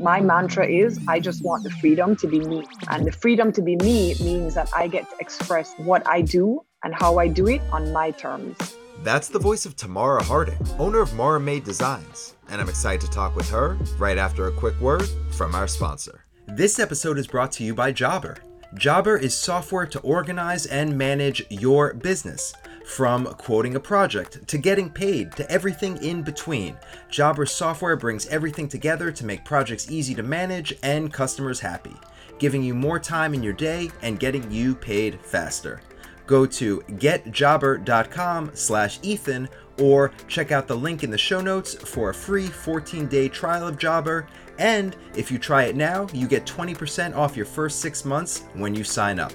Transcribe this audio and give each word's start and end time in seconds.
my 0.00 0.20
mantra 0.20 0.66
is 0.66 0.98
I 1.06 1.20
just 1.20 1.44
want 1.44 1.62
the 1.62 1.70
freedom 1.70 2.16
to 2.16 2.26
be 2.26 2.40
me. 2.40 2.64
And 2.88 3.06
the 3.06 3.12
freedom 3.12 3.52
to 3.52 3.62
be 3.62 3.76
me 3.76 4.14
means 4.20 4.54
that 4.54 4.70
I 4.74 4.88
get 4.88 5.08
to 5.10 5.16
express 5.20 5.74
what 5.76 6.06
I 6.06 6.22
do 6.22 6.64
and 6.82 6.94
how 6.94 7.18
I 7.18 7.28
do 7.28 7.46
it 7.46 7.60
on 7.70 7.92
my 7.92 8.10
terms. 8.10 8.56
That's 9.02 9.28
the 9.28 9.38
voice 9.38 9.66
of 9.66 9.76
Tamara 9.76 10.22
Harding, 10.22 10.58
owner 10.78 11.00
of 11.00 11.14
Mara 11.14 11.40
Made 11.40 11.64
Designs, 11.64 12.34
and 12.50 12.60
I'm 12.60 12.68
excited 12.68 13.00
to 13.02 13.10
talk 13.10 13.34
with 13.34 13.48
her 13.50 13.78
right 13.98 14.18
after 14.18 14.46
a 14.46 14.52
quick 14.52 14.78
word 14.80 15.08
from 15.32 15.54
our 15.54 15.66
sponsor. 15.66 16.24
This 16.48 16.78
episode 16.78 17.18
is 17.18 17.26
brought 17.26 17.52
to 17.52 17.64
you 17.64 17.74
by 17.74 17.92
Jobber. 17.92 18.36
Jobber 18.74 19.16
is 19.16 19.34
software 19.34 19.86
to 19.86 20.00
organize 20.00 20.66
and 20.66 20.96
manage 20.96 21.44
your 21.50 21.94
business. 21.94 22.54
From 22.84 23.26
quoting 23.26 23.76
a 23.76 23.80
project 23.80 24.46
to 24.48 24.58
getting 24.58 24.90
paid 24.90 25.32
to 25.32 25.50
everything 25.50 26.02
in 26.02 26.22
between, 26.22 26.76
Jobber 27.08 27.46
software 27.46 27.96
brings 27.96 28.26
everything 28.26 28.68
together 28.68 29.12
to 29.12 29.24
make 29.24 29.44
projects 29.44 29.90
easy 29.90 30.14
to 30.14 30.22
manage 30.22 30.74
and 30.82 31.12
customers 31.12 31.60
happy, 31.60 31.94
giving 32.38 32.62
you 32.62 32.74
more 32.74 32.98
time 32.98 33.34
in 33.34 33.42
your 33.42 33.52
day 33.52 33.90
and 34.02 34.18
getting 34.18 34.50
you 34.50 34.74
paid 34.74 35.20
faster. 35.20 35.80
Go 36.26 36.46
to 36.46 36.80
getjobber.com 36.80 38.50
slash 38.54 38.98
Ethan 39.02 39.48
or 39.80 40.12
check 40.28 40.52
out 40.52 40.68
the 40.68 40.76
link 40.76 41.02
in 41.02 41.10
the 41.10 41.18
show 41.18 41.40
notes 41.40 41.74
for 41.74 42.10
a 42.10 42.14
free 42.14 42.46
14-day 42.46 43.28
trial 43.28 43.66
of 43.66 43.78
Jobber. 43.78 44.26
And 44.58 44.94
if 45.16 45.30
you 45.30 45.38
try 45.38 45.64
it 45.64 45.74
now, 45.74 46.06
you 46.12 46.28
get 46.28 46.46
20% 46.46 47.16
off 47.16 47.36
your 47.36 47.46
first 47.46 47.80
six 47.80 48.04
months 48.04 48.44
when 48.54 48.74
you 48.74 48.84
sign 48.84 49.18
up. 49.18 49.32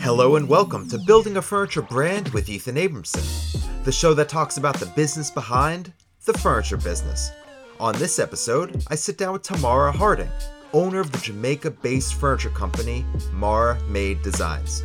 Hello 0.00 0.36
and 0.36 0.48
welcome 0.48 0.88
to 0.88 0.96
Building 0.96 1.38
a 1.38 1.42
Furniture 1.42 1.82
Brand 1.82 2.28
with 2.28 2.48
Ethan 2.48 2.76
Abramson, 2.76 3.84
the 3.84 3.90
show 3.90 4.14
that 4.14 4.28
talks 4.28 4.56
about 4.56 4.78
the 4.78 4.86
business 4.86 5.28
behind 5.28 5.92
the 6.24 6.32
furniture 6.34 6.76
business. 6.76 7.32
On 7.80 7.96
this 7.96 8.20
episode, 8.20 8.84
I 8.86 8.94
sit 8.94 9.18
down 9.18 9.32
with 9.32 9.42
Tamara 9.42 9.90
Harding, 9.90 10.30
owner 10.72 11.00
of 11.00 11.10
the 11.10 11.18
Jamaica 11.18 11.72
based 11.72 12.14
furniture 12.14 12.50
company 12.50 13.04
Mara 13.32 13.76
Made 13.88 14.22
Designs. 14.22 14.84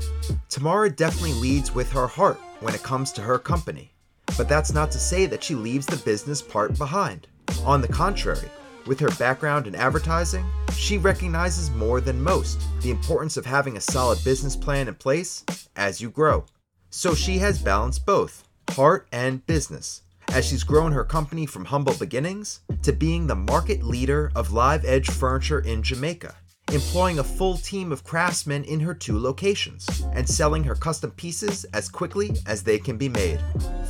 Tamara 0.50 0.90
definitely 0.90 1.34
leads 1.34 1.76
with 1.76 1.92
her 1.92 2.08
heart 2.08 2.40
when 2.62 2.74
it 2.74 2.82
comes 2.82 3.12
to 3.12 3.22
her 3.22 3.38
company, 3.38 3.94
but 4.36 4.50
that's 4.50 4.74
not 4.74 4.92
to 4.92 5.00
say 5.00 5.28
that 5.28 5.44
she 5.44 5.54
leaves 5.54 5.86
the 5.86 5.98
business 5.98 6.42
part 6.42 6.76
behind. 6.78 7.28
On 7.66 7.82
the 7.82 7.88
contrary, 7.88 8.50
with 8.86 9.00
her 9.00 9.10
background 9.12 9.68
in 9.68 9.76
advertising, 9.76 10.46
she 10.76 10.98
recognizes 10.98 11.72
more 11.72 12.02
than 12.02 12.22
most 12.22 12.62
the 12.82 12.92
importance 12.92 13.38
of 13.38 13.46
having 13.46 13.78
a 13.78 13.82
solid 13.82 14.24
business 14.24 14.56
plan 14.56 14.88
in 14.88 14.96
place 14.96 15.44
as 15.76 16.02
you 16.02 16.10
grow. 16.10 16.46
So 16.90 17.16
she 17.16 17.40
has 17.40 17.62
balanced 17.62 18.06
both 18.06 18.44
heart 18.70 19.08
and 19.12 19.46
business 19.46 20.02
as 20.32 20.46
she's 20.46 20.64
grown 20.64 20.92
her 20.92 21.04
company 21.04 21.46
from 21.46 21.66
humble 21.66 21.94
beginnings 21.96 22.62
to 22.82 22.92
being 22.92 23.28
the 23.28 23.36
market 23.36 23.84
leader 23.84 24.32
of 24.36 24.52
live 24.52 24.84
edge 24.86 25.10
furniture 25.10 25.60
in 25.60 25.84
Jamaica, 25.84 26.36
employing 26.72 27.20
a 27.20 27.24
full 27.24 27.58
team 27.58 27.92
of 27.92 28.04
craftsmen 28.04 28.64
in 28.64 28.80
her 28.80 28.94
two 28.94 29.20
locations, 29.20 29.88
and 30.14 30.28
selling 30.28 30.64
her 30.64 30.76
custom 30.76 31.12
pieces 31.12 31.66
as 31.74 31.90
quickly 31.90 32.32
as 32.48 32.64
they 32.64 32.80
can 32.80 32.98
be 32.98 33.10
made. 33.10 33.40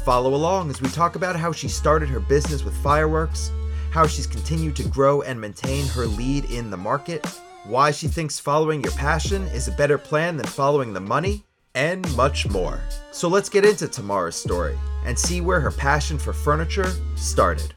Follow 0.03 0.35
along 0.35 0.69
as 0.69 0.81
we 0.81 0.89
talk 0.89 1.15
about 1.15 1.35
how 1.35 1.51
she 1.51 1.67
started 1.67 2.09
her 2.09 2.19
business 2.19 2.63
with 2.63 2.75
fireworks, 2.77 3.51
how 3.93 4.07
she's 4.07 4.25
continued 4.25 4.75
to 4.75 4.83
grow 4.89 5.21
and 5.21 5.39
maintain 5.39 5.85
her 5.85 6.07
lead 6.07 6.45
in 6.45 6.71
the 6.71 6.77
market, 6.77 7.23
why 7.65 7.91
she 7.91 8.07
thinks 8.07 8.39
following 8.39 8.81
your 8.81 8.91
passion 8.93 9.43
is 9.49 9.67
a 9.67 9.71
better 9.73 9.99
plan 9.99 10.35
than 10.35 10.47
following 10.47 10.93
the 10.93 10.99
money, 10.99 11.43
and 11.75 12.01
much 12.15 12.49
more. 12.49 12.81
So 13.11 13.27
let's 13.27 13.49
get 13.49 13.65
into 13.65 13.87
Tamara's 13.87 14.35
story 14.35 14.75
and 15.05 15.17
see 15.17 15.41
where 15.41 15.59
her 15.59 15.69
passion 15.69 16.17
for 16.17 16.33
furniture 16.33 16.91
started. 17.15 17.75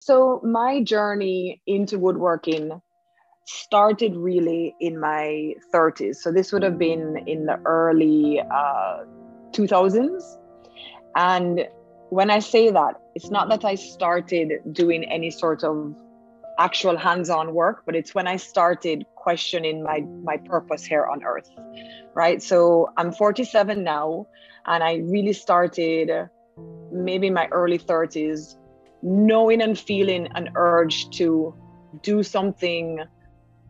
So, 0.00 0.40
my 0.44 0.82
journey 0.82 1.62
into 1.66 1.98
woodworking 1.98 2.80
started 3.46 4.14
really 4.14 4.76
in 4.80 5.00
my 5.00 5.54
30s. 5.74 6.16
So, 6.16 6.30
this 6.30 6.52
would 6.52 6.62
have 6.62 6.78
been 6.78 7.16
in 7.26 7.46
the 7.46 7.58
early 7.64 8.40
uh, 8.40 9.04
2000s. 9.52 10.22
And 11.16 11.66
when 12.10 12.30
I 12.30 12.38
say 12.38 12.70
that, 12.70 13.00
it's 13.14 13.30
not 13.30 13.48
mm-hmm. 13.48 13.60
that 13.60 13.64
I 13.64 13.74
started 13.74 14.60
doing 14.72 15.04
any 15.04 15.30
sort 15.30 15.64
of 15.64 15.94
actual 16.58 16.96
hands-on 16.96 17.52
work, 17.52 17.82
but 17.84 17.94
it's 17.94 18.14
when 18.14 18.26
I 18.26 18.36
started 18.36 19.04
questioning 19.14 19.82
my 19.82 20.00
my 20.22 20.36
purpose 20.38 20.84
here 20.84 21.04
on 21.06 21.22
earth. 21.24 21.50
Right? 22.14 22.42
So 22.42 22.90
I'm 22.96 23.12
47 23.12 23.82
now 23.82 24.26
and 24.64 24.82
I 24.82 24.96
really 24.96 25.34
started 25.34 26.30
maybe 26.90 27.26
in 27.26 27.34
my 27.34 27.46
early 27.48 27.78
30s 27.78 28.56
knowing 29.02 29.60
and 29.60 29.78
feeling 29.78 30.28
an 30.34 30.50
urge 30.56 31.10
to 31.10 31.54
do 32.02 32.22
something 32.22 33.00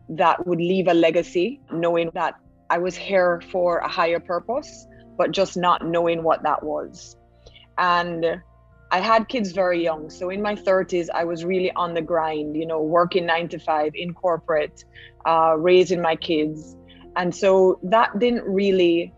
that 0.09 0.47
would 0.47 0.61
leave 0.61 0.89
a 0.89 0.95
legacy, 0.95 1.61
knowing 1.71 2.11
that 2.15 2.35
I 2.71 2.79
was 2.79 2.97
here 2.97 3.43
for 3.51 3.79
a 3.79 3.89
higher 3.89 4.21
purpose, 4.21 4.87
but 5.19 5.33
just 5.33 5.57
not 5.57 5.85
knowing 5.85 6.23
what 6.23 6.43
that 6.45 6.63
was. 6.63 7.17
And 7.79 8.41
I 8.91 9.01
had 9.01 9.29
kids 9.29 9.53
very 9.53 9.83
young. 9.83 10.11
So 10.11 10.31
in 10.31 10.41
my 10.41 10.55
30s, 10.55 11.09
I 11.13 11.25
was 11.25 11.45
really 11.45 11.73
on 11.73 11.95
the 11.95 12.03
grind, 12.03 12.57
you 12.57 12.67
know, 12.67 12.81
working 12.81 13.27
nine 13.27 13.49
to 13.49 13.59
five 13.59 13.93
in 13.95 14.15
corporate, 14.15 14.85
uh, 15.27 15.57
raising 15.59 16.01
my 16.01 16.17
kids. 16.17 16.77
And 17.17 17.35
so 17.35 17.81
that 17.83 18.19
didn't 18.19 18.45
really, 18.45 19.13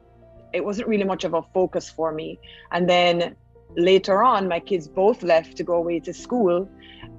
it 0.55 0.65
wasn't 0.65 0.89
really 0.89 1.05
much 1.05 1.25
of 1.25 1.35
a 1.35 1.43
focus 1.55 1.91
for 1.91 2.13
me. 2.13 2.39
And 2.73 2.89
then 2.89 3.37
later 3.77 4.23
on, 4.23 4.49
my 4.49 4.61
kids 4.61 4.89
both 4.89 5.23
left 5.23 5.57
to 5.59 5.65
go 5.65 5.75
away 5.75 6.01
to 6.01 6.15
school. 6.15 6.69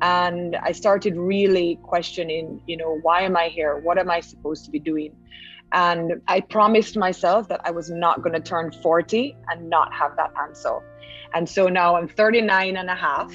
And 0.01 0.55
I 0.55 0.71
started 0.71 1.17
really 1.17 1.77
questioning, 1.83 2.61
you 2.65 2.77
know, 2.77 2.97
why 3.01 3.21
am 3.21 3.37
I 3.37 3.49
here? 3.49 3.77
What 3.77 3.97
am 3.97 4.09
I 4.09 4.21
supposed 4.21 4.65
to 4.65 4.71
be 4.71 4.79
doing? 4.79 5.15
And 5.71 6.21
I 6.27 6.39
promised 6.39 6.97
myself 6.97 7.47
that 7.49 7.61
I 7.63 7.71
was 7.71 7.91
not 7.91 8.23
going 8.23 8.33
to 8.33 8.39
turn 8.41 8.71
40 8.71 9.37
and 9.49 9.69
not 9.69 9.93
have 9.93 10.15
that 10.15 10.31
answer. 10.41 10.79
And 11.33 11.47
so 11.47 11.67
now 11.67 11.95
I'm 11.95 12.07
39 12.07 12.77
and 12.77 12.89
a 12.89 12.95
half 12.95 13.33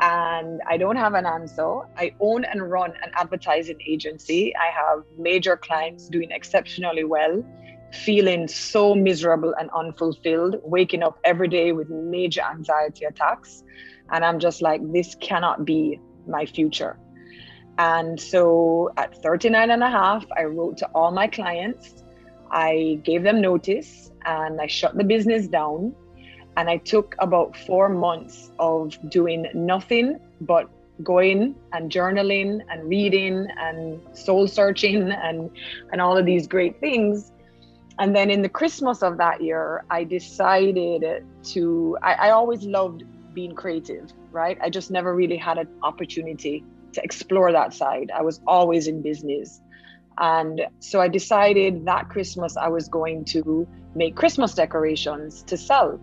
and 0.00 0.60
I 0.68 0.76
don't 0.76 0.96
have 0.96 1.14
an 1.14 1.24
ANSO. 1.24 1.88
I 1.96 2.14
own 2.20 2.44
and 2.44 2.70
run 2.70 2.92
an 3.02 3.10
advertising 3.14 3.80
agency. 3.86 4.54
I 4.56 4.70
have 4.70 5.04
major 5.18 5.56
clients 5.56 6.08
doing 6.08 6.30
exceptionally 6.30 7.04
well, 7.04 7.44
feeling 7.92 8.46
so 8.46 8.94
miserable 8.94 9.54
and 9.58 9.68
unfulfilled, 9.76 10.60
waking 10.62 11.02
up 11.02 11.18
every 11.24 11.48
day 11.48 11.72
with 11.72 11.90
major 11.90 12.42
anxiety 12.42 13.04
attacks. 13.04 13.64
And 14.10 14.24
I'm 14.24 14.38
just 14.38 14.62
like, 14.62 14.80
this 14.92 15.16
cannot 15.16 15.64
be 15.64 16.00
my 16.26 16.46
future. 16.46 16.98
And 17.78 18.20
so 18.20 18.90
at 18.96 19.20
39 19.22 19.70
and 19.70 19.82
a 19.82 19.90
half, 19.90 20.24
I 20.36 20.44
wrote 20.44 20.78
to 20.78 20.86
all 20.94 21.10
my 21.10 21.26
clients. 21.26 22.04
I 22.50 23.00
gave 23.04 23.22
them 23.22 23.40
notice 23.40 24.10
and 24.24 24.60
I 24.60 24.66
shut 24.66 24.96
the 24.96 25.04
business 25.04 25.46
down. 25.48 25.94
And 26.58 26.68
I 26.68 26.78
took 26.78 27.14
about 27.20 27.56
four 27.56 27.88
months 27.88 28.50
of 28.58 28.98
doing 29.08 29.46
nothing 29.54 30.18
but 30.40 30.68
going 31.04 31.54
and 31.72 31.88
journaling 31.88 32.62
and 32.68 32.88
reading 32.88 33.46
and 33.56 34.00
soul 34.12 34.48
searching 34.48 35.12
and, 35.12 35.52
and 35.92 36.00
all 36.00 36.18
of 36.18 36.26
these 36.26 36.48
great 36.48 36.80
things. 36.80 37.30
And 38.00 38.14
then 38.14 38.28
in 38.28 38.42
the 38.42 38.48
Christmas 38.48 39.04
of 39.04 39.18
that 39.18 39.40
year, 39.40 39.84
I 39.88 40.02
decided 40.02 41.24
to, 41.44 41.96
I, 42.02 42.14
I 42.14 42.30
always 42.30 42.64
loved 42.64 43.04
being 43.34 43.54
creative, 43.54 44.12
right? 44.32 44.58
I 44.60 44.68
just 44.68 44.90
never 44.90 45.14
really 45.14 45.36
had 45.36 45.58
an 45.58 45.68
opportunity 45.84 46.64
to 46.92 47.00
explore 47.04 47.52
that 47.52 47.72
side. 47.72 48.10
I 48.12 48.22
was 48.22 48.40
always 48.48 48.88
in 48.88 49.00
business. 49.00 49.60
And 50.18 50.62
so 50.80 51.00
I 51.00 51.06
decided 51.06 51.84
that 51.86 52.08
Christmas 52.08 52.56
I 52.56 52.66
was 52.66 52.88
going 52.88 53.24
to 53.26 53.64
make 53.94 54.16
Christmas 54.16 54.54
decorations 54.54 55.44
to 55.44 55.56
sell. 55.56 56.00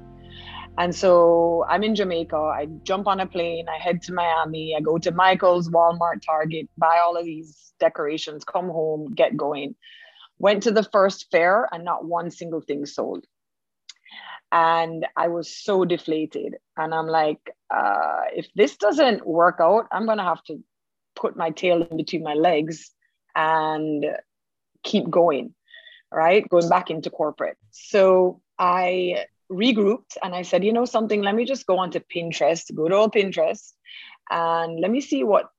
And 0.77 0.93
so 0.93 1.65
I'm 1.69 1.83
in 1.83 1.95
Jamaica. 1.95 2.35
I 2.35 2.67
jump 2.83 3.07
on 3.07 3.19
a 3.19 3.25
plane, 3.25 3.67
I 3.69 3.77
head 3.77 4.01
to 4.03 4.13
Miami, 4.13 4.75
I 4.77 4.81
go 4.81 4.97
to 4.97 5.11
Michael's, 5.11 5.69
Walmart, 5.69 6.21
Target, 6.25 6.69
buy 6.77 6.99
all 6.99 7.15
of 7.15 7.25
these 7.25 7.73
decorations, 7.79 8.43
come 8.43 8.67
home, 8.67 9.13
get 9.13 9.37
going. 9.37 9.75
Went 10.37 10.63
to 10.63 10.71
the 10.71 10.83
first 10.83 11.27
fair 11.31 11.67
and 11.71 11.85
not 11.85 12.05
one 12.05 12.29
single 12.29 12.59
thing 12.59 12.85
sold. 12.85 13.25
And 14.51 15.05
I 15.15 15.29
was 15.29 15.55
so 15.55 15.85
deflated. 15.85 16.55
And 16.77 16.93
I'm 16.93 17.07
like, 17.07 17.39
uh, 17.73 18.23
if 18.35 18.47
this 18.53 18.75
doesn't 18.75 19.25
work 19.25 19.57
out, 19.61 19.87
I'm 19.91 20.05
going 20.05 20.17
to 20.17 20.23
have 20.23 20.43
to 20.45 20.61
put 21.15 21.37
my 21.37 21.51
tail 21.51 21.81
in 21.83 21.97
between 21.97 22.23
my 22.23 22.33
legs 22.33 22.91
and 23.33 24.05
keep 24.83 25.09
going, 25.09 25.53
right? 26.11 26.47
Going 26.47 26.69
back 26.69 26.89
into 26.89 27.09
corporate. 27.09 27.57
So 27.71 28.41
I 28.59 29.25
regrouped 29.51 30.17
and 30.23 30.33
I 30.33 30.41
said, 30.41 30.63
you 30.63 30.73
know 30.73 30.85
something, 30.85 31.21
let 31.21 31.35
me 31.35 31.45
just 31.45 31.65
go 31.65 31.77
onto 31.77 31.99
Pinterest, 31.99 32.73
good 32.73 32.91
old 32.91 33.13
Pinterest, 33.13 33.73
and 34.29 34.79
let 34.79 34.91
me 34.91 35.01
see 35.01 35.23
what 35.23 35.49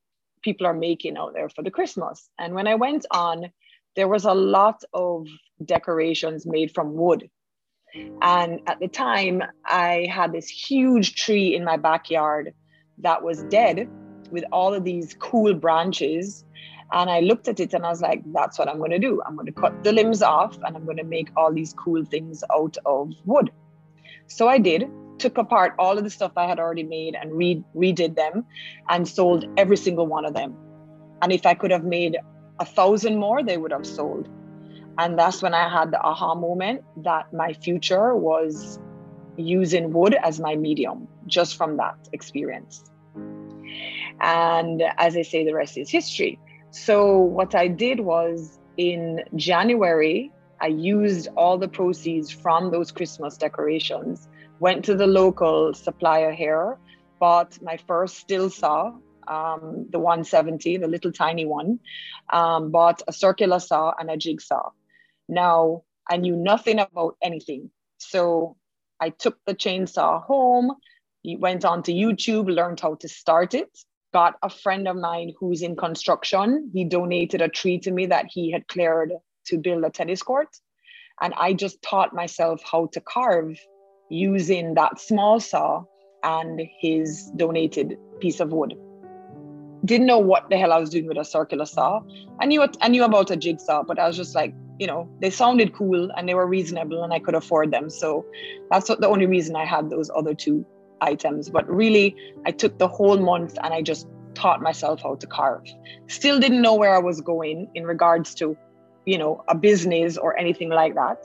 people 0.42 0.66
are 0.66 0.74
making 0.74 1.16
out 1.16 1.34
there 1.34 1.48
for 1.48 1.62
the 1.62 1.70
Christmas. 1.70 2.28
And 2.38 2.54
when 2.54 2.66
I 2.66 2.74
went 2.74 3.06
on, 3.10 3.50
there 3.94 4.08
was 4.08 4.24
a 4.24 4.34
lot 4.34 4.82
of 4.92 5.26
decorations 5.64 6.46
made 6.46 6.74
from 6.74 6.94
wood. 6.94 7.30
And 8.20 8.60
at 8.66 8.78
the 8.78 8.88
time, 8.88 9.42
I 9.64 10.06
had 10.10 10.32
this 10.32 10.48
huge 10.48 11.14
tree 11.14 11.54
in 11.54 11.64
my 11.64 11.78
backyard 11.78 12.52
that 12.98 13.22
was 13.22 13.42
dead. 13.44 13.88
with 14.30 14.44
all 14.52 14.74
of 14.74 14.84
these 14.84 15.14
cool 15.18 15.54
branches. 15.54 16.44
And 16.92 17.10
I 17.10 17.20
looked 17.20 17.48
at 17.48 17.58
it 17.58 17.74
and 17.74 17.84
I 17.84 17.88
was 17.88 18.00
like, 18.00 18.22
that's 18.32 18.58
what 18.58 18.68
I'm 18.68 18.78
going 18.78 18.92
to 18.92 18.98
do. 18.98 19.20
I'm 19.26 19.34
going 19.34 19.46
to 19.46 19.52
cut 19.52 19.82
the 19.82 19.92
limbs 19.92 20.22
off 20.22 20.56
and 20.62 20.76
I'm 20.76 20.84
going 20.84 20.98
to 20.98 21.04
make 21.04 21.30
all 21.36 21.52
these 21.52 21.72
cool 21.72 22.04
things 22.04 22.44
out 22.52 22.76
of 22.86 23.12
wood. 23.24 23.50
So 24.28 24.48
I 24.48 24.58
did, 24.58 24.88
took 25.18 25.38
apart 25.38 25.74
all 25.78 25.96
of 25.96 26.04
the 26.04 26.10
stuff 26.10 26.32
I 26.36 26.46
had 26.46 26.58
already 26.58 26.82
made 26.82 27.14
and 27.14 27.32
re- 27.32 27.64
redid 27.74 28.16
them 28.16 28.44
and 28.88 29.08
sold 29.08 29.46
every 29.56 29.76
single 29.76 30.06
one 30.06 30.24
of 30.24 30.34
them. 30.34 30.56
And 31.22 31.32
if 31.32 31.46
I 31.46 31.54
could 31.54 31.70
have 31.70 31.84
made 31.84 32.16
a 32.58 32.64
thousand 32.64 33.18
more, 33.18 33.42
they 33.42 33.56
would 33.56 33.72
have 33.72 33.86
sold. 33.86 34.28
And 34.98 35.18
that's 35.18 35.42
when 35.42 35.54
I 35.54 35.68
had 35.68 35.90
the 35.90 36.00
aha 36.00 36.34
moment 36.34 36.82
that 37.04 37.32
my 37.32 37.52
future 37.52 38.14
was 38.14 38.78
using 39.36 39.92
wood 39.92 40.16
as 40.22 40.40
my 40.40 40.56
medium, 40.56 41.08
just 41.26 41.56
from 41.56 41.76
that 41.76 41.96
experience. 42.12 42.82
And 44.20 44.82
as 44.96 45.16
I 45.16 45.22
say, 45.22 45.44
the 45.44 45.54
rest 45.54 45.76
is 45.76 45.90
history. 45.90 46.38
So, 46.70 47.18
what 47.18 47.54
I 47.54 47.68
did 47.68 48.00
was 48.00 48.58
in 48.76 49.22
January, 49.34 50.30
I 50.60 50.68
used 50.68 51.28
all 51.36 51.58
the 51.58 51.68
proceeds 51.68 52.30
from 52.30 52.70
those 52.70 52.90
Christmas 52.90 53.36
decorations, 53.36 54.28
went 54.58 54.84
to 54.86 54.94
the 54.94 55.06
local 55.06 55.74
supplier 55.74 56.32
here, 56.32 56.78
bought 57.18 57.60
my 57.62 57.76
first 57.86 58.26
Stihl 58.26 58.50
saw, 58.50 58.94
um, 59.28 59.86
the 59.90 59.98
170, 59.98 60.78
the 60.78 60.86
little 60.86 61.12
tiny 61.12 61.44
one, 61.44 61.80
um, 62.32 62.70
bought 62.70 63.02
a 63.08 63.12
circular 63.12 63.58
saw 63.58 63.92
and 63.98 64.10
a 64.10 64.16
jigsaw. 64.16 64.70
Now, 65.28 65.82
I 66.08 66.16
knew 66.16 66.36
nothing 66.36 66.78
about 66.78 67.16
anything. 67.22 67.70
So 67.98 68.56
I 69.00 69.10
took 69.10 69.38
the 69.44 69.54
chainsaw 69.54 70.22
home, 70.22 70.72
went 71.24 71.64
onto 71.64 71.92
YouTube, 71.92 72.54
learned 72.54 72.80
how 72.80 72.94
to 72.96 73.08
start 73.08 73.54
it, 73.54 73.76
got 74.12 74.36
a 74.42 74.48
friend 74.48 74.86
of 74.88 74.96
mine 74.96 75.32
who's 75.38 75.62
in 75.62 75.76
construction. 75.76 76.70
He 76.72 76.84
donated 76.84 77.42
a 77.42 77.48
tree 77.48 77.78
to 77.80 77.90
me 77.90 78.06
that 78.06 78.26
he 78.30 78.52
had 78.52 78.68
cleared 78.68 79.12
to 79.46 79.58
build 79.58 79.84
a 79.84 79.90
tennis 79.90 80.22
court. 80.22 80.48
And 81.20 81.32
I 81.36 81.52
just 81.52 81.80
taught 81.82 82.14
myself 82.14 82.60
how 82.70 82.86
to 82.92 83.00
carve 83.00 83.58
using 84.10 84.74
that 84.74 85.00
small 85.00 85.40
saw 85.40 85.84
and 86.22 86.60
his 86.80 87.30
donated 87.36 87.96
piece 88.20 88.40
of 88.40 88.52
wood. 88.52 88.74
Didn't 89.84 90.06
know 90.06 90.18
what 90.18 90.50
the 90.50 90.56
hell 90.56 90.72
I 90.72 90.78
was 90.78 90.90
doing 90.90 91.06
with 91.06 91.16
a 91.16 91.24
circular 91.24 91.64
saw. 91.64 92.00
I 92.40 92.46
knew 92.46 92.66
I 92.80 92.88
knew 92.88 93.04
about 93.04 93.30
a 93.30 93.36
jigsaw, 93.36 93.82
but 93.84 93.98
I 93.98 94.06
was 94.06 94.16
just 94.16 94.34
like, 94.34 94.54
you 94.78 94.86
know, 94.86 95.08
they 95.20 95.30
sounded 95.30 95.74
cool 95.74 96.10
and 96.16 96.28
they 96.28 96.34
were 96.34 96.46
reasonable 96.46 97.02
and 97.02 97.12
I 97.12 97.18
could 97.18 97.34
afford 97.34 97.70
them. 97.70 97.88
So 97.88 98.24
that's 98.70 98.88
the 98.88 99.08
only 99.08 99.26
reason 99.26 99.56
I 99.56 99.64
had 99.64 99.90
those 99.90 100.10
other 100.14 100.34
two 100.34 100.66
items. 101.00 101.48
But 101.48 101.68
really, 101.68 102.16
I 102.44 102.50
took 102.50 102.78
the 102.78 102.88
whole 102.88 103.18
month 103.18 103.56
and 103.62 103.72
I 103.72 103.82
just 103.82 104.08
taught 104.34 104.60
myself 104.60 105.00
how 105.02 105.14
to 105.16 105.26
carve. 105.26 105.64
Still 106.08 106.38
didn't 106.38 106.62
know 106.62 106.74
where 106.74 106.94
I 106.94 106.98
was 106.98 107.20
going 107.20 107.70
in 107.74 107.84
regards 107.84 108.34
to, 108.36 108.56
you 109.06 109.16
know, 109.16 109.42
a 109.48 109.54
business 109.54 110.18
or 110.18 110.36
anything 110.36 110.68
like 110.68 110.94
that. 110.94 111.24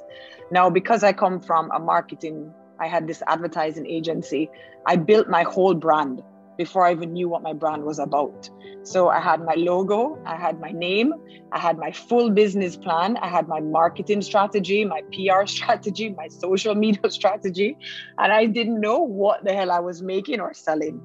Now, 0.52 0.70
because 0.70 1.04
I 1.04 1.14
come 1.14 1.42
from 1.42 1.72
a 1.72 1.80
marketing, 1.80 2.54
I 2.80 2.88
had 2.88 3.08
this 3.08 3.22
advertising 3.28 3.88
agency, 3.88 4.50
I 4.86 4.96
built 4.96 5.28
my 5.28 5.44
whole 5.44 5.74
brand 5.74 6.24
before 6.58 6.86
I 6.86 6.92
even 6.92 7.14
knew 7.14 7.28
what 7.28 7.42
my 7.42 7.54
brand 7.54 7.84
was 7.84 7.98
about. 7.98 8.50
So 8.84 9.10
I 9.10 9.20
had 9.20 9.44
my 9.44 9.56
logo, 9.56 10.22
I 10.26 10.36
had 10.36 10.60
my 10.60 10.72
name, 10.72 11.14
I 11.52 11.60
had 11.60 11.78
my 11.78 11.92
full 11.92 12.30
business 12.30 12.76
plan, 12.76 13.18
I 13.18 13.30
had 13.30 13.48
my 13.48 13.60
marketing 13.60 14.22
strategy, 14.22 14.86
my 14.86 15.02
PR 15.14 15.46
strategy, 15.58 16.10
my 16.10 16.28
social 16.28 16.76
media 16.76 17.10
strategy, 17.20 17.78
and 18.18 18.32
I 18.32 18.46
didn't 18.46 18.80
know 18.80 19.00
what 19.00 19.44
the 19.44 19.54
hell 19.54 19.72
I 19.72 19.80
was 19.80 20.04
making 20.04 20.40
or 20.40 20.54
selling. 20.54 21.02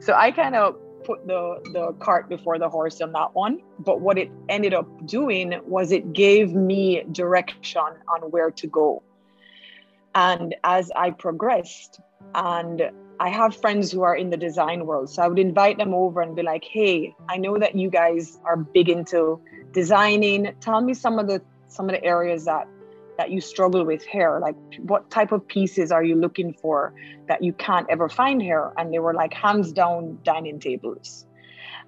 So 0.00 0.12
I 0.12 0.30
kind 0.30 0.54
of 0.54 0.76
put 1.04 1.26
the 1.26 1.60
the 1.72 1.92
cart 1.98 2.28
before 2.28 2.58
the 2.58 2.68
horse 2.68 3.00
on 3.00 3.12
that 3.12 3.34
one 3.34 3.60
but 3.78 4.00
what 4.00 4.18
it 4.18 4.30
ended 4.48 4.74
up 4.74 4.88
doing 5.06 5.60
was 5.66 5.92
it 5.92 6.12
gave 6.12 6.54
me 6.54 7.02
direction 7.12 7.82
on 8.08 8.20
where 8.30 8.50
to 8.50 8.66
go 8.66 9.02
and 10.14 10.54
as 10.64 10.90
i 10.96 11.10
progressed 11.10 12.00
and 12.34 12.90
I 13.20 13.28
have 13.28 13.56
friends 13.56 13.92
who 13.92 14.02
are 14.02 14.16
in 14.16 14.30
the 14.30 14.36
design 14.36 14.86
world. 14.86 15.08
So 15.10 15.22
I 15.22 15.28
would 15.28 15.38
invite 15.38 15.78
them 15.78 15.94
over 15.94 16.20
and 16.20 16.34
be 16.34 16.42
like, 16.42 16.64
hey, 16.64 17.14
I 17.28 17.36
know 17.36 17.58
that 17.58 17.76
you 17.76 17.88
guys 17.90 18.38
are 18.44 18.56
big 18.56 18.88
into 18.88 19.40
designing. 19.72 20.54
Tell 20.60 20.80
me 20.80 20.94
some 20.94 21.18
of 21.18 21.28
the 21.28 21.40
some 21.68 21.88
of 21.88 21.94
the 21.94 22.04
areas 22.04 22.44
that 22.44 22.68
that 23.18 23.30
you 23.30 23.40
struggle 23.40 23.84
with 23.84 24.02
here. 24.04 24.38
Like 24.40 24.56
what 24.78 25.10
type 25.10 25.32
of 25.32 25.46
pieces 25.46 25.92
are 25.92 26.02
you 26.02 26.14
looking 26.16 26.52
for 26.54 26.94
that 27.28 27.42
you 27.42 27.52
can't 27.52 27.86
ever 27.90 28.08
find 28.08 28.42
here? 28.42 28.72
And 28.76 28.92
they 28.92 28.98
were 28.98 29.14
like 29.14 29.32
hands 29.32 29.72
down 29.72 30.18
dining 30.24 30.58
tables 30.58 31.26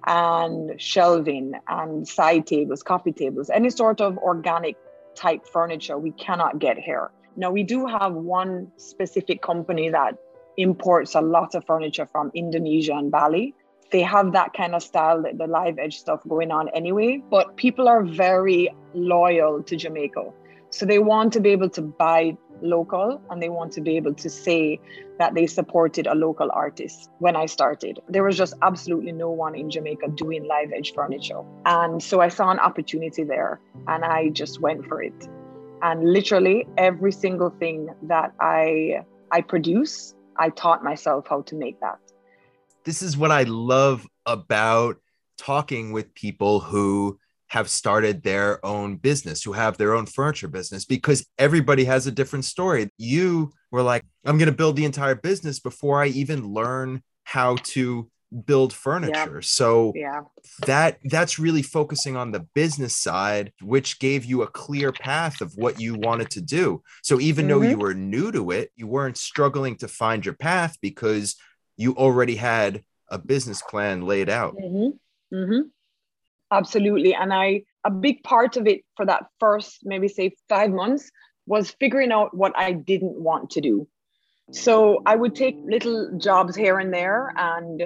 and 0.05 0.79
shelving 0.79 1.53
and 1.67 2.07
side 2.07 2.47
tables, 2.47 2.83
coffee 2.83 3.11
tables, 3.11 3.49
any 3.49 3.69
sort 3.69 3.99
of 3.99 4.17
organic 4.19 4.77
type 5.15 5.45
furniture 5.47 5.97
we 5.97 6.11
cannot 6.11 6.59
get 6.59 6.77
here. 6.77 7.11
Now 7.35 7.51
we 7.51 7.63
do 7.63 7.85
have 7.85 8.13
one 8.13 8.71
specific 8.77 9.41
company 9.41 9.89
that 9.89 10.17
imports 10.57 11.15
a 11.15 11.21
lot 11.21 11.55
of 11.55 11.65
furniture 11.65 12.07
from 12.11 12.31
Indonesia 12.33 12.93
and 12.93 13.11
Bali. 13.11 13.53
They 13.91 14.01
have 14.01 14.33
that 14.33 14.53
kind 14.53 14.75
of 14.75 14.83
style, 14.83 15.21
the 15.21 15.47
live 15.47 15.77
edge 15.79 15.97
stuff 15.97 16.21
going 16.27 16.51
on 16.51 16.69
anyway, 16.69 17.21
but 17.29 17.55
people 17.55 17.87
are 17.87 18.03
very 18.03 18.69
loyal 18.93 19.63
to 19.63 19.75
Jamaica. 19.75 20.25
So 20.69 20.85
they 20.85 20.99
want 20.99 21.33
to 21.33 21.39
be 21.39 21.49
able 21.49 21.69
to 21.71 21.81
buy 21.81 22.37
local 22.61 23.21
and 23.29 23.41
they 23.41 23.49
want 23.49 23.71
to 23.73 23.81
be 23.81 23.97
able 23.97 24.13
to 24.15 24.29
say 24.29 24.79
that 25.19 25.33
they 25.33 25.47
supported 25.47 26.07
a 26.07 26.15
local 26.15 26.49
artist 26.53 27.09
when 27.19 27.35
I 27.35 27.45
started. 27.45 27.99
There 28.07 28.23
was 28.23 28.37
just 28.37 28.53
absolutely 28.61 29.11
no 29.11 29.29
one 29.29 29.55
in 29.55 29.69
Jamaica 29.69 30.09
doing 30.09 30.45
live 30.45 30.71
edge 30.75 30.93
furniture. 30.93 31.41
And 31.65 32.01
so 32.01 32.21
I 32.21 32.29
saw 32.29 32.49
an 32.49 32.59
opportunity 32.59 33.23
there 33.23 33.59
and 33.87 34.03
I 34.03 34.29
just 34.29 34.59
went 34.59 34.85
for 34.85 35.01
it. 35.01 35.27
And 35.81 36.11
literally 36.11 36.67
every 36.77 37.11
single 37.11 37.49
thing 37.49 37.89
that 38.03 38.33
I 38.39 39.05
I 39.31 39.41
produce 39.41 40.15
I 40.39 40.49
taught 40.49 40.83
myself 40.83 41.27
how 41.27 41.41
to 41.43 41.55
make 41.55 41.79
that. 41.81 41.99
This 42.83 43.01
is 43.01 43.17
what 43.17 43.31
I 43.31 43.43
love 43.43 44.07
about 44.25 44.97
talking 45.37 45.91
with 45.91 46.13
people 46.13 46.59
who 46.59 47.19
have 47.49 47.69
started 47.69 48.23
their 48.23 48.63
own 48.65 48.97
business, 48.97 49.43
who 49.43 49.53
have 49.53 49.77
their 49.77 49.95
own 49.95 50.05
furniture 50.05 50.47
business, 50.47 50.85
because 50.85 51.25
everybody 51.37 51.85
has 51.85 52.05
a 52.05 52.11
different 52.11 52.45
story. 52.45 52.89
You 52.97 53.51
were 53.71 53.81
like, 53.81 54.03
I'm 54.25 54.37
going 54.37 54.49
to 54.49 54.55
build 54.55 54.75
the 54.75 54.85
entire 54.85 55.15
business 55.15 55.59
before 55.59 56.01
I 56.01 56.07
even 56.07 56.53
learn 56.53 57.01
how 57.23 57.55
to 57.57 58.09
build 58.45 58.73
furniture. 58.73 59.35
Yeah. 59.35 59.39
So 59.41 59.93
yeah. 59.95 60.21
that 60.65 60.97
that's 61.05 61.39
really 61.39 61.61
focusing 61.61 62.17
on 62.17 62.31
the 62.31 62.41
business 62.53 62.95
side, 62.95 63.53
which 63.61 63.99
gave 63.99 64.25
you 64.25 64.41
a 64.41 64.47
clear 64.47 64.91
path 64.91 65.39
of 65.39 65.53
what 65.55 65.79
you 65.79 65.95
wanted 65.95 66.29
to 66.31 66.41
do. 66.41 66.81
So 67.03 67.19
even 67.19 67.47
mm-hmm. 67.47 67.61
though 67.61 67.69
you 67.69 67.77
were 67.77 67.93
new 67.93 68.31
to 68.33 68.51
it, 68.51 68.71
you 68.75 68.87
weren't 68.87 69.17
struggling 69.17 69.77
to 69.77 69.87
find 69.87 70.25
your 70.25 70.35
path 70.35 70.77
because 70.81 71.35
you 71.77 71.95
already 71.95 72.35
had 72.35 72.83
a 73.09 73.17
business 73.17 73.61
plan 73.61 74.01
laid 74.01 74.29
out. 74.29 74.55
Mm-hmm. 74.57 75.35
Mm-hmm. 75.35 75.67
Absolutely. 76.51 77.13
And 77.13 77.33
I 77.33 77.63
a 77.83 77.91
big 77.91 78.23
part 78.23 78.57
of 78.57 78.67
it 78.67 78.81
for 78.95 79.05
that 79.05 79.27
first 79.39 79.79
maybe 79.83 80.07
say 80.07 80.35
five 80.49 80.71
months 80.71 81.11
was 81.45 81.71
figuring 81.71 82.11
out 82.11 82.35
what 82.35 82.53
I 82.57 82.73
didn't 82.73 83.19
want 83.21 83.51
to 83.51 83.61
do. 83.61 83.87
So 84.51 85.01
I 85.05 85.15
would 85.15 85.35
take 85.35 85.55
little 85.65 86.17
jobs 86.17 86.55
here 86.55 86.79
and 86.79 86.93
there 86.93 87.33
and 87.35 87.83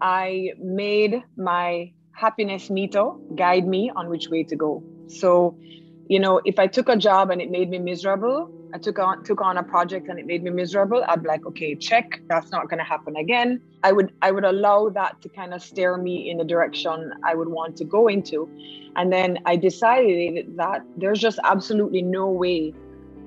I 0.00 0.52
made 0.58 1.22
my 1.36 1.92
happiness 2.12 2.70
meter 2.70 3.10
guide 3.34 3.66
me 3.66 3.90
on 3.94 4.08
which 4.08 4.28
way 4.28 4.44
to 4.44 4.56
go. 4.56 4.82
So, 5.08 5.58
you 6.08 6.20
know, 6.20 6.40
if 6.44 6.58
I 6.58 6.66
took 6.66 6.88
a 6.88 6.96
job 6.96 7.30
and 7.30 7.40
it 7.40 7.50
made 7.50 7.70
me 7.70 7.78
miserable, 7.78 8.50
I 8.74 8.78
took 8.78 8.98
on 8.98 9.22
took 9.24 9.40
on 9.40 9.56
a 9.56 9.62
project 9.62 10.08
and 10.08 10.18
it 10.18 10.26
made 10.26 10.42
me 10.42 10.50
miserable, 10.50 11.04
I'd 11.08 11.22
be 11.22 11.28
like, 11.28 11.46
okay, 11.46 11.74
check, 11.74 12.20
that's 12.28 12.50
not 12.50 12.68
gonna 12.68 12.84
happen 12.84 13.16
again. 13.16 13.60
I 13.82 13.92
would 13.92 14.12
I 14.20 14.30
would 14.32 14.44
allow 14.44 14.88
that 14.90 15.22
to 15.22 15.28
kind 15.28 15.54
of 15.54 15.62
steer 15.62 15.96
me 15.96 16.30
in 16.30 16.38
the 16.38 16.44
direction 16.44 17.12
I 17.24 17.34
would 17.34 17.48
want 17.48 17.76
to 17.76 17.84
go 17.84 18.08
into. 18.08 18.48
And 18.96 19.12
then 19.12 19.38
I 19.46 19.56
decided 19.56 20.56
that 20.56 20.82
there's 20.96 21.20
just 21.20 21.38
absolutely 21.44 22.02
no 22.02 22.28
way 22.28 22.74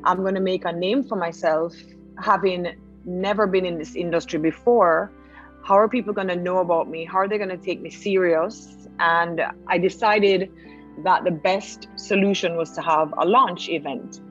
I'm 0.03 0.23
gonna 0.23 0.41
make 0.41 0.65
a 0.65 0.71
name 0.71 1.03
for 1.03 1.15
myself 1.15 1.73
having 2.19 2.67
never 3.05 3.47
been 3.47 3.65
in 3.65 3.77
this 3.77 3.95
industry 3.95 4.39
before 4.39 5.11
how 5.63 5.75
are 5.75 5.89
people 5.89 6.13
going 6.13 6.27
to 6.27 6.35
know 6.35 6.59
about 6.59 6.89
me 6.89 7.05
how 7.05 7.17
are 7.17 7.27
they 7.27 7.37
going 7.37 7.49
to 7.49 7.57
take 7.57 7.81
me 7.81 7.89
serious 7.89 8.87
and 8.99 9.41
i 9.67 9.77
decided 9.77 10.51
that 11.03 11.23
the 11.23 11.31
best 11.31 11.87
solution 11.95 12.55
was 12.55 12.71
to 12.71 12.81
have 12.81 13.13
a 13.17 13.25
launch 13.25 13.69
event 13.69 14.21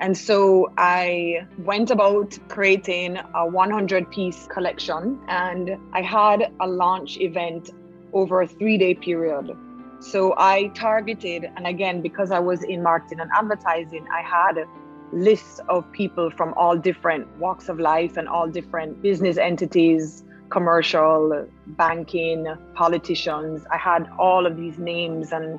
and 0.00 0.16
so 0.16 0.72
i 0.76 1.46
went 1.58 1.90
about 1.90 2.36
creating 2.48 3.16
a 3.34 3.46
100 3.46 4.10
piece 4.10 4.46
collection 4.48 5.20
and 5.28 5.76
i 5.92 6.02
had 6.02 6.52
a 6.60 6.66
launch 6.66 7.18
event 7.18 7.70
over 8.12 8.42
a 8.42 8.46
three 8.46 8.76
day 8.76 8.94
period 8.94 9.56
so 10.00 10.34
i 10.36 10.66
targeted 10.74 11.50
and 11.56 11.66
again 11.66 12.02
because 12.02 12.30
i 12.30 12.38
was 12.38 12.62
in 12.64 12.82
marketing 12.82 13.20
and 13.20 13.30
advertising 13.34 14.06
i 14.12 14.20
had 14.20 14.64
lists 15.12 15.60
of 15.68 15.90
people 15.92 16.30
from 16.30 16.52
all 16.54 16.76
different 16.76 17.26
walks 17.38 17.68
of 17.68 17.78
life 17.78 18.16
and 18.16 18.28
all 18.28 18.48
different 18.48 19.00
business 19.00 19.38
entities 19.38 20.24
commercial, 20.50 21.48
banking, 21.66 22.46
politicians. 22.74 23.64
I 23.72 23.76
had 23.76 24.08
all 24.18 24.46
of 24.46 24.56
these 24.56 24.78
names 24.78 25.32
and 25.32 25.58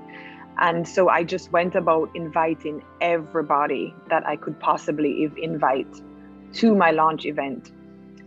and 0.60 0.88
so 0.88 1.10
I 1.10 1.24
just 1.24 1.52
went 1.52 1.76
about 1.76 2.10
inviting 2.16 2.84
everybody 3.02 3.94
that 4.10 4.26
I 4.26 4.36
could 4.38 4.60
possibly 4.60 5.30
invite 5.38 6.02
to 6.54 6.76
my 6.76 6.92
launch 6.92 7.26
event. 7.26 7.72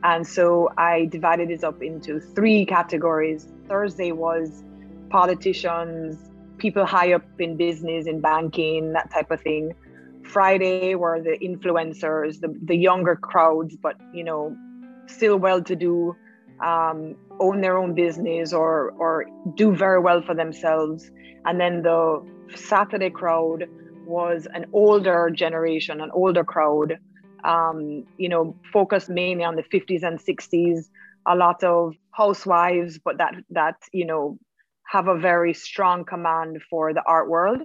And 0.04 0.26
so 0.26 0.70
I 0.76 1.06
divided 1.06 1.50
it 1.50 1.64
up 1.64 1.82
into 1.82 2.20
three 2.20 2.66
categories. 2.66 3.48
Thursday 3.68 4.12
was 4.12 4.62
politicians, 5.10 6.30
people 6.58 6.84
high 6.84 7.14
up 7.14 7.24
in 7.38 7.56
business, 7.56 8.06
in 8.06 8.20
banking, 8.20 8.92
that 8.92 9.10
type 9.10 9.30
of 9.30 9.40
thing. 9.40 9.74
Friday 10.22 10.94
were 10.94 11.20
the 11.22 11.38
influencers, 11.38 12.40
the, 12.40 12.54
the 12.62 12.76
younger 12.76 13.16
crowds, 13.16 13.76
but 13.76 13.96
you 14.12 14.24
know, 14.24 14.54
still 15.06 15.38
well 15.38 15.62
to 15.62 15.74
do, 15.74 16.14
um, 16.62 17.16
own 17.40 17.60
their 17.60 17.78
own 17.78 17.94
business 17.94 18.52
or 18.52 18.90
or 18.98 19.26
do 19.54 19.74
very 19.74 20.00
well 20.00 20.20
for 20.20 20.34
themselves. 20.34 21.10
And 21.48 21.58
then 21.58 21.80
the 21.82 22.22
Saturday 22.54 23.08
crowd 23.08 23.64
was 24.04 24.46
an 24.52 24.66
older 24.74 25.30
generation, 25.30 26.02
an 26.02 26.10
older 26.12 26.44
crowd, 26.44 26.98
um, 27.42 28.04
you 28.18 28.28
know, 28.28 28.54
focused 28.70 29.08
mainly 29.08 29.44
on 29.44 29.56
the 29.56 29.62
50s 29.62 30.02
and 30.02 30.18
60s. 30.18 30.90
A 31.26 31.34
lot 31.34 31.64
of 31.64 31.94
housewives, 32.10 32.98
but 32.98 33.16
that 33.18 33.34
that 33.50 33.76
you 33.92 34.04
know 34.04 34.38
have 34.86 35.08
a 35.08 35.18
very 35.18 35.54
strong 35.54 36.04
command 36.04 36.60
for 36.68 36.92
the 36.92 37.02
art 37.06 37.30
world. 37.30 37.60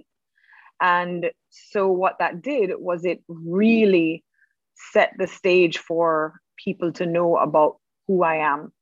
And 0.80 1.30
so 1.50 1.88
what 1.88 2.16
that 2.20 2.42
did 2.42 2.70
was 2.78 3.04
it 3.04 3.22
really 3.28 4.24
set 4.92 5.12
the 5.18 5.26
stage 5.26 5.78
for 5.78 6.40
people 6.62 6.92
to 6.92 7.06
know 7.06 7.36
about 7.36 7.76
who 8.06 8.22
I 8.22 8.36
am. 8.36 8.72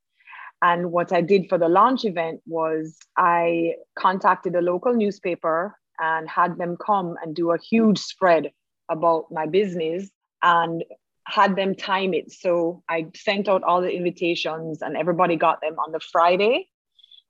And 0.63 0.93
what 0.93 1.13
I 1.13 1.21
did 1.21 1.49
for 1.49 1.59
the 1.59 1.69
launch 1.69 2.05
event 2.05 2.41
was 2.47 2.97
I 3.19 3.75
contacted 3.99 4.55
a 4.55 4.61
local 4.61 4.95
newspaper 4.95 5.77
and 5.99 6.29
had 6.31 6.57
them 6.57 6.77
come 6.77 7.17
and 7.21 7.35
do 7.35 7.51
a 7.51 7.59
huge 7.59 7.99
spread 7.99 8.53
about 8.89 9.27
my 9.33 9.47
business 9.47 10.09
and 10.43 10.85
had 11.27 11.57
them 11.57 11.75
time 11.75 12.15
it. 12.15 12.31
So 12.31 12.85
I 12.89 13.07
sent 13.17 13.49
out 13.49 13.65
all 13.65 13.81
the 13.81 13.91
invitations 13.91 14.83
and 14.83 14.97
everybody 14.97 15.35
got 15.35 15.61
them 15.61 15.79
on 15.85 15.91
the 15.91 16.01
Friday. 16.01 16.69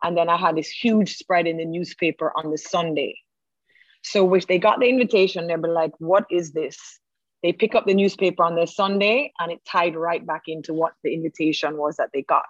And 0.03 0.17
then 0.17 0.29
I 0.29 0.37
had 0.37 0.57
this 0.57 0.69
huge 0.69 1.17
spread 1.17 1.47
in 1.47 1.57
the 1.57 1.65
newspaper 1.65 2.33
on 2.37 2.51
the 2.51 2.59
Sunday. 2.59 3.15
So 4.03 4.25
which 4.25 4.47
they 4.47 4.59
got 4.59 4.81
the 4.81 4.89
invitation, 4.89 5.47
they 5.47 5.57
were 5.57 5.69
like, 5.69 5.93
what 5.99 6.27
is 6.31 6.53
this? 6.53 6.79
They 7.43 7.53
pick 7.53 7.75
up 7.75 7.87
the 7.87 7.95
newspaper 7.95 8.43
on 8.45 8.57
the 8.57 8.67
Sunday 8.67 9.33
and 9.39 9.51
it 9.51 9.61
tied 9.67 9.97
right 9.97 10.25
back 10.25 10.43
into 10.49 10.75
what 10.75 10.93
the 11.03 11.15
invitation 11.15 11.77
was 11.79 11.97
that 11.97 12.11
they 12.13 12.23
got. 12.23 12.45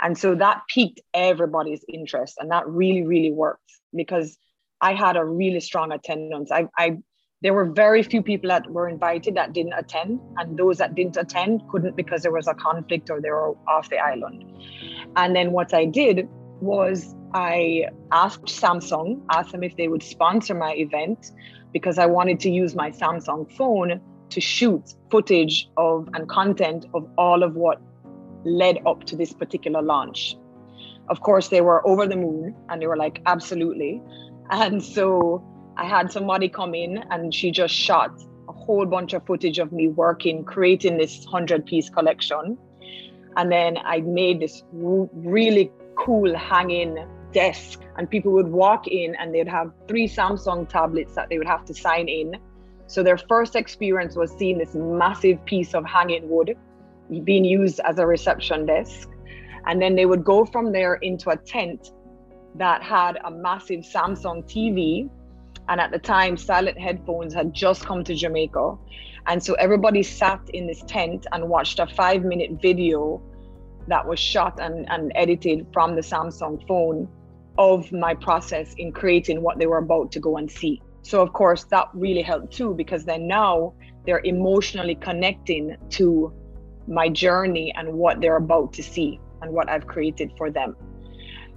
And 0.00 0.16
so 0.16 0.34
that 0.34 0.62
piqued 0.68 1.00
everybody's 1.14 1.84
interest. 1.88 2.36
And 2.38 2.50
that 2.50 2.68
really, 2.68 3.02
really 3.02 3.32
worked 3.32 3.72
because 3.94 4.38
I 4.80 4.94
had 4.94 5.16
a 5.16 5.24
really 5.24 5.60
strong 5.60 5.92
attendance. 5.92 6.50
I, 6.52 6.68
I 6.78 6.98
there 7.40 7.54
were 7.54 7.66
very 7.66 8.02
few 8.02 8.20
people 8.20 8.48
that 8.48 8.68
were 8.68 8.88
invited 8.88 9.36
that 9.36 9.52
didn't 9.52 9.74
attend, 9.74 10.18
and 10.38 10.58
those 10.58 10.78
that 10.78 10.96
didn't 10.96 11.16
attend 11.16 11.62
couldn't 11.70 11.94
because 11.94 12.22
there 12.22 12.32
was 12.32 12.48
a 12.48 12.54
conflict 12.54 13.10
or 13.10 13.20
they 13.20 13.30
were 13.30 13.56
off 13.68 13.88
the 13.90 13.98
island. 13.98 14.44
And 15.14 15.36
then 15.36 15.52
what 15.52 15.72
I 15.72 15.84
did 15.84 16.28
was 16.60 17.14
I 17.34 17.86
asked 18.10 18.46
Samsung, 18.46 19.22
asked 19.30 19.52
them 19.52 19.62
if 19.62 19.76
they 19.76 19.86
would 19.86 20.02
sponsor 20.02 20.54
my 20.54 20.74
event 20.74 21.30
because 21.72 21.98
I 21.98 22.06
wanted 22.06 22.40
to 22.40 22.50
use 22.50 22.74
my 22.74 22.90
Samsung 22.90 23.50
phone 23.56 24.00
to 24.30 24.40
shoot 24.40 24.94
footage 25.10 25.70
of 25.76 26.08
and 26.14 26.28
content 26.28 26.86
of 26.92 27.08
all 27.16 27.44
of 27.44 27.54
what 27.54 27.80
led 28.48 28.78
up 28.86 29.04
to 29.04 29.16
this 29.16 29.32
particular 29.32 29.82
launch. 29.82 30.36
Of 31.08 31.20
course, 31.20 31.48
they 31.48 31.60
were 31.60 31.86
over 31.86 32.06
the 32.06 32.16
moon 32.16 32.54
and 32.68 32.82
they 32.82 32.86
were 32.86 32.96
like, 32.96 33.22
absolutely. 33.26 34.02
And 34.50 34.82
so 34.82 35.44
I 35.76 35.84
had 35.84 36.10
somebody 36.10 36.48
come 36.48 36.74
in 36.74 36.98
and 37.10 37.32
she 37.34 37.50
just 37.50 37.74
shot 37.74 38.20
a 38.48 38.52
whole 38.52 38.86
bunch 38.86 39.12
of 39.12 39.24
footage 39.26 39.58
of 39.58 39.72
me 39.72 39.88
working, 39.88 40.44
creating 40.44 40.98
this 40.98 41.24
100 41.24 41.66
piece 41.66 41.88
collection. 41.88 42.58
And 43.36 43.52
then 43.52 43.78
I 43.78 44.00
made 44.00 44.40
this 44.40 44.62
really 44.72 45.70
cool 45.96 46.36
hanging 46.36 47.06
desk, 47.32 47.80
and 47.96 48.08
people 48.08 48.32
would 48.32 48.48
walk 48.48 48.88
in 48.88 49.14
and 49.16 49.34
they'd 49.34 49.48
have 49.48 49.70
three 49.86 50.08
Samsung 50.08 50.68
tablets 50.68 51.14
that 51.14 51.28
they 51.28 51.38
would 51.38 51.46
have 51.46 51.64
to 51.66 51.74
sign 51.74 52.08
in. 52.08 52.36
So 52.86 53.02
their 53.02 53.18
first 53.18 53.54
experience 53.54 54.16
was 54.16 54.32
seeing 54.38 54.58
this 54.58 54.74
massive 54.74 55.44
piece 55.44 55.74
of 55.74 55.84
hanging 55.84 56.28
wood 56.28 56.56
being 57.24 57.44
used 57.44 57.80
as 57.80 57.98
a 57.98 58.06
reception 58.06 58.66
desk. 58.66 59.08
And 59.66 59.80
then 59.80 59.94
they 59.94 60.06
would 60.06 60.24
go 60.24 60.44
from 60.44 60.72
there 60.72 60.94
into 60.96 61.30
a 61.30 61.36
tent 61.36 61.92
that 62.54 62.82
had 62.82 63.18
a 63.24 63.30
massive 63.30 63.80
Samsung 63.80 64.44
TV. 64.44 65.10
And 65.68 65.80
at 65.80 65.90
the 65.90 65.98
time, 65.98 66.36
silent 66.36 66.78
headphones 66.78 67.34
had 67.34 67.52
just 67.52 67.84
come 67.84 68.02
to 68.04 68.14
Jamaica. 68.14 68.76
And 69.26 69.42
so 69.42 69.54
everybody 69.54 70.02
sat 70.02 70.40
in 70.54 70.66
this 70.66 70.82
tent 70.86 71.26
and 71.32 71.48
watched 71.48 71.78
a 71.78 71.86
five 71.86 72.24
minute 72.24 72.52
video 72.62 73.20
that 73.88 74.06
was 74.06 74.18
shot 74.18 74.58
and, 74.60 74.88
and 74.90 75.12
edited 75.14 75.66
from 75.72 75.94
the 75.94 76.00
Samsung 76.00 76.66
phone 76.66 77.08
of 77.58 77.90
my 77.92 78.14
process 78.14 78.74
in 78.78 78.92
creating 78.92 79.42
what 79.42 79.58
they 79.58 79.66
were 79.66 79.78
about 79.78 80.12
to 80.12 80.20
go 80.20 80.36
and 80.36 80.50
see. 80.50 80.80
So, 81.02 81.20
of 81.20 81.32
course, 81.32 81.64
that 81.64 81.88
really 81.92 82.22
helped 82.22 82.52
too, 82.52 82.74
because 82.74 83.04
then 83.04 83.26
now 83.26 83.74
they're 84.06 84.22
emotionally 84.24 84.94
connecting 84.94 85.76
to 85.90 86.32
my 86.88 87.08
journey 87.08 87.72
and 87.76 87.92
what 87.92 88.20
they're 88.20 88.36
about 88.36 88.72
to 88.74 88.82
see 88.82 89.20
and 89.42 89.52
what 89.52 89.68
I've 89.68 89.86
created 89.86 90.32
for 90.36 90.50
them. 90.50 90.76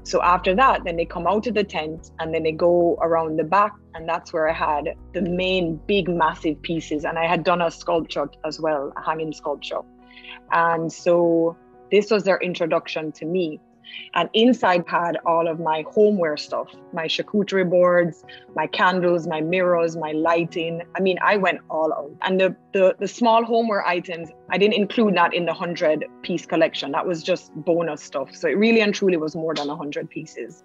So 0.04 0.22
after 0.22 0.56
that, 0.56 0.84
then 0.84 0.96
they 0.96 1.06
come 1.06 1.28
out 1.28 1.48
of 1.48 1.54
the 1.54 1.64
tent 1.64 2.12
and 2.20 2.34
then 2.34 2.44
they 2.44 2.52
go 2.52 2.98
around 3.02 3.38
the 3.38 3.44
back. 3.44 3.74
And 3.94 4.08
that's 4.08 4.34
where 4.34 4.50
I 4.50 4.54
had 4.54 4.96
the 5.14 5.22
main 5.22 5.76
big, 5.86 6.10
massive 6.10 6.62
pieces. 6.62 7.06
And 7.06 7.20
I 7.20 7.28
had 7.28 7.44
done 7.44 7.62
a 7.62 7.70
sculpture 7.70 8.30
as 8.46 8.60
well, 8.60 8.92
a 8.98 9.02
hanging 9.04 9.32
sculpture. 9.32 9.82
And 10.52 10.92
so 10.92 11.56
this 11.92 12.10
was 12.10 12.24
their 12.24 12.40
introduction 12.40 13.12
to 13.14 13.26
me. 13.26 13.60
And 14.14 14.30
inside 14.34 14.84
had 14.88 15.18
all 15.26 15.48
of 15.48 15.60
my 15.60 15.84
homeware 15.90 16.38
stuff, 16.38 16.68
my 16.94 17.08
charcuterie 17.08 17.70
boards, 17.70 18.24
my 18.56 18.68
candles, 18.68 19.28
my 19.28 19.42
mirrors, 19.42 19.96
my 19.96 20.12
lighting. 20.12 20.82
I 20.96 21.00
mean, 21.00 21.18
I 21.22 21.38
went 21.38 21.60
all 21.70 21.94
out. 21.94 22.12
And 22.22 22.40
the, 22.40 22.56
the, 22.74 22.96
the 23.00 23.08
small 23.08 23.44
homeware 23.44 23.86
items, 23.86 24.30
I 24.50 24.58
didn't 24.58 24.76
include 24.76 25.16
that 25.16 25.34
in 25.34 25.46
the 25.46 25.54
100 25.54 26.06
piece 26.22 26.46
collection. 26.46 26.92
That 26.92 27.06
was 27.06 27.24
just 27.24 27.54
bonus 27.56 28.04
stuff. 28.04 28.36
So 28.36 28.48
it 28.48 28.58
really 28.58 28.82
and 28.82 28.94
truly 28.94 29.18
was 29.18 29.36
more 29.36 29.54
than 29.54 29.68
100 29.68 30.10
pieces. 30.10 30.64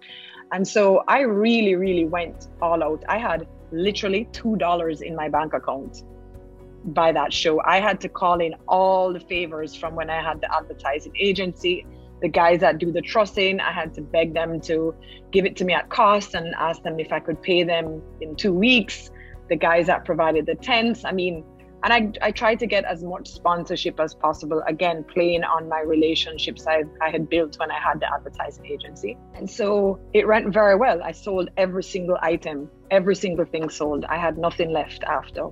And 0.51 0.67
so 0.67 1.03
I 1.07 1.21
really, 1.21 1.75
really 1.75 2.05
went 2.05 2.47
all 2.61 2.83
out. 2.83 3.03
I 3.07 3.17
had 3.17 3.47
literally 3.71 4.27
$2 4.31 5.01
in 5.01 5.15
my 5.15 5.29
bank 5.29 5.53
account 5.53 6.03
by 6.85 7.11
that 7.11 7.33
show. 7.33 7.61
I 7.61 7.79
had 7.79 7.99
to 8.01 8.09
call 8.09 8.39
in 8.39 8.55
all 8.67 9.11
the 9.11 9.19
favors 9.19 9.75
from 9.75 9.95
when 9.95 10.09
I 10.09 10.21
had 10.21 10.41
the 10.41 10.53
advertising 10.53 11.13
agency 11.19 11.85
the 12.21 12.27
guys 12.27 12.61
that 12.61 12.77
do 12.77 12.91
the 12.91 13.01
trussing, 13.01 13.59
I 13.59 13.71
had 13.71 13.93
to 13.95 14.01
beg 14.01 14.33
them 14.33 14.59
to 14.61 14.95
give 15.31 15.45
it 15.45 15.55
to 15.57 15.65
me 15.65 15.73
at 15.73 15.89
cost 15.89 16.33
and 16.33 16.53
ask 16.55 16.81
them 16.83 16.99
if 16.99 17.11
I 17.11 17.19
could 17.19 17.41
pay 17.41 17.63
them 17.63 18.01
in 18.21 18.35
two 18.35 18.53
weeks. 18.53 19.11
The 19.49 19.55
guys 19.55 19.87
that 19.87 20.03
provided 20.03 20.45
the 20.45 20.55
tents, 20.55 21.05
I 21.05 21.11
mean, 21.11 21.43
and 21.83 21.93
I, 21.93 22.27
I 22.27 22.31
tried 22.31 22.59
to 22.59 22.65
get 22.65 22.85
as 22.85 23.03
much 23.03 23.27
sponsorship 23.29 23.99
as 23.99 24.13
possible, 24.15 24.63
again, 24.67 25.03
playing 25.03 25.43
on 25.43 25.69
my 25.69 25.81
relationships 25.81 26.65
I, 26.67 26.83
I 27.01 27.09
had 27.09 27.29
built 27.29 27.59
when 27.59 27.69
I 27.71 27.79
had 27.79 27.99
the 27.99 28.11
advertising 28.11 28.65
agency. 28.65 29.15
And 29.35 29.49
so 29.49 29.99
it 30.13 30.27
went 30.27 30.51
very 30.51 30.75
well. 30.75 31.01
I 31.03 31.11
sold 31.11 31.49
every 31.55 31.83
single 31.83 32.17
item, 32.21 32.69
every 32.89 33.15
single 33.15 33.45
thing 33.45 33.69
sold. 33.69 34.05
I 34.05 34.17
had 34.17 34.37
nothing 34.37 34.71
left 34.71 35.03
after. 35.03 35.49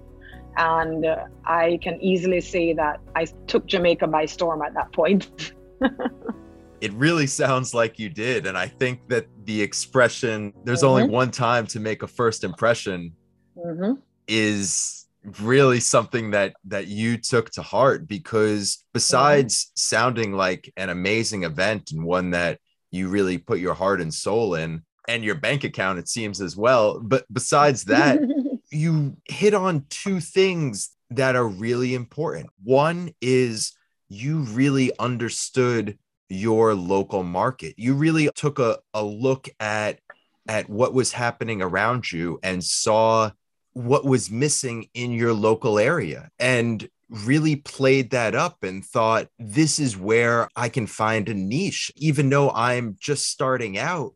And 0.57 1.05
uh, 1.05 1.25
I 1.45 1.79
can 1.81 2.01
easily 2.01 2.41
say 2.41 2.73
that 2.73 2.99
I 3.15 3.25
took 3.45 3.65
Jamaica 3.67 4.07
by 4.07 4.25
storm 4.25 4.61
at 4.61 4.73
that 4.73 4.91
point. 4.93 5.53
it 6.81 6.93
really 6.93 7.27
sounds 7.41 7.73
like 7.73 7.99
you 7.99 8.09
did. 8.09 8.45
And 8.45 8.57
I 8.57 8.67
think 8.67 9.07
that 9.09 9.27
the 9.45 9.61
expression, 9.61 10.53
there's 10.63 10.79
mm-hmm. 10.79 10.87
only 10.87 11.07
one 11.07 11.31
time 11.31 11.67
to 11.67 11.79
make 11.79 12.03
a 12.03 12.07
first 12.07 12.43
impression, 12.43 13.13
mm-hmm. 13.57 13.93
is 14.27 15.05
really 15.39 15.79
something 15.79 16.31
that 16.31 16.53
that 16.65 16.87
you 16.87 17.17
took 17.17 17.49
to 17.49 17.61
heart 17.61 18.07
because 18.07 18.85
besides 18.93 19.65
mm-hmm. 19.65 19.71
sounding 19.75 20.33
like 20.33 20.71
an 20.77 20.89
amazing 20.89 21.43
event 21.43 21.91
and 21.91 22.03
one 22.03 22.31
that 22.31 22.59
you 22.91 23.09
really 23.09 23.37
put 23.37 23.59
your 23.59 23.73
heart 23.73 24.01
and 24.01 24.13
soul 24.13 24.55
in 24.55 24.83
and 25.07 25.23
your 25.23 25.35
bank 25.35 25.63
account 25.63 25.97
it 25.97 26.07
seems 26.07 26.41
as 26.41 26.55
well 26.55 26.99
but 26.99 27.25
besides 27.33 27.85
that 27.85 28.19
you 28.71 29.17
hit 29.25 29.53
on 29.53 29.85
two 29.89 30.19
things 30.19 30.95
that 31.09 31.35
are 31.35 31.47
really 31.47 31.95
important 31.95 32.47
one 32.63 33.11
is 33.21 33.73
you 34.09 34.39
really 34.39 34.91
understood 34.99 35.97
your 36.29 36.73
local 36.73 37.23
market. 37.23 37.75
You 37.77 37.93
really 37.93 38.29
took 38.35 38.59
a, 38.59 38.79
a 38.93 39.03
look 39.03 39.49
at 39.59 39.99
at 40.47 40.69
what 40.69 40.93
was 40.93 41.11
happening 41.11 41.61
around 41.61 42.11
you 42.11 42.39
and 42.43 42.63
saw 42.63 43.31
what 43.73 44.05
was 44.05 44.29
missing 44.29 44.87
in 44.93 45.11
your 45.11 45.33
local 45.33 45.79
area. 45.79 46.29
And 46.39 46.87
really 47.09 47.55
played 47.55 48.11
that 48.11 48.35
up 48.35 48.63
and 48.63 48.83
thought, 48.83 49.27
this 49.37 49.79
is 49.79 49.97
where 49.97 50.49
I 50.55 50.69
can 50.69 50.87
find 50.87 51.29
a 51.29 51.33
niche. 51.33 51.91
Even 51.95 52.29
though 52.29 52.51
I'm 52.51 52.97
just 52.99 53.29
starting 53.29 53.77
out, 53.77 54.13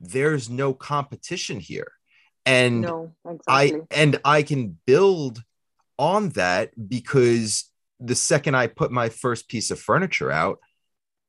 there's 0.00 0.48
no 0.48 0.72
competition 0.72 1.60
here. 1.60 1.92
And 2.46 2.80
No, 2.80 3.12
exactly. 3.24 3.42
I 3.46 3.72
and 3.90 4.20
I 4.24 4.42
can 4.42 4.78
build 4.86 5.42
on 5.98 6.30
that 6.30 6.70
because 6.88 7.70
the 8.00 8.14
second 8.14 8.54
I 8.54 8.66
put 8.66 8.90
my 8.90 9.10
first 9.10 9.48
piece 9.48 9.70
of 9.70 9.78
furniture 9.78 10.30
out, 10.30 10.58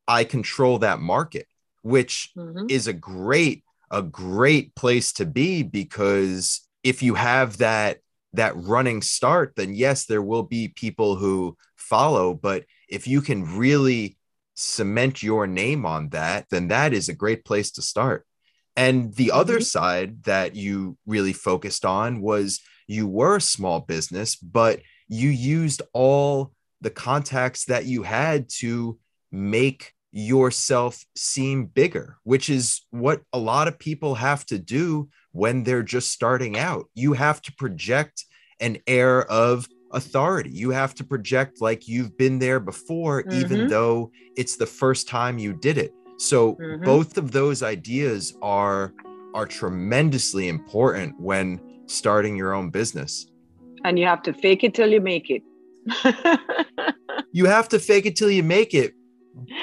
I 0.08 0.24
control 0.24 0.78
that 0.78 1.00
market, 1.00 1.46
which 1.82 2.32
Mhm. 2.36 2.70
is 2.70 2.86
a 2.86 2.92
great 2.92 3.64
a 3.90 4.02
great 4.02 4.74
place 4.74 5.12
to 5.12 5.26
be 5.26 5.62
because 5.62 6.66
if 6.82 7.02
you 7.02 7.14
have 7.14 7.58
that 7.58 7.98
that 8.32 8.56
running 8.56 9.02
start 9.02 9.52
then 9.56 9.74
yes 9.74 10.06
there 10.06 10.22
will 10.22 10.42
be 10.42 10.68
people 10.68 11.16
who 11.16 11.54
follow 11.76 12.32
but 12.32 12.64
if 12.88 13.06
you 13.06 13.20
can 13.20 13.44
really 13.58 14.16
cement 14.54 15.22
your 15.22 15.46
name 15.46 15.84
on 15.84 16.08
that 16.08 16.46
then 16.50 16.68
that 16.68 16.94
is 16.94 17.10
a 17.10 17.14
great 17.14 17.44
place 17.44 17.70
to 17.70 17.82
start 17.82 18.26
and 18.76 19.14
the 19.16 19.30
other 19.30 19.58
Mhm. 19.58 19.64
side 19.64 20.22
that 20.24 20.56
you 20.56 20.96
really 21.06 21.34
focused 21.34 21.84
on 21.84 22.22
was 22.22 22.60
you 22.86 23.06
were 23.06 23.36
a 23.36 23.40
small 23.42 23.80
business 23.80 24.36
but 24.36 24.80
you 25.08 25.28
used 25.28 25.82
all 25.92 26.54
the 26.80 26.90
contacts 26.90 27.66
that 27.66 27.84
you 27.84 28.02
had 28.02 28.48
to 28.48 28.98
make 29.32 29.94
yourself 30.12 31.04
seem 31.16 31.64
bigger, 31.64 32.18
which 32.22 32.50
is 32.50 32.82
what 32.90 33.22
a 33.32 33.38
lot 33.38 33.66
of 33.66 33.78
people 33.78 34.14
have 34.16 34.44
to 34.46 34.58
do 34.58 35.08
when 35.32 35.64
they're 35.64 35.82
just 35.82 36.12
starting 36.12 36.58
out. 36.58 36.84
You 36.94 37.14
have 37.14 37.40
to 37.42 37.52
project 37.54 38.26
an 38.60 38.78
air 38.86 39.24
of 39.30 39.66
authority. 39.92 40.50
You 40.50 40.70
have 40.70 40.94
to 40.96 41.04
project 41.04 41.60
like 41.62 41.88
you've 41.88 42.16
been 42.16 42.38
there 42.38 42.60
before, 42.60 43.24
even 43.30 43.60
Mhm. 43.60 43.68
though 43.70 44.12
it's 44.36 44.56
the 44.56 44.66
first 44.66 45.08
time 45.08 45.38
you 45.38 45.54
did 45.54 45.78
it. 45.78 45.92
So 46.18 46.54
Mhm. 46.54 46.84
both 46.84 47.16
of 47.16 47.32
those 47.32 47.62
ideas 47.62 48.36
are 48.42 48.92
are 49.34 49.46
tremendously 49.46 50.46
important 50.48 51.18
when 51.18 51.58
starting 51.86 52.36
your 52.36 52.52
own 52.52 52.68
business. 52.68 53.26
and 53.84 53.98
you 53.98 54.04
have 54.06 54.22
to 54.22 54.32
fake 54.32 54.62
it 54.62 54.74
till 54.74 54.92
you 54.92 55.00
make 55.00 55.28
it. 55.30 55.42
You 57.32 57.46
have 57.46 57.68
to 57.70 57.78
fake 57.80 58.04
it 58.06 58.14
till 58.14 58.30
you 58.30 58.42
make 58.42 58.74
it, 58.74 58.92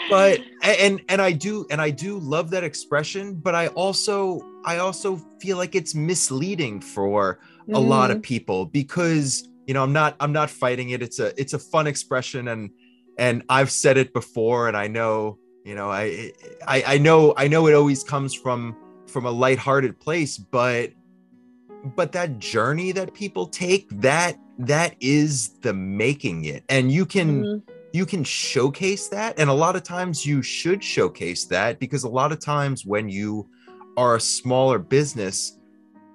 but 0.10 0.42
and 0.64 1.02
and 1.10 1.22
i 1.22 1.32
do 1.32 1.66
and 1.70 1.82
i 1.82 1.90
do 1.90 2.18
love 2.20 2.50
that 2.50 2.64
expression 2.64 3.36
but 3.36 3.56
i 3.56 3.68
also 3.70 4.42
i 4.66 4.78
also 4.78 5.18
feel 5.42 5.58
like 5.58 5.76
it's 5.76 5.94
misleading 5.96 6.82
for 6.82 7.40
a 7.74 7.80
lot 7.80 8.10
Mm-hmm. 8.10 8.18
of 8.18 8.24
people 8.24 8.66
because 8.66 9.48
you 9.68 9.74
know 9.74 9.84
i'm 9.84 9.94
not 9.94 10.16
i'm 10.20 10.32
not 10.32 10.50
fighting 10.50 10.90
it 10.90 11.02
it's 11.02 11.20
a 11.20 11.40
it's 11.40 11.54
a 11.54 11.60
fun 11.60 11.86
expression 11.88 12.48
and 12.48 12.72
and 13.18 13.44
i've 13.50 13.70
said 13.72 13.98
it 13.98 14.12
before 14.14 14.68
and 14.68 14.76
i 14.76 14.88
know 14.88 15.38
you 15.66 15.76
know 15.76 15.90
i 15.90 16.32
i, 16.68 16.84
I 16.96 16.98
know 16.98 17.34
i 17.38 17.48
know 17.48 17.68
it 17.68 17.74
always 17.74 18.04
comes 18.04 18.34
from 18.34 18.76
from 19.08 19.26
a 19.26 19.32
lighthearted 19.32 20.00
place 20.00 20.38
but 20.38 20.92
but 21.96 22.12
that 22.14 22.40
journey 22.40 22.92
that 22.92 23.14
people 23.14 23.48
take 23.48 23.88
that 24.02 24.36
that 24.58 24.96
is 25.00 25.50
the 25.62 25.74
making 25.74 26.46
it 26.46 26.64
and 26.70 26.92
you 26.92 27.06
can 27.06 27.44
Mhm. 27.46 27.62
You 27.94 28.06
can 28.06 28.24
showcase 28.24 29.08
that 29.10 29.40
and 29.40 29.50
a 29.50 29.54
lot 29.54 29.76
of 29.76 29.84
times 29.84 30.26
you 30.26 30.42
should 30.42 30.84
showcase 30.84 31.46
that 31.46 31.80
because 31.80 32.04
a 32.04 32.10
lot 32.10 32.32
of 32.32 32.40
times 32.40 32.86
when 32.86 33.10
you 33.10 33.50
are 33.98 34.16
a 34.16 34.22
smaller 34.22 34.80
business 34.80 35.58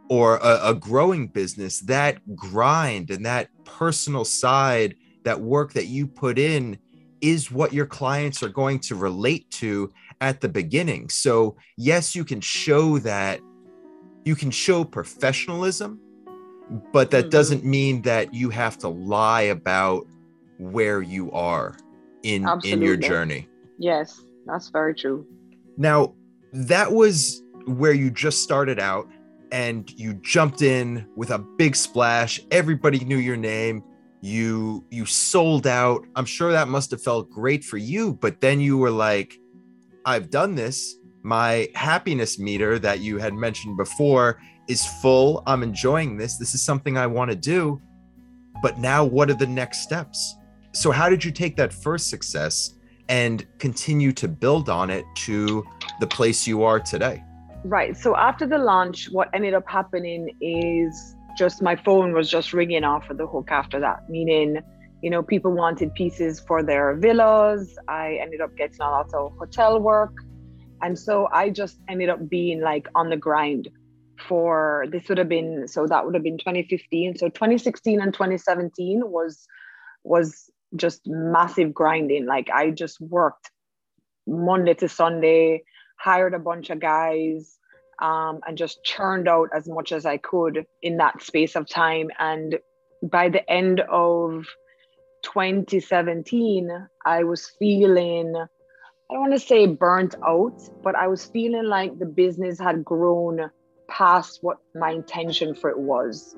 or 0.09 0.37
a, 0.37 0.71
a 0.71 0.75
growing 0.75 1.27
business 1.27 1.81
that 1.81 2.19
grind 2.37 3.11
and 3.11 3.27
that 3.27 3.49
personal 3.65 4.25
side 4.25 4.95
that 5.25 5.41
work 5.41 5.73
that 5.73 5.87
you 5.87 6.07
put 6.07 6.39
in 6.39 6.79
is 7.21 7.51
what 7.51 7.73
your 7.73 7.87
clients 7.87 8.43
are 8.43 8.49
going 8.51 8.79
to 8.79 8.95
relate 8.95 9.51
to 9.51 9.93
at 10.21 10.41
the 10.41 10.49
beginning 10.49 11.09
so 11.09 11.57
yes 11.77 12.15
you 12.15 12.25
can 12.25 12.41
show 12.41 12.99
that 12.99 13.41
you 14.25 14.37
can 14.37 14.51
show 14.51 14.85
professionalism 14.85 15.99
but 16.93 17.11
that 17.11 17.27
Mhm. 17.27 17.31
doesn't 17.31 17.65
mean 17.65 18.03
that 18.03 18.33
you 18.33 18.49
have 18.51 18.79
to 18.79 18.89
lie 18.89 19.43
about 19.43 20.07
where 20.59 21.03
you 21.03 21.31
are 21.33 21.77
in 22.23 22.49
in 22.65 22.83
your 22.83 22.97
journey. 22.97 23.49
Yes, 23.79 24.21
that's 24.47 24.69
very 24.69 24.95
true. 24.95 25.27
now 25.77 26.15
that 26.53 26.93
was 26.93 27.43
where 27.67 27.93
you 27.93 28.11
just 28.11 28.43
started 28.43 28.79
out 28.79 29.09
and 29.51 29.91
you 29.99 30.15
jumped 30.15 30.63
in 30.63 31.07
with 31.17 31.31
a 31.31 31.39
big 31.39 31.75
splash. 31.75 32.41
Everybody 32.51 33.01
knew 33.01 33.17
your 33.17 33.37
name. 33.37 33.83
You 34.21 34.85
you 34.91 35.05
sold 35.07 35.67
out. 35.67 36.07
I'm 36.15 36.25
sure 36.25 36.53
that 36.53 36.69
must 36.69 36.91
have 36.93 37.03
felt 37.03 37.31
great 37.31 37.65
for 37.65 37.77
you 37.77 38.15
but 38.15 38.41
then 38.41 38.61
you 38.61 38.79
were 38.79 38.91
like 38.91 39.39
i've 40.07 40.31
done 40.31 40.55
this. 40.55 40.97
My 41.23 41.69
happiness 41.75 42.39
meter 42.39 42.79
that 42.81 43.01
you 43.01 43.19
had 43.19 43.33
mentioned 43.35 43.77
before 43.79 44.39
is 44.69 44.85
full. 45.03 45.43
I'm 45.47 45.63
enjoying 45.63 46.17
this. 46.19 46.37
This 46.37 46.55
is 46.55 46.63
something 46.63 46.97
i 46.99 47.07
want 47.07 47.31
to 47.31 47.37
do. 47.37 47.81
But 48.63 48.79
now 48.79 49.05
what 49.05 49.31
are 49.31 49.35
the 49.35 49.47
next 49.47 49.79
steps 49.83 50.37
so 50.75 50.91
how 50.91 51.09
did 51.09 51.25
you 51.25 51.31
take 51.31 51.57
that 51.57 51.73
first 51.73 52.09
success 52.09 52.75
and 53.09 53.47
continue 53.59 54.13
to 54.13 54.29
build 54.29 54.69
on 54.69 54.91
it 54.91 55.05
to 55.15 55.65
the 56.01 56.07
place 56.07 56.47
you 56.47 56.63
are 56.63 56.81
today 56.81 57.23
Right. 57.65 57.97
So 57.97 58.15
after 58.15 58.47
the 58.47 58.59
launch, 58.59 59.09
what 59.11 59.31
ended 59.33 59.55
up 59.55 59.65
happening 59.67 60.37
is 60.43 61.17
just 61.37 61.63
my 61.63 61.75
phone 61.75 62.13
was 62.13 62.29
just 62.29 62.53
ringing 62.53 62.85
off 62.85 63.09
of 63.09 63.17
the 63.17 63.27
hook 63.27 63.49
after 63.51 63.81
that, 63.81 64.09
meaning, 64.11 64.59
you 65.03 65.09
know, 65.09 65.23
people 65.23 65.51
wanted 65.51 65.95
pieces 65.95 66.41
for 66.41 66.63
their 66.63 66.95
villas. 66.95 67.75
I 67.89 68.19
ended 68.21 68.43
up 68.43 68.55
getting 68.57 68.81
a 68.81 68.91
lot 68.91 69.15
of 69.15 69.33
hotel 69.39 69.81
work. 69.81 70.13
And 70.83 70.99
so 70.99 71.29
I 71.33 71.49
just 71.49 71.79
ended 71.89 72.11
up 72.11 72.29
being 72.29 72.61
like 72.61 72.87
on 72.95 73.09
the 73.09 73.17
grind 73.17 73.71
for 74.29 74.85
this 74.93 75.09
would 75.09 75.19
have 75.19 75.29
been 75.29 75.67
so 75.67 75.87
that 75.87 76.05
would 76.05 76.15
have 76.15 76.23
been 76.23 76.39
2015. 76.39 77.17
So 77.17 77.29
2016 77.31 77.99
and 77.99 78.13
2017 78.13 79.01
was 79.07 79.47
was 80.03 80.51
just 80.77 81.03
massive 81.07 81.73
grinding. 81.73 82.27
Like 82.27 82.51
I 82.51 82.71
just 82.71 83.01
worked 83.01 83.51
Monday 84.27 84.75
to 84.75 84.89
Sunday, 84.89 85.63
hired 85.99 86.35
a 86.35 86.39
bunch 86.39 86.71
of 86.71 86.81
guys, 86.81 87.59
um, 88.01 88.41
and 88.47 88.59
just 88.59 88.83
churned 88.85 89.29
out 89.29 89.49
as 89.55 89.69
much 89.69 89.93
as 89.93 90.07
I 90.07 90.17
could 90.17 90.67
in 90.83 90.97
that 90.99 91.23
space 91.23 91.57
of 91.57 91.69
time. 91.69 92.11
And 92.19 92.59
by 93.03 93.29
the 93.29 93.49
end 93.51 93.81
of 93.81 94.47
2017, 95.23 96.71
I 97.07 97.25
was 97.25 97.51
feeling, 97.59 98.35
I 98.37 99.15
don't 99.15 99.21
want 99.21 99.33
to 99.35 99.39
say 99.39 99.67
burnt 99.67 100.15
out, 100.27 100.61
but 100.83 100.95
I 100.97 101.09
was 101.09 101.25
feeling 101.27 101.65
like 101.65 101.99
the 101.99 102.07
business 102.07 102.59
had 102.59 102.85
grown 102.85 103.51
past 103.89 104.39
what 104.43 104.59
my 104.75 104.91
intention 104.91 105.55
for 105.55 105.71
it 105.71 105.79
was. 105.79 106.37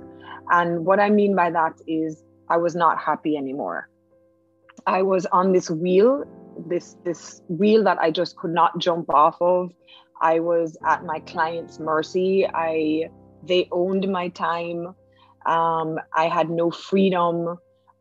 And 0.50 0.84
what 0.84 1.00
I 1.00 1.10
mean 1.10 1.34
by 1.34 1.50
that 1.50 1.80
is 1.86 2.22
I 2.48 2.56
was 2.58 2.76
not 2.76 2.98
happy 2.98 3.36
anymore. 3.36 3.88
I 4.86 5.02
was 5.02 5.26
on 5.26 5.52
this 5.52 5.68
wheel, 5.68 6.24
this 6.68 6.96
this 7.04 7.40
wheel 7.48 7.84
that 7.84 7.98
I 7.98 8.10
just 8.10 8.36
could 8.36 8.52
not 8.52 8.78
jump 8.78 9.10
off 9.10 9.36
of. 9.40 9.72
I 10.22 10.40
was 10.40 10.76
at 10.86 11.04
my 11.04 11.18
client's 11.20 11.78
mercy. 11.78 12.46
I 12.46 13.08
they 13.42 13.68
owned 13.72 14.08
my 14.10 14.28
time. 14.28 14.94
Um, 15.44 15.98
I 16.14 16.28
had 16.28 16.50
no 16.50 16.70
freedom. 16.70 17.58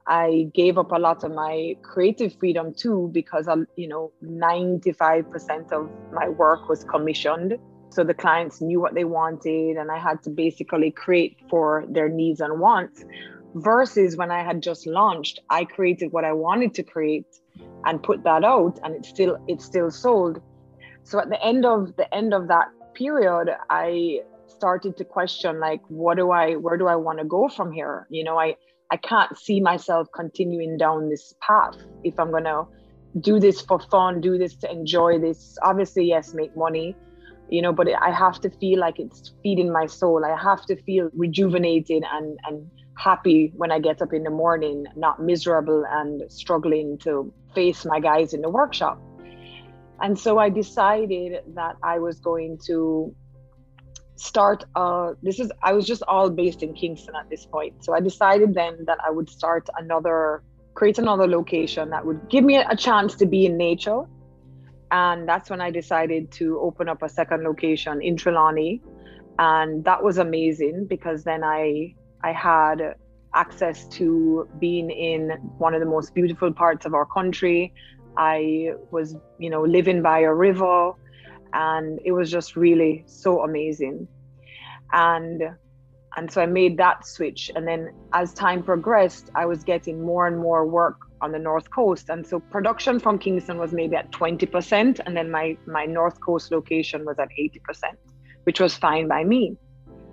I 0.07 0.47
gave 0.53 0.77
up 0.77 0.91
a 0.91 0.99
lot 0.99 1.23
of 1.23 1.31
my 1.31 1.75
creative 1.83 2.35
freedom 2.39 2.73
too 2.73 3.09
because 3.11 3.47
um, 3.47 3.65
you 3.75 3.87
know 3.87 4.11
95% 4.23 5.71
of 5.71 5.89
my 6.13 6.29
work 6.29 6.69
was 6.69 6.83
commissioned. 6.83 7.57
So 7.89 8.03
the 8.03 8.13
clients 8.13 8.61
knew 8.61 8.79
what 8.79 8.93
they 8.93 9.05
wanted, 9.05 9.77
and 9.77 9.89
I 9.89 9.97
had 9.97 10.21
to 10.23 10.29
basically 10.29 10.91
create 10.91 11.37
for 11.49 11.85
their 11.89 12.09
needs 12.09 12.41
and 12.41 12.59
wants. 12.59 13.03
Versus 13.55 14.17
when 14.17 14.31
I 14.31 14.43
had 14.43 14.61
just 14.61 14.85
launched, 14.85 15.39
I 15.49 15.63
created 15.63 16.11
what 16.11 16.25
I 16.25 16.33
wanted 16.33 16.73
to 16.73 16.83
create 16.83 17.39
and 17.85 18.03
put 18.03 18.21
that 18.23 18.43
out, 18.43 18.79
and 18.83 18.93
it 18.93 19.05
still 19.05 19.37
it 19.47 19.61
still 19.61 19.89
sold. 19.89 20.41
So 21.03 21.19
at 21.19 21.29
the 21.29 21.41
end 21.41 21.65
of 21.65 21.95
the 21.95 22.13
end 22.13 22.33
of 22.33 22.49
that 22.49 22.67
period, 22.95 23.49
I 23.69 24.19
started 24.47 24.97
to 24.97 25.05
question 25.05 25.59
like, 25.59 25.81
what 25.87 26.17
do 26.17 26.31
I, 26.31 26.55
where 26.55 26.77
do 26.77 26.87
I 26.87 26.95
want 26.95 27.19
to 27.19 27.25
go 27.25 27.47
from 27.47 27.71
here? 27.71 28.07
You 28.09 28.25
know, 28.25 28.37
I 28.37 28.57
I 28.91 28.97
can't 28.97 29.37
see 29.37 29.61
myself 29.61 30.07
continuing 30.13 30.77
down 30.77 31.09
this 31.09 31.33
path 31.41 31.77
if 32.03 32.19
I'm 32.19 32.31
gonna 32.31 32.63
do 33.21 33.39
this 33.39 33.61
for 33.61 33.79
fun, 33.79 34.21
do 34.21 34.37
this 34.37 34.55
to 34.57 34.71
enjoy 34.71 35.19
this. 35.19 35.57
Obviously, 35.63 36.05
yes, 36.05 36.33
make 36.33 36.55
money, 36.57 36.95
you 37.49 37.61
know, 37.61 37.71
but 37.71 37.87
I 38.01 38.11
have 38.11 38.39
to 38.41 38.49
feel 38.49 38.79
like 38.79 38.99
it's 38.99 39.33
feeding 39.41 39.71
my 39.71 39.85
soul. 39.85 40.25
I 40.25 40.35
have 40.35 40.65
to 40.65 40.75
feel 40.83 41.09
rejuvenated 41.13 42.03
and 42.11 42.37
and 42.45 42.69
happy 42.95 43.51
when 43.55 43.71
I 43.71 43.79
get 43.79 44.01
up 44.01 44.13
in 44.13 44.23
the 44.23 44.29
morning, 44.29 44.85
not 44.95 45.21
miserable 45.21 45.85
and 45.89 46.29
struggling 46.31 46.97
to 46.99 47.33
face 47.53 47.85
my 47.85 47.99
guys 47.99 48.33
in 48.33 48.41
the 48.41 48.49
workshop. 48.49 49.01
And 50.01 50.17
so 50.17 50.37
I 50.37 50.49
decided 50.49 51.43
that 51.55 51.77
I 51.83 51.99
was 51.99 52.19
going 52.19 52.59
to 52.67 53.15
start 54.17 54.63
uh 54.75 55.11
this 55.21 55.41
is 55.41 55.51
I 55.61 55.73
was 55.73 55.85
just 55.85 56.01
all 56.07 56.29
based 56.29 56.63
in 56.63 56.73
Kingston 56.73 57.15
at 57.15 57.29
this 57.29 57.45
point. 57.45 57.83
So 57.83 57.93
I 57.93 57.99
decided 57.99 58.53
then 58.53 58.85
that 58.85 58.97
I 59.05 59.11
would 59.11 59.29
start 59.29 59.67
another 59.77 60.41
create 60.73 60.99
another 60.99 61.27
location 61.27 61.89
that 61.89 62.05
would 62.05 62.29
give 62.29 62.43
me 62.43 62.57
a 62.57 62.75
chance 62.75 63.15
to 63.15 63.25
be 63.25 63.45
in 63.45 63.57
nature. 63.57 64.01
And 64.91 65.27
that's 65.27 65.49
when 65.49 65.61
I 65.61 65.71
decided 65.71 66.31
to 66.33 66.59
open 66.59 66.87
up 66.87 67.01
a 67.01 67.09
second 67.09 67.43
location 67.43 68.01
in 68.01 68.15
Trelawny. 68.15 68.81
And 69.39 69.83
that 69.83 70.03
was 70.03 70.17
amazing 70.17 70.87
because 70.87 71.23
then 71.23 71.43
I 71.43 71.95
I 72.25 72.31
had 72.31 72.95
access 73.35 73.87
to 73.97 74.49
being 74.59 74.89
in 74.89 75.29
one 75.59 75.75
of 75.75 75.79
the 75.79 75.85
most 75.85 76.15
beautiful 76.15 76.51
parts 76.51 76.85
of 76.87 76.95
our 76.95 77.05
country. 77.05 77.71
I 78.17 78.73
was, 78.89 79.15
you 79.37 79.51
know, 79.51 79.61
living 79.61 80.01
by 80.01 80.19
a 80.21 80.33
river 80.33 80.93
and 81.53 81.99
it 82.03 82.13
was 82.13 82.31
just 82.31 82.55
really 82.55 83.03
so 83.05 83.43
amazing. 83.43 84.07
And 84.91 85.43
and 86.17 86.31
so 86.31 86.41
I 86.41 86.45
made 86.45 86.77
that 86.77 87.05
switch. 87.05 87.51
And 87.55 87.67
then 87.67 87.93
as 88.13 88.33
time 88.33 88.63
progressed, 88.63 89.29
I 89.35 89.45
was 89.45 89.63
getting 89.63 90.01
more 90.01 90.27
and 90.27 90.37
more 90.39 90.65
work 90.65 90.97
on 91.21 91.33
the 91.33 91.39
North 91.39 91.69
Coast. 91.71 92.09
And 92.09 92.25
so 92.25 92.39
production 92.39 92.99
from 92.99 93.19
Kingston 93.19 93.57
was 93.57 93.73
maybe 93.73 93.97
at 93.97 94.11
20%. 94.11 95.01
And 95.05 95.17
then 95.17 95.29
my, 95.29 95.57
my 95.67 95.85
North 95.85 96.21
Coast 96.21 96.51
location 96.51 97.03
was 97.03 97.19
at 97.19 97.27
80%, 97.37 97.59
which 98.45 98.61
was 98.61 98.73
fine 98.75 99.09
by 99.09 99.25
me. 99.25 99.57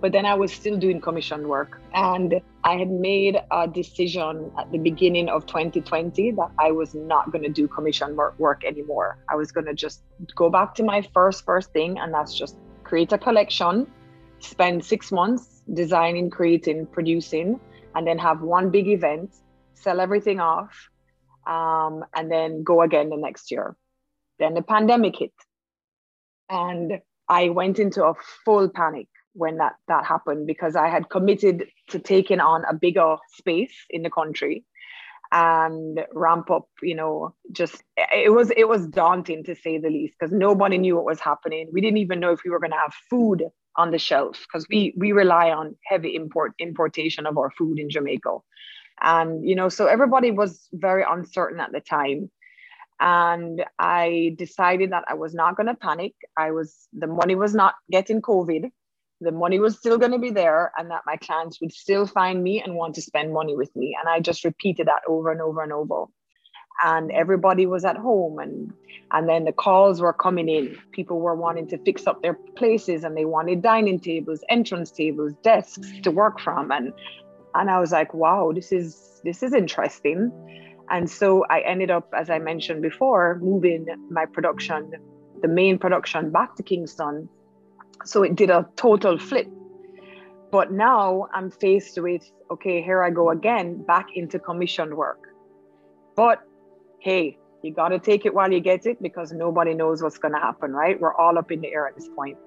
But 0.02 0.10
then 0.10 0.26
I 0.26 0.34
was 0.34 0.52
still 0.52 0.76
doing 0.76 1.00
commission 1.00 1.46
work. 1.46 1.80
And 1.94 2.40
I 2.64 2.76
had 2.76 2.90
made 2.90 3.40
a 3.52 3.68
decision 3.68 4.50
at 4.58 4.68
the 4.72 4.78
beginning 4.78 5.28
of 5.28 5.46
2020 5.46 6.32
that 6.32 6.50
I 6.58 6.72
was 6.72 6.92
not 6.92 7.30
going 7.30 7.44
to 7.44 7.48
do 7.48 7.68
commission 7.68 8.16
work 8.16 8.64
anymore. 8.64 9.18
I 9.28 9.36
was 9.36 9.52
going 9.52 9.66
to 9.66 9.74
just 9.74 10.02
go 10.34 10.50
back 10.50 10.74
to 10.74 10.82
my 10.82 11.02
first, 11.14 11.44
first 11.44 11.72
thing. 11.72 12.00
And 12.00 12.12
that's 12.12 12.36
just 12.36 12.56
create 12.82 13.12
a 13.12 13.18
collection, 13.18 13.86
spend 14.40 14.84
six 14.84 15.12
months 15.12 15.62
designing, 15.72 16.30
creating, 16.30 16.86
producing, 16.86 17.60
and 17.94 18.04
then 18.04 18.18
have 18.18 18.42
one 18.42 18.70
big 18.70 18.88
event, 18.88 19.30
sell 19.74 20.00
everything 20.00 20.40
off, 20.40 20.90
um, 21.46 22.04
and 22.16 22.28
then 22.28 22.64
go 22.64 22.82
again 22.82 23.08
the 23.08 23.16
next 23.16 23.52
year. 23.52 23.76
Then 24.40 24.54
the 24.54 24.62
pandemic 24.62 25.14
hit. 25.16 25.32
And 26.50 27.00
I 27.28 27.50
went 27.50 27.78
into 27.78 28.04
a 28.04 28.14
full 28.44 28.68
panic 28.68 29.06
when 29.34 29.58
that, 29.58 29.74
that 29.88 30.04
happened 30.04 30.46
because 30.46 30.76
I 30.76 30.88
had 30.88 31.08
committed 31.08 31.66
to 31.88 31.98
taking 31.98 32.40
on 32.40 32.64
a 32.68 32.74
bigger 32.74 33.16
space 33.36 33.74
in 33.90 34.02
the 34.02 34.10
country 34.10 34.64
and 35.34 36.00
ramp 36.12 36.50
up 36.50 36.68
you 36.82 36.94
know 36.94 37.34
just 37.52 37.82
it 37.96 38.30
was 38.30 38.50
it 38.54 38.68
was 38.68 38.86
daunting 38.86 39.42
to 39.42 39.54
say 39.54 39.78
the 39.78 39.88
least 39.88 40.14
because 40.20 40.30
nobody 40.30 40.76
knew 40.76 40.94
what 40.94 41.06
was 41.06 41.20
happening 41.20 41.70
we 41.72 41.80
didn't 41.80 41.96
even 41.96 42.20
know 42.20 42.32
if 42.32 42.40
we 42.44 42.50
were 42.50 42.58
going 42.58 42.70
to 42.70 42.76
have 42.76 42.92
food 43.08 43.42
on 43.76 43.90
the 43.90 43.98
shelf 43.98 44.44
because 44.46 44.66
we 44.68 44.94
we 44.96 45.12
rely 45.12 45.50
on 45.50 45.76
heavy 45.84 46.14
import 46.14 46.52
importation 46.58 47.26
of 47.26 47.38
our 47.38 47.50
food 47.50 47.78
in 47.78 47.90
Jamaica. 47.90 48.38
And 49.00 49.48
you 49.48 49.54
know, 49.54 49.68
so 49.68 49.86
everybody 49.86 50.30
was 50.30 50.68
very 50.72 51.04
uncertain 51.08 51.60
at 51.60 51.72
the 51.72 51.80
time. 51.80 52.30
And 53.00 53.64
I 53.78 54.36
decided 54.38 54.92
that 54.92 55.04
I 55.08 55.14
was 55.14 55.34
not 55.34 55.56
going 55.56 55.66
to 55.66 55.74
panic. 55.74 56.14
I 56.36 56.52
was 56.52 56.86
the 56.92 57.06
money 57.06 57.34
was 57.34 57.54
not 57.54 57.74
getting 57.90 58.22
COVID. 58.22 58.70
The 59.22 59.30
money 59.30 59.60
was 59.60 59.78
still 59.78 59.98
going 59.98 60.10
to 60.10 60.18
be 60.18 60.30
there, 60.30 60.72
and 60.76 60.90
that 60.90 61.02
my 61.06 61.16
clients 61.16 61.60
would 61.60 61.72
still 61.72 62.06
find 62.06 62.42
me 62.42 62.60
and 62.60 62.74
want 62.74 62.96
to 62.96 63.02
spend 63.02 63.32
money 63.32 63.56
with 63.56 63.74
me. 63.76 63.96
And 63.98 64.08
I 64.08 64.18
just 64.18 64.44
repeated 64.44 64.88
that 64.88 65.02
over 65.06 65.30
and 65.30 65.40
over 65.40 65.62
and 65.62 65.72
over. 65.72 66.06
And 66.84 67.12
everybody 67.12 67.66
was 67.66 67.84
at 67.84 67.96
home 67.96 68.38
and 68.38 68.72
and 69.12 69.28
then 69.28 69.44
the 69.44 69.52
calls 69.52 70.00
were 70.00 70.14
coming 70.14 70.48
in. 70.48 70.76
People 70.90 71.20
were 71.20 71.36
wanting 71.36 71.68
to 71.68 71.78
fix 71.84 72.06
up 72.06 72.22
their 72.22 72.34
places 72.56 73.04
and 73.04 73.16
they 73.16 73.26
wanted 73.26 73.62
dining 73.62 74.00
tables 74.00 74.42
entrance 74.48 74.90
tables 74.90 75.34
desks 75.44 75.88
to 76.02 76.10
work 76.10 76.40
from. 76.40 76.72
And 76.72 76.92
and 77.54 77.70
i 77.70 77.78
was 77.78 77.92
like 77.92 78.14
wow 78.14 78.50
this 78.52 78.72
is 78.72 79.20
this 79.22 79.42
is 79.42 79.52
interesting. 79.52 80.32
And 80.90 81.08
so 81.08 81.44
i 81.50 81.60
ended 81.60 81.90
up 81.90 82.12
as 82.16 82.30
i 82.30 82.38
mentioned 82.38 82.82
before 82.82 83.38
moving 83.40 83.86
my 84.10 84.26
production 84.26 84.90
the 85.42 85.48
main 85.48 85.78
production 85.78 86.30
back 86.30 86.56
to 86.56 86.62
kingston 86.62 87.28
so 88.04 88.22
it 88.22 88.34
did 88.36 88.50
a 88.50 88.68
total 88.76 89.18
flip 89.18 89.48
but 90.50 90.72
now 90.72 91.26
i'm 91.34 91.50
faced 91.50 92.00
with 92.00 92.22
okay 92.50 92.82
here 92.82 93.02
i 93.02 93.10
go 93.10 93.30
again 93.30 93.82
back 93.84 94.06
into 94.14 94.38
commission 94.38 94.96
work 94.96 95.32
but 96.16 96.42
hey, 97.02 97.36
you 97.62 97.72
got 97.72 97.88
to 97.88 97.98
take 97.98 98.26
it 98.26 98.34
while 98.34 98.52
you 98.52 98.60
get 98.60 98.86
it 98.86 99.02
because 99.02 99.32
nobody 99.32 99.74
knows 99.74 100.02
what's 100.02 100.18
going 100.18 100.34
to 100.34 100.40
happen, 100.40 100.72
right? 100.72 101.00
We're 101.00 101.14
all 101.14 101.36
up 101.36 101.50
in 101.50 101.60
the 101.60 101.68
air 101.68 101.86
at 101.86 101.96
this 101.96 102.08
point. 102.16 102.38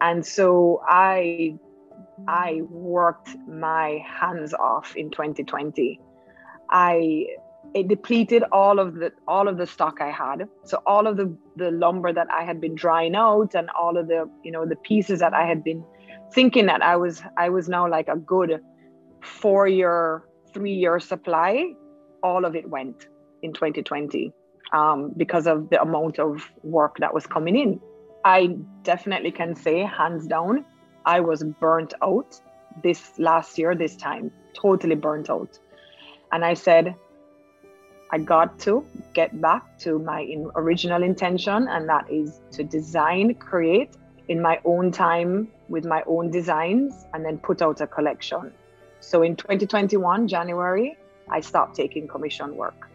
And 0.00 0.24
so 0.24 0.82
I 0.88 1.56
I 2.28 2.62
worked 2.68 3.28
my 3.48 4.02
hands 4.04 4.54
off 4.54 4.96
in 4.96 5.10
2020. 5.10 6.00
I 6.70 7.26
it 7.74 7.88
depleted 7.88 8.44
all 8.52 8.78
of 8.78 8.94
the 8.94 9.12
all 9.26 9.48
of 9.48 9.58
the 9.58 9.66
stock 9.66 9.98
I 10.00 10.10
had. 10.10 10.48
So 10.64 10.80
all 10.86 11.06
of 11.06 11.16
the 11.16 11.36
the 11.56 11.70
lumber 11.70 12.12
that 12.12 12.28
I 12.30 12.44
had 12.44 12.60
been 12.60 12.74
drying 12.74 13.14
out 13.16 13.54
and 13.54 13.68
all 13.70 13.98
of 13.98 14.06
the 14.06 14.30
you 14.42 14.52
know 14.52 14.64
the 14.66 14.76
pieces 14.76 15.20
that 15.20 15.34
I 15.34 15.46
had 15.46 15.64
been 15.64 15.84
thinking 16.32 16.66
that 16.66 16.82
I 16.82 16.96
was 16.96 17.22
I 17.36 17.48
was 17.48 17.68
now 17.68 17.88
like 17.88 18.08
a 18.08 18.16
good 18.16 18.60
four 19.20 19.66
year 19.66 20.22
three 20.52 20.74
year 20.74 21.00
supply. 21.00 21.74
All 22.22 22.44
of 22.44 22.54
it 22.54 22.68
went 22.68 23.08
in 23.42 23.52
2020 23.52 24.32
um, 24.72 25.12
because 25.16 25.46
of 25.46 25.68
the 25.70 25.80
amount 25.82 26.18
of 26.18 26.50
work 26.62 26.96
that 26.98 27.12
was 27.12 27.26
coming 27.26 27.56
in. 27.56 27.80
I 28.24 28.56
definitely 28.82 29.30
can 29.30 29.54
say, 29.54 29.80
hands 29.80 30.26
down, 30.26 30.64
I 31.04 31.20
was 31.20 31.44
burnt 31.60 31.92
out 32.02 32.40
this 32.82 33.12
last 33.18 33.58
year, 33.58 33.74
this 33.74 33.96
time, 33.96 34.30
totally 34.54 34.94
burnt 34.94 35.28
out. 35.28 35.58
And 36.32 36.44
I 36.44 36.54
said, 36.54 36.94
I 38.14 38.18
got 38.18 38.60
to 38.60 38.86
get 39.12 39.40
back 39.40 39.76
to 39.80 39.98
my 39.98 40.20
in 40.20 40.48
original 40.54 41.02
intention, 41.02 41.66
and 41.66 41.88
that 41.88 42.08
is 42.08 42.40
to 42.52 42.62
design, 42.62 43.34
create 43.34 43.96
in 44.28 44.40
my 44.40 44.60
own 44.64 44.92
time 44.92 45.48
with 45.68 45.84
my 45.84 46.04
own 46.06 46.30
designs, 46.30 47.06
and 47.12 47.24
then 47.24 47.38
put 47.38 47.60
out 47.60 47.80
a 47.80 47.88
collection. 47.88 48.52
So 49.00 49.22
in 49.22 49.34
2021, 49.34 50.28
January, 50.28 50.96
I 51.28 51.40
stopped 51.40 51.74
taking 51.74 52.06
commission 52.06 52.54
work. 52.54 52.88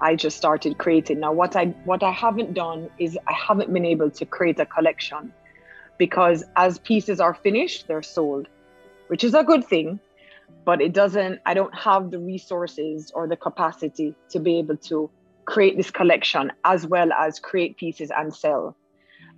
I 0.00 0.16
just 0.16 0.36
started 0.36 0.76
creating. 0.76 1.20
Now, 1.20 1.32
what 1.32 1.54
I 1.54 1.66
what 1.90 2.02
I 2.02 2.10
haven't 2.10 2.52
done 2.52 2.90
is 2.98 3.16
I 3.28 3.32
haven't 3.32 3.72
been 3.72 3.86
able 3.86 4.10
to 4.10 4.26
create 4.26 4.58
a 4.58 4.66
collection 4.66 5.32
because 5.98 6.42
as 6.56 6.78
pieces 6.78 7.20
are 7.20 7.34
finished, 7.34 7.86
they're 7.86 8.02
sold, 8.02 8.48
which 9.06 9.22
is 9.22 9.34
a 9.34 9.44
good 9.44 9.64
thing, 9.64 10.00
but 10.64 10.80
it 10.80 10.92
doesn't. 10.92 11.40
I 11.46 11.54
don't 11.54 11.74
have 11.74 12.10
the 12.10 12.18
resources 12.18 13.12
or 13.14 13.28
the 13.28 13.36
capacity 13.36 14.14
to 14.30 14.40
be 14.40 14.58
able 14.58 14.76
to 14.88 15.10
create 15.44 15.76
this 15.76 15.90
collection 15.90 16.50
as 16.64 16.86
well 16.86 17.12
as 17.12 17.38
create 17.38 17.76
pieces 17.76 18.10
and 18.16 18.34
sell. 18.34 18.76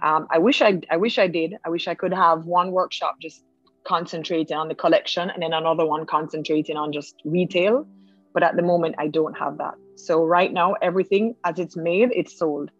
Um, 0.03 0.27
I 0.31 0.39
wish 0.39 0.63
I 0.63 0.81
I 0.91 0.97
wish 0.97 1.19
I 1.19 1.27
did. 1.27 1.55
I 1.65 1.69
wish 1.69 1.89
I 1.89 1.95
could 1.95 2.15
have 2.15 2.45
one 2.45 2.73
workshop 2.73 3.17
just 3.21 3.43
concentrating 3.89 4.57
on 4.57 4.69
the 4.69 4.75
collection 4.75 5.31
and 5.31 5.43
then 5.43 5.53
another 5.53 5.87
one 5.87 6.05
concentrating 6.05 6.77
on 6.77 6.93
just 6.93 7.15
retail 7.25 7.87
but 8.35 8.43
at 8.43 8.55
the 8.55 8.63
moment 8.63 8.95
i 8.99 9.09
don't 9.09 9.37
have 9.37 9.57
that 9.57 9.75
so 9.97 10.25
right 10.25 10.53
now 10.53 10.75
everything 10.83 11.35
as 11.45 11.59
it's 11.59 11.77
made 11.77 12.11
it's 12.13 12.39
sold 12.39 12.71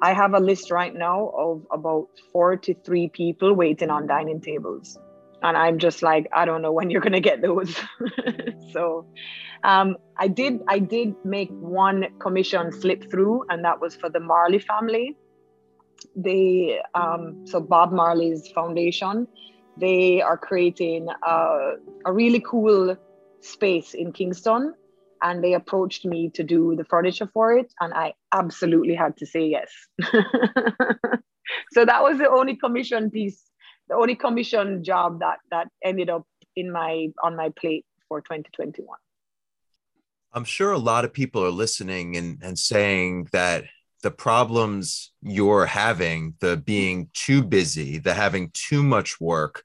i 0.00 0.12
have 0.12 0.32
a 0.32 0.40
list 0.40 0.70
right 0.70 0.94
now 0.94 1.30
of 1.36 1.66
about 1.70 2.08
43 2.32 3.10
people 3.10 3.52
waiting 3.52 3.90
on 3.90 4.06
dining 4.06 4.40
tables 4.40 4.98
and 5.42 5.56
i'm 5.56 5.78
just 5.78 6.02
like 6.02 6.28
i 6.34 6.44
don't 6.44 6.62
know 6.62 6.72
when 6.72 6.90
you're 6.90 7.00
going 7.00 7.12
to 7.12 7.20
get 7.20 7.42
those. 7.42 7.76
So 8.72 9.06
um, 9.64 9.96
i 10.18 10.28
did 10.28 10.60
i 10.68 10.78
did 10.78 11.14
make 11.24 11.48
one 11.50 12.06
commission 12.20 12.70
slip 12.70 13.10
through 13.10 13.44
and 13.48 13.64
that 13.64 13.80
was 13.80 13.96
for 13.96 14.10
the 14.10 14.20
marley 14.20 14.58
family. 14.58 15.16
They 16.14 16.80
um, 16.94 17.46
so 17.46 17.60
bob 17.60 17.92
marley's 17.92 18.48
foundation 18.54 19.26
they 19.80 20.20
are 20.20 20.36
creating 20.36 21.08
a, 21.26 21.74
a 22.04 22.12
really 22.12 22.40
cool 22.40 22.96
space 23.40 23.94
in 23.94 24.12
kingston 24.12 24.74
and 25.22 25.42
they 25.42 25.54
approached 25.54 26.04
me 26.04 26.30
to 26.30 26.42
do 26.44 26.76
the 26.76 26.84
furniture 26.84 27.28
for 27.32 27.56
it 27.56 27.72
and 27.80 27.94
i 27.94 28.12
absolutely 28.32 28.94
had 28.94 29.16
to 29.16 29.26
say 29.26 29.46
yes. 29.46 29.70
So 31.72 31.84
that 31.84 32.02
was 32.02 32.18
the 32.18 32.28
only 32.28 32.56
commission 32.56 33.10
piece 33.10 33.47
the 33.88 33.94
only 33.94 34.14
commission 34.14 34.84
job 34.84 35.20
that 35.20 35.38
that 35.50 35.68
ended 35.84 36.10
up 36.10 36.26
in 36.56 36.70
my 36.70 37.08
on 37.22 37.36
my 37.36 37.50
plate 37.60 37.84
for 38.08 38.20
2021 38.20 38.96
i'm 40.32 40.44
sure 40.44 40.72
a 40.72 40.78
lot 40.78 41.04
of 41.04 41.12
people 41.12 41.44
are 41.44 41.50
listening 41.50 42.16
and 42.16 42.38
and 42.42 42.58
saying 42.58 43.28
that 43.32 43.64
the 44.02 44.10
problems 44.10 45.12
you're 45.22 45.66
having 45.66 46.34
the 46.40 46.56
being 46.56 47.08
too 47.14 47.42
busy 47.42 47.98
the 47.98 48.14
having 48.14 48.50
too 48.52 48.82
much 48.82 49.20
work 49.20 49.64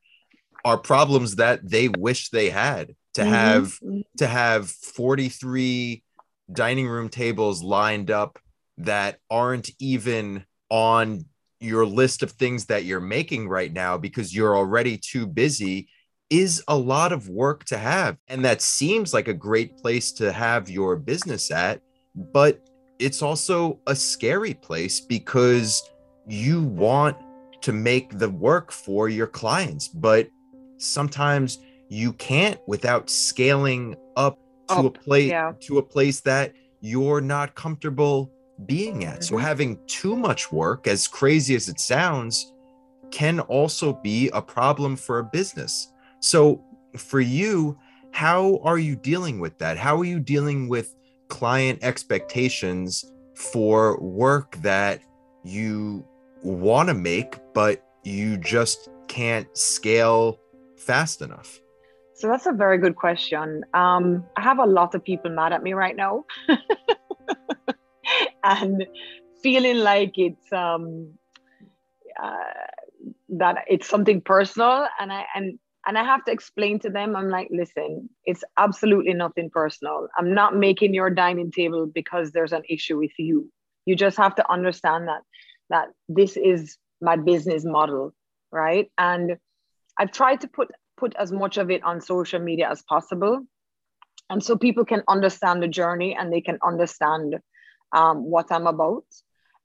are 0.65 0.77
problems 0.77 1.35
that 1.35 1.59
they 1.69 1.89
wish 1.89 2.29
they 2.29 2.49
had 2.49 2.95
to 3.13 3.21
mm-hmm. 3.21 3.31
have 3.31 3.63
mm-hmm. 3.79 4.01
to 4.17 4.27
have 4.27 4.69
43 4.69 6.03
dining 6.51 6.87
room 6.87 7.09
tables 7.09 7.63
lined 7.63 8.11
up 8.11 8.39
that 8.77 9.19
aren't 9.29 9.69
even 9.79 10.45
on 10.69 11.25
your 11.63 11.85
list 11.85 12.23
of 12.23 12.31
things 12.31 12.65
that 12.65 12.85
you're 12.85 12.99
making 12.99 13.47
right 13.47 13.71
now 13.71 13.97
because 13.97 14.35
you're 14.35 14.55
already 14.55 14.97
too 14.97 15.25
busy 15.25 15.87
is 16.29 16.63
a 16.67 16.77
lot 16.77 17.11
of 17.11 17.29
work 17.29 17.63
to 17.65 17.77
have. 17.77 18.17
And 18.27 18.43
that 18.43 18.61
seems 18.61 19.13
like 19.13 19.27
a 19.27 19.33
great 19.33 19.77
place 19.77 20.11
to 20.13 20.31
have 20.31 20.69
your 20.69 20.95
business 20.95 21.51
at. 21.51 21.81
But 22.15 22.67
it's 22.99 23.21
also 23.21 23.79
a 23.87 23.95
scary 23.95 24.53
place 24.53 24.99
because 24.99 25.81
you 26.27 26.63
want 26.63 27.17
to 27.61 27.71
make 27.71 28.17
the 28.17 28.29
work 28.29 28.71
for 28.71 29.09
your 29.09 29.27
clients, 29.27 29.87
but 29.87 30.27
sometimes 30.77 31.59
you 31.89 32.13
can't 32.13 32.59
without 32.67 33.09
scaling 33.09 33.95
up 34.15 34.37
to 34.67 34.75
up, 34.75 34.85
a 34.85 34.89
place 34.89 35.29
yeah. 35.29 35.53
to 35.61 35.77
a 35.77 35.83
place 35.83 36.19
that 36.21 36.53
you're 36.81 37.21
not 37.21 37.55
comfortable 37.55 38.31
being 38.65 39.05
at. 39.05 39.15
Mm-hmm. 39.15 39.21
So 39.23 39.37
having 39.37 39.79
too 39.87 40.15
much 40.15 40.51
work, 40.51 40.87
as 40.87 41.07
crazy 41.07 41.55
as 41.55 41.69
it 41.69 41.79
sounds, 41.79 42.53
can 43.11 43.39
also 43.41 43.93
be 43.93 44.29
a 44.33 44.41
problem 44.41 44.95
for 44.95 45.19
a 45.19 45.23
business. 45.23 45.91
So 46.19 46.63
for 46.97 47.19
you, 47.19 47.77
how 48.11 48.59
are 48.63 48.77
you 48.77 48.95
dealing 48.95 49.39
with 49.39 49.57
that? 49.59 49.77
How 49.77 49.97
are 49.99 50.05
you 50.05 50.19
dealing 50.19 50.69
with 50.69 50.95
client 51.27 51.79
expectations 51.81 53.11
for 53.35 53.99
work 53.99 54.55
that 54.57 55.01
you 55.43 56.05
want 56.43 56.89
to 56.89 56.93
make, 56.93 57.39
but 57.53 57.83
you 58.03 58.37
just 58.37 58.89
can't 59.07 59.47
scale 59.57 60.39
fast 60.77 61.21
enough? 61.21 61.59
So 62.15 62.27
that's 62.27 62.45
a 62.45 62.51
very 62.51 62.77
good 62.77 62.95
question. 62.95 63.63
Um, 63.73 64.23
I 64.37 64.41
have 64.41 64.59
a 64.59 64.65
lot 64.65 64.93
of 64.95 65.03
people 65.03 65.31
mad 65.31 65.51
at 65.51 65.63
me 65.63 65.73
right 65.73 65.95
now, 65.95 66.25
and 68.43 68.85
feeling 69.41 69.77
like 69.77 70.13
it's 70.17 70.51
um, 70.51 71.13
uh, 72.21 72.33
that 73.29 73.65
it's 73.67 73.87
something 73.87 74.21
personal, 74.21 74.87
and 74.99 75.11
I 75.11 75.25
and 75.35 75.59
and 75.87 75.97
I 75.97 76.03
have 76.03 76.23
to 76.25 76.31
explain 76.31 76.79
to 76.79 76.89
them. 76.89 77.15
I'm 77.15 77.29
like, 77.29 77.49
listen, 77.51 78.09
it's 78.25 78.43
absolutely 78.57 79.13
nothing 79.13 79.49
personal. 79.49 80.07
I'm 80.17 80.33
not 80.33 80.55
making 80.55 80.93
your 80.93 81.09
dining 81.09 81.51
table 81.51 81.85
because 81.85 82.31
there's 82.31 82.53
an 82.53 82.63
issue 82.69 82.97
with 82.97 83.11
you. 83.17 83.51
You 83.85 83.95
just 83.95 84.17
have 84.17 84.35
to 84.35 84.51
understand 84.51 85.07
that 85.07 85.21
that 85.69 85.87
this 86.07 86.37
is 86.37 86.77
my 87.01 87.15
business 87.15 87.65
model, 87.65 88.13
right? 88.51 88.89
And 88.97 89.37
I've 89.97 90.11
tried 90.11 90.41
to 90.41 90.47
put 90.47 90.69
put 90.97 91.15
as 91.15 91.31
much 91.31 91.57
of 91.57 91.69
it 91.71 91.83
on 91.83 91.99
social 91.99 92.39
media 92.39 92.69
as 92.69 92.81
possible 92.83 93.45
and 94.29 94.43
so 94.43 94.57
people 94.57 94.85
can 94.85 95.03
understand 95.07 95.61
the 95.61 95.67
journey 95.67 96.15
and 96.17 96.31
they 96.31 96.41
can 96.41 96.57
understand 96.65 97.35
um, 97.93 98.23
what 98.23 98.51
i'm 98.51 98.67
about. 98.67 99.05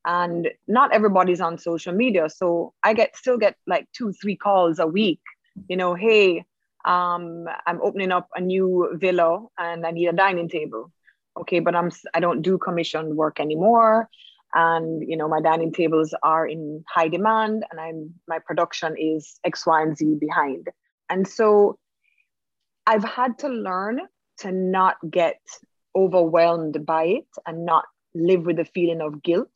And 0.05 0.49
not 0.69 0.93
everybody's 0.93 1.41
on 1.41 1.59
social 1.59 1.93
media. 1.93 2.31
So 2.31 2.73
i 2.85 2.95
get 2.95 3.17
still 3.17 3.39
get 3.39 3.57
like 3.67 3.89
two 3.93 4.13
three 4.13 4.37
calls 4.37 4.79
a 4.79 4.87
week 4.87 5.21
you 5.69 5.77
know 5.77 5.95
hey 5.95 6.45
um, 6.85 7.47
i'm 7.67 7.81
opening 7.83 8.13
up 8.13 8.29
a 8.35 8.41
new 8.41 8.89
villa 8.95 9.45
and 9.59 9.85
i 9.85 9.91
need 9.91 10.07
a 10.07 10.13
dining 10.13 10.49
table. 10.49 10.93
Okay 11.39 11.61
but 11.61 11.75
i'm 11.75 11.91
i 12.15 12.21
don't 12.21 12.43
do 12.43 12.59
commission 12.59 13.17
work 13.17 13.41
anymore. 13.41 14.09
And 14.55 15.03
you 15.07 15.17
know 15.17 15.29
my 15.29 15.41
dining 15.41 15.73
tables 15.73 16.15
are 16.23 16.47
in 16.47 16.85
high 16.89 17.09
demand 17.09 17.65
and 17.71 17.81
i'm 17.81 18.15
my 18.27 18.39
production 18.39 18.97
is 18.97 19.39
x 19.45 19.67
y 19.67 19.83
and 19.83 19.97
z 19.97 20.17
behind. 20.19 20.69
And 21.11 21.27
so 21.27 21.79
I've 22.87 23.05
had 23.05 23.39
to 23.41 23.49
learn 23.49 24.01
to 24.39 24.53
not 24.53 24.97
get 25.11 25.41
overwhelmed 25.95 26.87
by 26.87 27.05
it 27.05 27.27
and 27.47 27.67
not 27.67 27.85
live 28.15 28.45
with 28.45 28.57
the 28.57 28.65
feeling 28.65 29.01
of 29.01 29.23
guilt. 29.23 29.51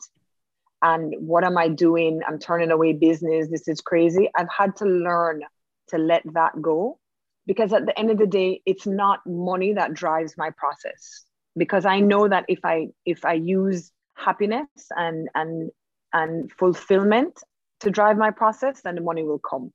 And 0.82 1.14
what 1.18 1.44
am 1.44 1.56
I 1.56 1.68
doing? 1.68 2.20
I'm 2.26 2.38
turning 2.38 2.70
away 2.70 2.92
business. 2.92 3.48
This 3.48 3.68
is 3.68 3.80
crazy. 3.80 4.28
I've 4.34 4.50
had 4.50 4.76
to 4.76 4.84
learn 4.84 5.42
to 5.88 5.98
let 5.98 6.22
that 6.34 6.60
go 6.60 6.98
because 7.46 7.72
at 7.72 7.86
the 7.86 7.98
end 7.98 8.10
of 8.10 8.18
the 8.18 8.26
day, 8.26 8.62
it's 8.66 8.86
not 8.86 9.20
money 9.26 9.74
that 9.74 9.94
drives 9.94 10.36
my 10.36 10.50
process. 10.50 11.24
Because 11.56 11.84
I 11.84 12.00
know 12.00 12.28
that 12.28 12.46
if 12.48 12.60
I 12.64 12.88
if 13.04 13.24
I 13.24 13.34
use 13.34 13.92
happiness 14.14 14.68
and 14.90 15.28
and 15.34 15.70
and 16.12 16.50
fulfillment 16.52 17.38
to 17.80 17.90
drive 17.90 18.16
my 18.16 18.30
process, 18.30 18.80
then 18.82 18.94
the 18.94 19.00
money 19.00 19.22
will 19.22 19.38
come. 19.38 19.72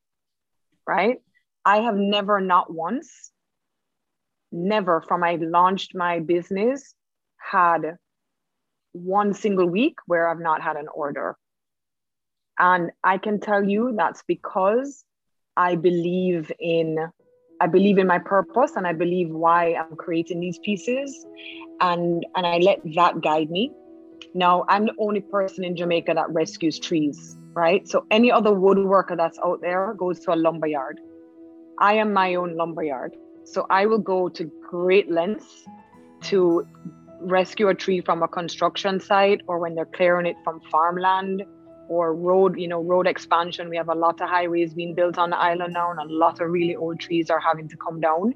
Right. 0.87 1.17
I 1.65 1.81
have 1.81 1.95
never, 1.95 2.39
not 2.39 2.73
once, 2.73 3.31
never 4.51 5.01
from 5.01 5.23
I 5.23 5.35
launched 5.35 5.93
my 5.93 6.19
business, 6.19 6.95
had 7.37 7.97
one 8.93 9.33
single 9.33 9.67
week 9.67 9.97
where 10.05 10.27
I've 10.27 10.39
not 10.39 10.61
had 10.61 10.75
an 10.77 10.87
order. 10.93 11.37
And 12.59 12.91
I 13.03 13.17
can 13.17 13.39
tell 13.39 13.63
you 13.63 13.93
that's 13.95 14.23
because 14.27 15.03
I 15.55 15.75
believe 15.75 16.51
in 16.59 16.97
I 17.59 17.65
believe 17.67 17.97
in 17.97 18.05
my 18.05 18.19
purpose 18.19 18.75
and 18.75 18.85
I 18.85 18.93
believe 18.93 19.29
why 19.29 19.73
I'm 19.73 19.95
creating 19.95 20.39
these 20.39 20.59
pieces 20.59 21.25
and 21.81 22.25
and 22.35 22.45
I 22.45 22.57
let 22.59 22.81
that 22.95 23.21
guide 23.21 23.49
me. 23.49 23.71
Now, 24.33 24.65
I'm 24.67 24.85
the 24.85 24.93
only 24.99 25.21
person 25.21 25.63
in 25.63 25.75
Jamaica 25.75 26.13
that 26.13 26.29
rescues 26.31 26.79
trees, 26.79 27.37
right? 27.53 27.87
So 27.87 28.05
any 28.11 28.31
other 28.31 28.51
woodworker 28.51 29.17
that's 29.17 29.39
out 29.43 29.61
there 29.61 29.93
goes 29.97 30.19
to 30.21 30.33
a 30.33 30.35
lumber 30.35 30.67
yard. 30.67 30.99
I 31.79 31.93
am 31.93 32.13
my 32.13 32.35
own 32.35 32.55
lumberyard. 32.55 33.15
So 33.45 33.65
I 33.69 33.85
will 33.85 33.99
go 33.99 34.29
to 34.29 34.51
great 34.69 35.09
lengths 35.09 35.65
to 36.23 36.67
rescue 37.19 37.69
a 37.69 37.73
tree 37.73 38.01
from 38.01 38.23
a 38.23 38.27
construction 38.27 38.99
site 38.99 39.41
or 39.47 39.59
when 39.59 39.75
they're 39.75 39.85
clearing 39.85 40.25
it 40.25 40.35
from 40.43 40.61
farmland 40.71 41.43
or 41.89 42.13
road, 42.13 42.59
you 42.59 42.67
know, 42.67 42.81
road 42.81 43.07
expansion. 43.07 43.69
We 43.69 43.77
have 43.77 43.89
a 43.89 43.95
lot 43.95 44.21
of 44.21 44.29
highways 44.29 44.73
being 44.73 44.93
built 44.93 45.17
on 45.17 45.29
the 45.29 45.37
island 45.37 45.73
now, 45.73 45.91
and 45.91 45.99
a 45.99 46.13
lot 46.13 46.41
of 46.41 46.49
really 46.49 46.75
old 46.75 46.99
trees 46.99 47.29
are 47.29 47.39
having 47.39 47.67
to 47.69 47.77
come 47.77 47.99
down. 47.99 48.35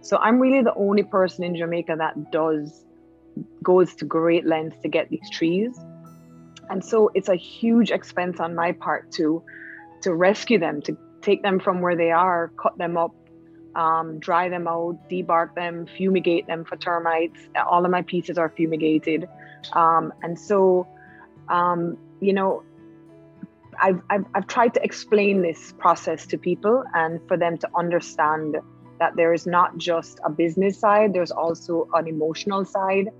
So 0.00 0.16
I'm 0.18 0.38
really 0.40 0.62
the 0.62 0.74
only 0.74 1.02
person 1.02 1.44
in 1.44 1.56
Jamaica 1.56 1.96
that 1.98 2.30
does 2.30 2.84
goes 3.62 3.94
to 3.96 4.04
great 4.04 4.46
lengths 4.46 4.78
to 4.82 4.88
get 4.88 5.10
these 5.10 5.28
trees. 5.30 5.76
And 6.70 6.84
so 6.84 7.10
it's 7.14 7.28
a 7.28 7.36
huge 7.36 7.90
expense 7.90 8.40
on 8.40 8.54
my 8.54 8.72
part 8.72 9.12
to 9.12 9.42
to 10.02 10.14
rescue 10.14 10.58
them, 10.58 10.82
to 10.82 10.96
take 11.22 11.42
them 11.42 11.58
from 11.58 11.80
where 11.80 11.96
they 11.96 12.10
are, 12.10 12.52
cut 12.62 12.76
them 12.78 12.96
up, 12.96 13.14
um, 13.76 14.18
dry 14.18 14.48
them 14.48 14.66
out, 14.66 15.08
debark 15.08 15.54
them, 15.54 15.86
fumigate 15.86 16.46
them 16.46 16.64
for 16.64 16.76
termites. 16.76 17.38
All 17.70 17.84
of 17.84 17.90
my 17.90 18.02
pieces 18.02 18.38
are 18.38 18.48
fumigated. 18.48 19.28
Um, 19.72 20.12
and 20.22 20.38
so, 20.38 20.88
um, 21.48 21.98
you 22.20 22.32
know, 22.32 22.64
I've, 23.80 24.00
I've, 24.08 24.24
I've 24.34 24.46
tried 24.46 24.72
to 24.74 24.82
explain 24.82 25.42
this 25.42 25.74
process 25.78 26.26
to 26.28 26.38
people 26.38 26.82
and 26.94 27.20
for 27.28 27.36
them 27.36 27.58
to 27.58 27.68
understand 27.76 28.56
that 28.98 29.14
there 29.16 29.34
is 29.34 29.46
not 29.46 29.76
just 29.76 30.18
a 30.24 30.30
business 30.30 30.78
side, 30.80 31.12
there's 31.12 31.30
also 31.30 31.86
an 31.92 32.08
emotional 32.08 32.64
side. 32.64 33.10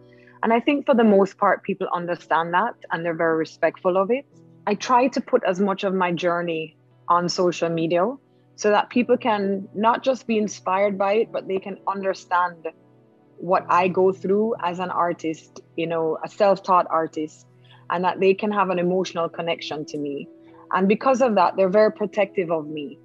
And 0.42 0.55
I 0.55 0.61
think 0.61 0.87
for 0.87 0.95
the 0.95 1.05
most 1.05 1.37
part, 1.37 1.62
people 1.62 1.87
understand 1.92 2.55
that 2.55 2.75
and 2.90 3.05
they're 3.05 3.14
very 3.14 3.37
respectful 3.37 3.99
of 3.99 4.11
it. 4.11 4.25
I 4.66 4.75
try 4.75 5.09
to 5.09 5.21
put 5.21 5.45
as 5.45 5.61
much 5.61 5.85
of 5.85 5.92
my 5.92 6.12
journey 6.12 6.79
on 7.09 7.29
social 7.29 7.69
media 7.69 8.11
so 8.57 8.71
that 8.71 8.90
people 8.90 9.16
can 9.16 9.69
not 9.75 10.03
just 10.03 10.27
be 10.27 10.38
inspired 10.38 10.99
by 10.99 11.12
it, 11.14 11.33
but 11.33 11.47
they 11.47 11.59
can 11.59 11.79
understand 11.87 12.66
what 13.37 13.66
I 13.69 13.88
go 13.88 14.12
through 14.12 14.55
as 14.62 14.79
an 14.79 14.90
artist, 14.90 15.61
you 15.77 15.87
know, 15.87 16.19
a 16.25 16.29
self 16.29 16.62
taught 16.62 16.87
artist, 16.88 17.47
and 17.90 18.03
that 18.05 18.19
they 18.19 18.33
can 18.33 18.51
have 18.51 18.71
an 18.71 18.79
emotional 18.79 19.29
connection 19.29 19.85
to 19.87 19.99
me. 19.99 20.27
And 20.73 20.88
because 20.88 21.21
of 21.21 21.35
that, 21.35 21.57
they're 21.57 21.69
very 21.69 21.92
protective 21.92 22.51
of 22.51 22.66
me, 22.66 22.99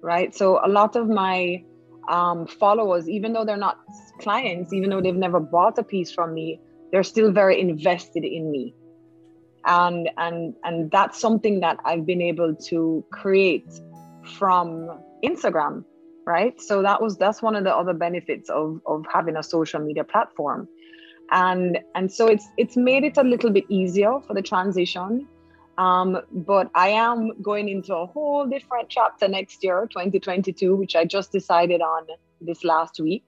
right? 0.00 0.34
So 0.34 0.58
a 0.64 0.68
lot 0.68 0.96
of 0.96 1.08
my 1.08 1.62
um, 2.08 2.46
followers, 2.46 3.08
even 3.08 3.34
though 3.34 3.44
they're 3.44 3.56
not 3.58 3.78
clients, 4.20 4.72
even 4.72 4.88
though 4.88 5.02
they've 5.02 5.14
never 5.14 5.38
bought 5.38 5.78
a 5.78 5.82
piece 5.84 6.10
from 6.10 6.32
me, 6.32 6.58
they're 6.90 7.02
still 7.02 7.30
very 7.30 7.60
invested 7.60 8.24
in 8.24 8.50
me 8.50 8.74
and 9.66 10.10
and 10.18 10.54
and 10.64 10.90
that's 10.90 11.18
something 11.18 11.60
that 11.60 11.78
i've 11.84 12.04
been 12.04 12.20
able 12.20 12.54
to 12.54 13.04
create 13.10 13.66
from 14.24 15.00
instagram 15.24 15.84
right? 16.26 16.60
So 16.60 16.82
that 16.82 17.00
was 17.02 17.16
that's 17.16 17.42
one 17.42 17.56
of 17.56 17.64
the 17.64 17.74
other 17.74 17.94
benefits 17.94 18.48
of 18.50 18.80
of 18.86 19.04
having 19.12 19.36
a 19.36 19.42
social 19.42 19.80
media 19.80 20.04
platform. 20.04 20.68
And 21.30 21.78
and 21.94 22.10
so 22.10 22.26
it's 22.28 22.46
it's 22.56 22.76
made 22.76 23.04
it 23.04 23.16
a 23.16 23.22
little 23.22 23.50
bit 23.50 23.64
easier 23.68 24.20
for 24.26 24.34
the 24.34 24.42
transition. 24.42 25.28
Um, 25.76 26.18
but 26.30 26.70
i 26.76 26.86
am 26.86 27.32
going 27.42 27.68
into 27.68 27.96
a 27.96 28.06
whole 28.06 28.46
different 28.46 28.88
chapter 28.90 29.26
next 29.26 29.64
year 29.64 29.88
2022 29.90 30.76
which 30.76 30.94
i 30.94 31.04
just 31.04 31.32
decided 31.32 31.80
on 31.80 32.06
this 32.40 32.62
last 32.62 33.00
week. 33.00 33.24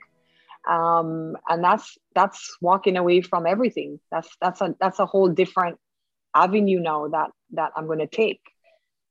Um, 0.71 1.37
and 1.49 1.63
that's 1.63 1.99
that's 2.15 2.57
walking 2.61 2.97
away 2.97 3.21
from 3.21 3.47
everything. 3.47 3.99
That's 4.13 4.29
that's 4.41 4.61
a 4.61 4.75
that's 4.81 5.01
a 5.01 5.07
whole 5.07 5.29
different 5.29 5.79
avenue 6.35 6.81
now 6.81 7.09
that 7.09 7.31
that 7.53 7.73
I'm 7.77 7.87
going 7.87 8.01
to 8.01 8.07
take 8.07 8.41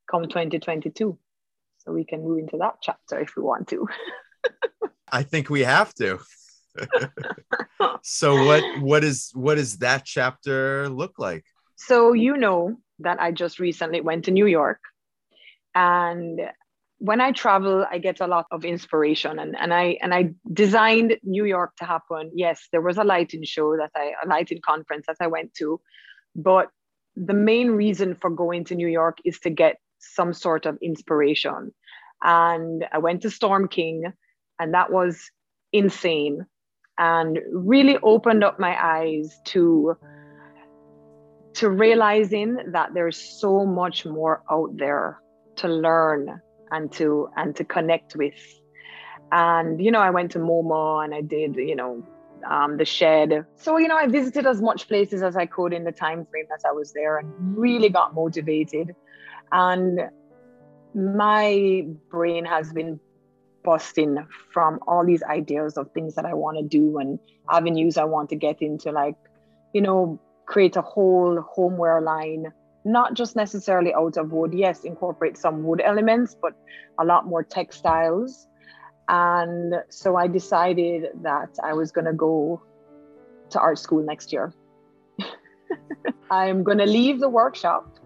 come 0.10 0.24
2022. 0.24 1.17
So 1.86 1.93
we 1.93 2.06
can 2.06 2.24
move 2.24 2.39
into 2.39 2.58
that 2.58 2.76
chapter 2.82 3.19
if 3.19 3.36
we 3.36 3.43
want 3.43 3.67
to. 3.69 3.88
I 5.12 5.24
think 5.24 5.50
we 5.50 5.62
have 5.62 5.93
to. 5.95 6.19
so 8.04 8.45
what 8.45 8.82
what 8.82 9.04
is 9.04 9.32
what 9.34 9.56
does 9.56 9.78
that 9.78 10.04
chapter 10.04 10.89
look 10.89 11.17
like? 11.17 11.45
So 11.76 12.13
you 12.13 12.38
know 12.38 12.78
that 13.00 13.21
I 13.21 13.32
just 13.32 13.60
recently 13.60 14.02
went 14.02 14.26
to 14.26 14.32
New 14.32 14.45
York 14.45 14.80
and 15.76 16.41
when 17.00 17.19
I 17.19 17.34
travel, 17.34 17.86
I 17.91 17.98
get 17.98 18.21
a 18.21 18.28
lot 18.28 18.45
of 18.52 18.63
inspiration 18.63 19.38
and, 19.38 19.56
and 19.60 19.74
I 19.74 19.98
and 20.02 20.13
I 20.13 20.32
designed 20.52 21.17
New 21.24 21.43
York 21.43 21.76
to 21.78 21.86
happen. 21.86 22.32
Yes, 22.34 22.67
there 22.71 22.82
was 22.82 22.98
a 22.98 23.04
lighting 23.04 23.43
show 23.43 23.76
that 23.76 23.91
I 23.95 24.13
a 24.24 24.28
lighting 24.28 24.62
conference 24.65 25.06
that 25.08 25.17
I 25.19 25.28
went 25.28 25.54
to, 25.56 25.82
but 26.36 26.69
the 27.15 27.34
main 27.34 27.71
reason 27.71 28.15
for 28.15 28.30
going 28.30 28.63
to 28.65 28.76
New 28.76 28.88
York 28.88 29.17
is 29.26 29.39
to 29.39 29.50
get 29.50 29.78
some 29.99 30.34
sort 30.34 30.65
of 30.65 30.77
inspiration. 30.81 31.73
And 32.23 32.86
I 32.91 32.97
went 32.97 33.21
to 33.23 33.29
Storm 33.29 33.67
King, 33.67 34.13
and 34.60 34.73
that 34.73 34.91
was 34.91 35.29
insane 35.73 36.45
and 36.97 37.39
really 37.51 37.97
opened 38.03 38.43
up 38.43 38.60
my 38.60 38.75
eyes 38.81 39.38
to 39.45 39.97
to 41.53 41.69
realizing 41.69 42.58
that 42.71 42.93
there's 42.93 43.39
so 43.39 43.65
much 43.65 44.05
more 44.05 44.43
out 44.51 44.75
there 44.77 45.21
to 45.55 45.67
learn 45.67 46.41
and 46.71 46.91
to 46.91 47.29
and 47.38 47.55
to 47.55 47.63
connect 47.63 48.15
with. 48.15 48.34
And 49.31 49.84
you 49.84 49.91
know 49.91 49.99
i 49.99 50.10
went 50.10 50.31
to 50.31 50.39
moma 50.39 51.03
and 51.03 51.13
i 51.13 51.21
did 51.21 51.55
you 51.55 51.75
know 51.75 52.03
um, 52.49 52.77
the 52.77 52.86
shed. 52.86 53.45
So 53.55 53.77
you 53.77 53.88
know 53.88 53.97
i 53.97 54.08
visited 54.08 54.45
as 54.45 54.62
much 54.62 54.88
places 54.88 55.23
as 55.23 55.36
i 55.36 55.45
could 55.45 55.73
in 55.73 55.84
the 55.84 55.91
time 55.91 56.25
frame 56.25 56.45
that 56.49 56.67
i 56.67 56.71
was 56.71 56.93
there 56.93 57.17
and 57.17 57.27
really 57.58 57.89
got 57.89 58.13
motivated 58.13 58.95
and 59.51 59.99
my 60.93 61.86
brain 62.10 62.45
has 62.45 62.71
been 62.71 62.99
busting 63.63 64.17
from 64.53 64.79
all 64.88 65.05
these 65.05 65.23
ideas 65.23 65.77
of 65.77 65.91
things 65.91 66.15
that 66.15 66.25
i 66.25 66.34
want 66.34 66.58
to 66.58 66.63
do 66.63 66.99
and 66.99 67.19
avenues 67.51 67.97
i 67.97 68.03
want 68.03 68.29
to 68.29 68.36
get 68.36 68.62
into 68.62 68.91
like 68.91 69.15
you 69.73 69.81
know 69.81 70.19
create 70.45 70.75
a 70.75 70.81
whole 70.81 71.41
homeware 71.41 72.01
line 72.01 72.51
not 72.86 73.15
just 73.15 73.36
necessarily 73.36 73.93
out 73.93 74.15
of 74.15 74.31
wood. 74.31 74.53
Yes, 74.53 74.84
incorporate 74.84 75.38
some 75.38 75.63
wood 75.63 75.81
elements, 75.84 76.36
but 76.39 76.53
a 76.99 77.03
lot 77.03 77.25
more 77.25 77.43
textiles. 77.43 78.47
And 79.10 79.73
so 79.89 80.15
I 80.15 80.27
decided 80.27 81.08
that 81.23 81.49
I 81.63 81.73
was 81.73 81.91
going 81.91 82.05
to 82.05 82.13
go 82.13 82.62
to 83.49 83.60
art 83.60 83.79
school 83.79 84.03
next 84.03 84.31
year. 84.31 84.53
I'm 86.31 86.63
going 86.63 86.77
to 86.77 86.86
leave 86.86 87.19
the 87.19 87.29
workshop 87.29 87.99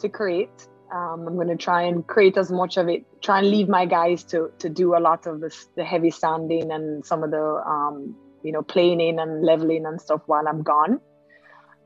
to 0.00 0.08
create. 0.08 0.68
Um, 0.92 1.26
I'm 1.26 1.34
going 1.34 1.48
to 1.48 1.56
try 1.56 1.82
and 1.82 2.06
create 2.06 2.36
as 2.36 2.50
much 2.50 2.76
of 2.76 2.88
it, 2.88 3.04
try 3.20 3.40
and 3.40 3.50
leave 3.50 3.68
my 3.68 3.86
guys 3.86 4.22
to, 4.24 4.52
to 4.58 4.68
do 4.68 4.96
a 4.96 5.00
lot 5.00 5.26
of 5.26 5.40
this, 5.40 5.68
the 5.76 5.84
heavy 5.84 6.10
sanding 6.10 6.70
and 6.70 7.04
some 7.04 7.24
of 7.24 7.30
the, 7.32 7.62
um, 7.66 8.16
you 8.42 8.52
know, 8.52 8.62
planing 8.62 9.18
and 9.18 9.44
leveling 9.44 9.84
and 9.84 10.00
stuff 10.00 10.22
while 10.26 10.46
I'm 10.46 10.62
gone. 10.62 11.00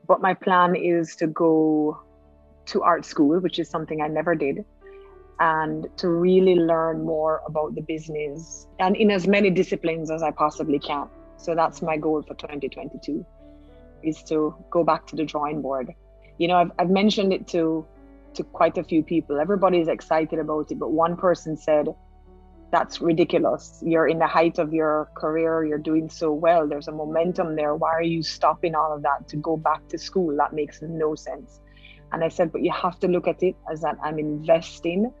But 0.07 0.21
my 0.21 0.33
plan 0.33 0.75
is 0.75 1.15
to 1.17 1.27
go 1.27 1.99
to 2.67 2.83
art 2.83 3.05
school, 3.05 3.39
which 3.39 3.57
is 3.57 3.69
something 3.69 4.01
I 4.01 4.07
never 4.07 4.35
did, 4.35 4.63
and 5.39 5.87
to 5.97 6.09
really 6.09 6.55
learn 6.55 7.03
more 7.03 7.41
about 7.47 7.73
the 7.73 7.81
business 7.81 8.67
and 8.79 8.95
in 8.95 9.09
as 9.09 9.27
many 9.27 9.49
disciplines 9.49 10.11
as 10.11 10.21
I 10.21 10.31
possibly 10.31 10.77
can. 10.77 11.07
So 11.37 11.55
that's 11.55 11.81
my 11.81 11.97
goal 11.97 12.21
for 12.21 12.35
2022 12.35 13.25
is 14.03 14.21
to 14.23 14.55
go 14.69 14.83
back 14.83 15.07
to 15.07 15.15
the 15.15 15.25
drawing 15.25 15.61
board. 15.61 15.91
You 16.37 16.47
know, 16.47 16.55
I've, 16.55 16.71
I've 16.79 16.89
mentioned 16.89 17.33
it 17.33 17.47
to 17.49 17.85
to 18.35 18.43
quite 18.43 18.77
a 18.77 18.83
few 18.83 19.03
people. 19.03 19.39
Everybody's 19.39 19.87
excited 19.87 20.39
about 20.39 20.71
it, 20.71 20.79
but 20.79 20.91
one 20.91 21.15
person 21.15 21.57
said, 21.57 21.87
that's 22.71 23.01
ridiculous. 23.01 23.83
You're 23.85 24.07
in 24.07 24.17
the 24.17 24.27
height 24.27 24.57
of 24.57 24.73
your 24.73 25.09
career. 25.15 25.65
You're 25.65 25.77
doing 25.77 26.09
so 26.09 26.31
well. 26.31 26.67
There's 26.67 26.87
a 26.87 26.91
momentum 26.91 27.55
there. 27.55 27.75
Why 27.75 27.91
are 27.91 28.01
you 28.01 28.23
stopping 28.23 28.75
all 28.75 28.93
of 28.95 29.01
that 29.01 29.27
to 29.27 29.35
go 29.35 29.57
back 29.57 29.87
to 29.89 29.97
school? 29.97 30.35
That 30.37 30.53
makes 30.53 30.81
no 30.81 31.13
sense. 31.13 31.59
And 32.13 32.23
I 32.23 32.29
said, 32.29 32.51
but 32.51 32.61
you 32.61 32.71
have 32.71 32.99
to 33.01 33.07
look 33.07 33.27
at 33.27 33.43
it 33.43 33.55
as 33.69 33.81
that 33.81 33.97
I'm 34.01 34.19
investing 34.19 35.11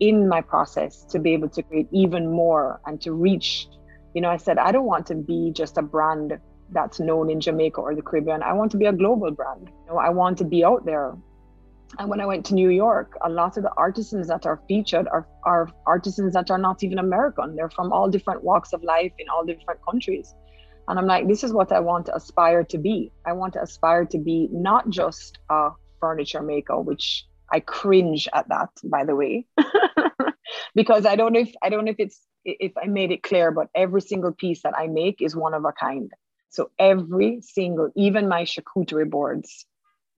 in 0.00 0.28
my 0.28 0.40
process 0.40 1.04
to 1.10 1.18
be 1.18 1.32
able 1.32 1.48
to 1.50 1.62
create 1.62 1.88
even 1.92 2.30
more 2.30 2.80
and 2.86 3.00
to 3.02 3.12
reach. 3.12 3.68
You 4.14 4.22
know, 4.22 4.30
I 4.30 4.36
said, 4.36 4.58
I 4.58 4.72
don't 4.72 4.86
want 4.86 5.06
to 5.06 5.14
be 5.14 5.52
just 5.54 5.78
a 5.78 5.82
brand 5.82 6.38
that's 6.72 6.98
known 6.98 7.30
in 7.30 7.40
Jamaica 7.40 7.80
or 7.80 7.94
the 7.94 8.02
Caribbean. 8.02 8.42
I 8.42 8.52
want 8.52 8.70
to 8.72 8.76
be 8.76 8.86
a 8.86 8.92
global 8.92 9.30
brand. 9.30 9.70
You 9.86 9.92
know, 9.92 9.98
I 9.98 10.10
want 10.10 10.38
to 10.38 10.44
be 10.44 10.64
out 10.64 10.84
there. 10.84 11.14
And 11.98 12.08
when 12.08 12.20
I 12.20 12.26
went 12.26 12.46
to 12.46 12.54
New 12.54 12.70
York, 12.70 13.16
a 13.22 13.28
lot 13.28 13.56
of 13.56 13.62
the 13.62 13.72
artisans 13.76 14.28
that 14.28 14.46
are 14.46 14.62
featured 14.68 15.08
are, 15.08 15.26
are 15.44 15.68
artisans 15.86 16.34
that 16.34 16.50
are 16.50 16.58
not 16.58 16.82
even 16.82 16.98
American. 16.98 17.56
They're 17.56 17.70
from 17.70 17.92
all 17.92 18.08
different 18.08 18.44
walks 18.44 18.72
of 18.72 18.82
life 18.82 19.12
in 19.18 19.28
all 19.28 19.44
different 19.44 19.80
countries. 19.84 20.34
And 20.88 20.98
I'm 20.98 21.06
like, 21.06 21.28
this 21.28 21.44
is 21.44 21.52
what 21.52 21.72
I 21.72 21.80
want 21.80 22.06
to 22.06 22.14
aspire 22.14 22.64
to 22.64 22.78
be. 22.78 23.12
I 23.26 23.32
want 23.32 23.52
to 23.54 23.62
aspire 23.62 24.04
to 24.06 24.18
be 24.18 24.48
not 24.52 24.88
just 24.90 25.38
a 25.48 25.70
furniture 26.00 26.42
maker, 26.42 26.80
which 26.80 27.26
I 27.52 27.60
cringe 27.60 28.28
at 28.32 28.48
that, 28.48 28.70
by 28.84 29.04
the 29.04 29.14
way, 29.14 29.46
because 30.74 31.06
I 31.06 31.16
don't 31.16 31.32
know 31.32 31.40
if 31.40 31.52
I 31.62 31.68
don't 31.68 31.84
know 31.84 31.90
if 31.90 32.00
it's 32.00 32.20
if 32.44 32.72
I 32.76 32.86
made 32.86 33.10
it 33.10 33.22
clear, 33.22 33.50
but 33.50 33.68
every 33.74 34.00
single 34.00 34.32
piece 34.32 34.62
that 34.62 34.76
I 34.76 34.86
make 34.86 35.20
is 35.20 35.36
one 35.36 35.54
of 35.54 35.64
a 35.64 35.72
kind. 35.72 36.10
So 36.48 36.70
every 36.78 37.40
single, 37.42 37.90
even 37.96 38.28
my 38.28 38.42
charcuterie 38.42 39.08
boards, 39.08 39.66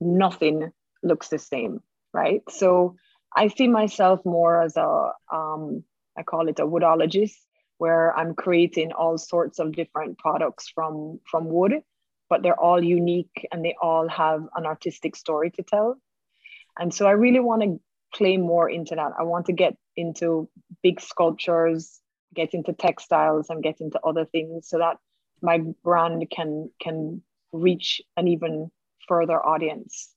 nothing 0.01 0.73
looks 1.03 1.29
the 1.29 1.39
same, 1.39 1.81
right? 2.13 2.43
So 2.49 2.97
I 3.35 3.49
see 3.49 3.69
myself 3.69 4.21
more 4.25 4.63
as 4.63 4.77
a, 4.77 5.13
um, 5.33 5.85
I 6.17 6.23
call 6.23 6.49
it 6.49 6.59
a 6.59 6.67
woodologist, 6.67 7.37
where 7.79 8.17
I'm 8.17 8.35
creating 8.35 8.93
all 8.93 9.19
sorts 9.19 9.59
of 9.59 9.73
different 9.73 10.19
products 10.19 10.69
from 10.69 11.21
from 11.31 11.47
wood 11.47 11.83
but 12.33 12.43
they're 12.43 12.59
all 12.59 12.83
unique 12.83 13.47
and 13.53 13.63
they 13.63 13.77
all 13.83 14.09
have 14.09 14.49
an 14.57 14.65
artistic 14.65 15.15
story 15.15 15.51
to 15.51 15.63
tell. 15.63 15.99
And 16.79 16.95
so 16.95 17.07
I 17.07 17.11
really 17.11 17.41
want 17.41 17.61
to 17.61 17.79
play 18.15 18.39
more 18.39 18.71
into 18.71 18.95
that. 18.95 19.13
I 19.19 19.25
want 19.25 19.45
to 19.47 19.53
get 19.53 19.77
into 19.97 20.49
big 20.83 20.99
sculptures, 21.03 22.01
get 22.35 22.55
into 22.55 22.73
textiles 22.73 23.51
and 23.51 23.63
get 23.63 23.83
into 23.83 24.01
other 24.03 24.25
things 24.25 24.67
so 24.67 24.79
that 24.79 24.97
my 25.43 25.59
brand 25.85 26.25
can 26.31 26.71
can 26.81 27.21
reach 27.53 28.01
an 28.17 28.29
even 28.29 28.71
further 29.07 29.39
audience. 29.45 30.12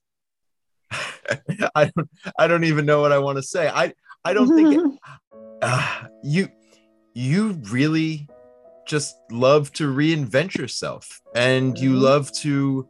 I 1.74 1.90
don't 1.94 2.10
I 2.38 2.46
don't 2.46 2.64
even 2.64 2.86
know 2.86 3.00
what 3.00 3.12
I 3.12 3.18
want 3.18 3.36
to 3.36 3.42
say. 3.42 3.68
I 3.68 3.92
I 4.24 4.32
don't 4.32 4.54
think 4.54 4.74
it, 4.74 5.00
uh, 5.62 6.04
you 6.22 6.48
you 7.14 7.52
really 7.70 8.28
just 8.86 9.16
love 9.30 9.72
to 9.72 9.92
reinvent 9.92 10.56
yourself 10.56 11.20
and 11.34 11.78
you 11.78 11.92
mm-hmm. 11.92 12.02
love 12.02 12.32
to 12.32 12.88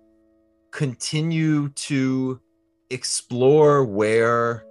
continue 0.70 1.68
to 1.70 2.40
explore 2.90 3.84
where 3.84 4.64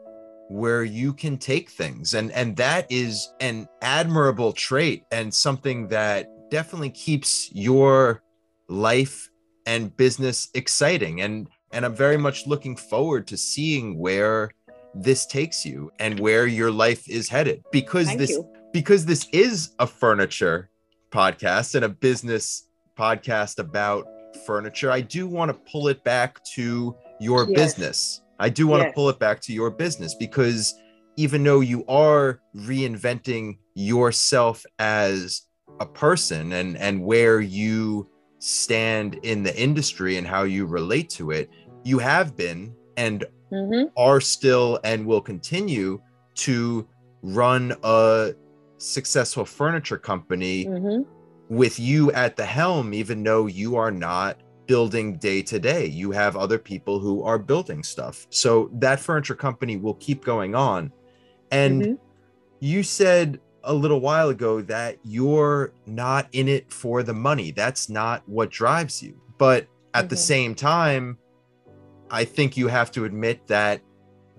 where 0.49 0.83
you 0.83 1.11
can 1.11 1.37
take 1.37 1.69
things 1.71 2.13
and 2.13 2.31
and 2.33 2.55
that 2.55 2.85
is 2.91 3.33
an 3.39 3.67
admirable 3.81 4.53
trait 4.53 5.03
and 5.11 5.33
something 5.33 5.87
that 5.87 6.27
definitely 6.51 6.91
keeps 6.91 7.49
your 7.53 8.21
life 8.69 9.29
and 9.65 9.95
business 9.97 10.49
exciting 10.53 11.21
and 11.21 11.49
and 11.75 11.85
I'm 11.85 11.93
very 11.93 12.17
much 12.17 12.47
looking 12.47 12.75
forward 12.77 13.27
to 13.27 13.37
seeing 13.37 13.99
where 13.99 14.49
this 14.95 15.25
takes 15.25 15.65
you 15.65 15.91
and 15.99 16.17
where 16.19 16.47
your 16.47 16.71
life 16.71 17.07
is 17.09 17.27
headed 17.27 17.63
because 17.71 18.07
Thank 18.07 18.19
this 18.19 18.31
you. 18.31 18.49
because 18.71 19.05
this 19.05 19.27
is 19.33 19.75
a 19.79 19.85
furniture 19.85 20.69
podcast 21.11 21.75
and 21.75 21.83
a 21.83 21.89
business 21.89 22.69
podcast 22.97 23.59
about 23.59 24.07
furniture, 24.45 24.89
I 24.89 25.01
do 25.01 25.27
want 25.27 25.49
to 25.49 25.71
pull 25.71 25.89
it 25.89 26.01
back 26.05 26.41
to 26.55 26.95
your 27.19 27.45
yes. 27.49 27.55
business. 27.55 28.21
I 28.39 28.49
do 28.49 28.67
want 28.67 28.83
yes. 28.83 28.91
to 28.91 28.95
pull 28.95 29.09
it 29.09 29.19
back 29.19 29.41
to 29.41 29.53
your 29.53 29.69
business 29.69 30.15
because 30.15 30.73
even 31.17 31.43
though 31.43 31.59
you 31.59 31.85
are 31.87 32.39
reinventing 32.55 33.57
yourself 33.73 34.65
as 34.79 35.41
a 35.81 35.85
person 35.85 36.53
and 36.53 36.77
and 36.77 37.03
where 37.03 37.41
you 37.41 38.09
stand 38.39 39.15
in 39.23 39.43
the 39.43 39.59
industry 39.59 40.17
and 40.17 40.27
how 40.27 40.43
you 40.43 40.65
relate 40.65 41.09
to 41.09 41.31
it, 41.31 41.49
you 41.85 41.99
have 41.99 42.35
been 42.35 42.75
and 42.97 43.23
mm-hmm. 43.51 43.87
are 43.95 44.19
still 44.19 44.79
and 44.83 45.05
will 45.05 45.21
continue 45.21 46.01
to 46.33 46.85
run 47.21 47.73
a 47.83 48.33
successful 48.77 49.45
furniture 49.45 49.97
company 49.97 50.65
mm-hmm. 50.65 51.03
with 51.47 51.79
you 51.79 52.11
at 52.11 52.35
the 52.35 52.45
helm, 52.45 52.93
even 52.93 53.23
though 53.23 53.47
you 53.47 53.75
are 53.75 53.91
not 53.91 54.41
building 54.67 55.17
day 55.17 55.41
to 55.43 55.59
day. 55.59 55.85
You 55.85 56.11
have 56.11 56.35
other 56.35 56.57
people 56.57 56.99
who 56.99 57.23
are 57.23 57.37
building 57.37 57.83
stuff. 57.83 58.25
So 58.31 58.69
that 58.73 58.99
furniture 58.99 59.35
company 59.35 59.77
will 59.77 59.93
keep 59.95 60.25
going 60.25 60.55
on. 60.55 60.91
And 61.51 61.81
mm-hmm. 61.81 61.93
you 62.59 62.83
said 62.83 63.39
a 63.63 63.73
little 63.73 63.99
while 63.99 64.29
ago 64.29 64.61
that 64.61 64.97
you're 65.03 65.73
not 65.85 66.27
in 66.31 66.47
it 66.47 66.71
for 66.71 67.03
the 67.03 67.13
money. 67.13 67.51
That's 67.51 67.89
not 67.89 68.27
what 68.27 68.49
drives 68.49 69.01
you. 69.03 69.19
But 69.37 69.67
at 69.93 70.05
mm-hmm. 70.05 70.07
the 70.09 70.17
same 70.17 70.55
time, 70.55 71.17
I 72.09 72.23
think 72.25 72.55
you 72.55 72.67
have 72.67 72.91
to 72.91 73.05
admit 73.05 73.47
that 73.47 73.81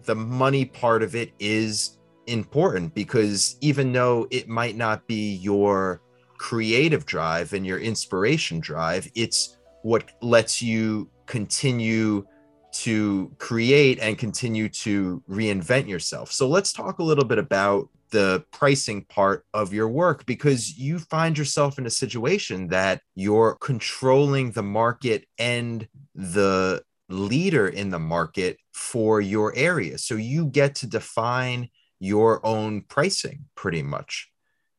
the 0.05 0.15
money 0.15 0.65
part 0.65 1.03
of 1.03 1.15
it 1.15 1.33
is 1.39 1.99
important 2.27 2.95
because 2.95 3.57
even 3.61 3.93
though 3.93 4.27
it 4.31 4.49
might 4.49 4.77
not 4.77 5.07
be 5.07 5.35
your 5.37 6.01
creative 6.39 7.07
drive 7.07 7.53
and 7.53 7.67
your 7.67 7.79
inspiration 7.79 8.61
drive, 8.61 9.11
it's 9.15 9.57
what 9.83 10.11
lets 10.23 10.63
you 10.63 11.09
continue 11.27 12.27
to 12.73 13.33
create 13.39 13.99
and 14.01 14.19
continue 14.19 14.69
to 14.69 15.23
reinvent 15.29 15.89
yourself. 15.89 16.31
So 16.31 16.47
let's 16.47 16.73
talk 16.73 16.99
a 16.99 17.03
little 17.03 17.25
bit 17.25 17.39
about 17.39 17.89
the 18.11 18.45
pricing 18.53 19.03
part 19.05 19.45
of 19.55 19.73
your 19.73 19.89
work 19.89 20.27
because 20.27 20.79
you 20.79 20.99
find 20.99 21.37
yourself 21.37 21.79
in 21.79 21.87
a 21.87 21.91
situation 21.91 22.69
that 22.69 23.01
you're 23.15 23.57
controlling 23.61 24.53
the 24.53 24.63
market 24.63 25.27
and 25.39 25.89
the 26.15 26.83
leader 27.09 27.69
in 27.69 27.91
the 27.91 27.99
market 27.99 28.59
for 28.73 29.21
your 29.21 29.55
area. 29.57 29.99
So 29.99 30.15
you 30.15 30.47
get 30.47 30.75
to 30.77 30.87
define 30.87 31.69
your 31.99 32.45
own 32.45 32.83
pricing 32.83 33.47
pretty 33.55 33.83
much. 33.83 34.31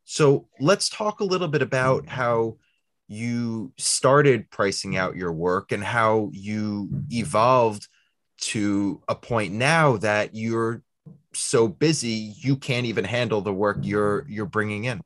So 0.06 0.48
let's 0.60 0.90
talk 0.90 1.20
a 1.20 1.26
little 1.26 1.48
bit 1.48 1.62
about 1.62 2.08
how 2.08 2.58
you 3.08 3.72
started 3.78 4.50
pricing 4.50 4.98
out 4.98 5.16
your 5.16 5.32
work 5.32 5.72
and 5.72 5.84
how 5.84 6.30
you 6.34 6.90
evolved 7.10 7.88
to 8.40 9.02
a 9.08 9.16
point 9.16 9.54
now 9.54 9.98
that 9.98 10.36
you're 10.36 10.84
so 11.34 11.68
busy 11.68 12.34
you 12.38 12.56
can't 12.56 12.86
even 12.86 13.06
handle 13.06 13.42
the 13.42 13.54
work 13.54 13.78
you're 13.82 14.26
you're 14.28 14.46
bringing 14.46 14.86
in 14.86 15.02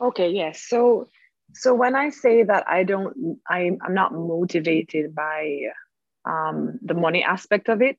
okay 0.00 0.30
yes 0.30 0.64
so 0.68 1.06
so 1.54 1.74
when 1.74 1.94
i 1.94 2.08
say 2.08 2.42
that 2.42 2.66
i 2.68 2.82
don't 2.82 3.38
i'm, 3.48 3.78
I'm 3.82 3.94
not 3.94 4.12
motivated 4.12 5.14
by 5.14 5.60
um, 6.28 6.78
the 6.82 6.94
money 6.94 7.22
aspect 7.24 7.68
of 7.68 7.82
it. 7.82 7.96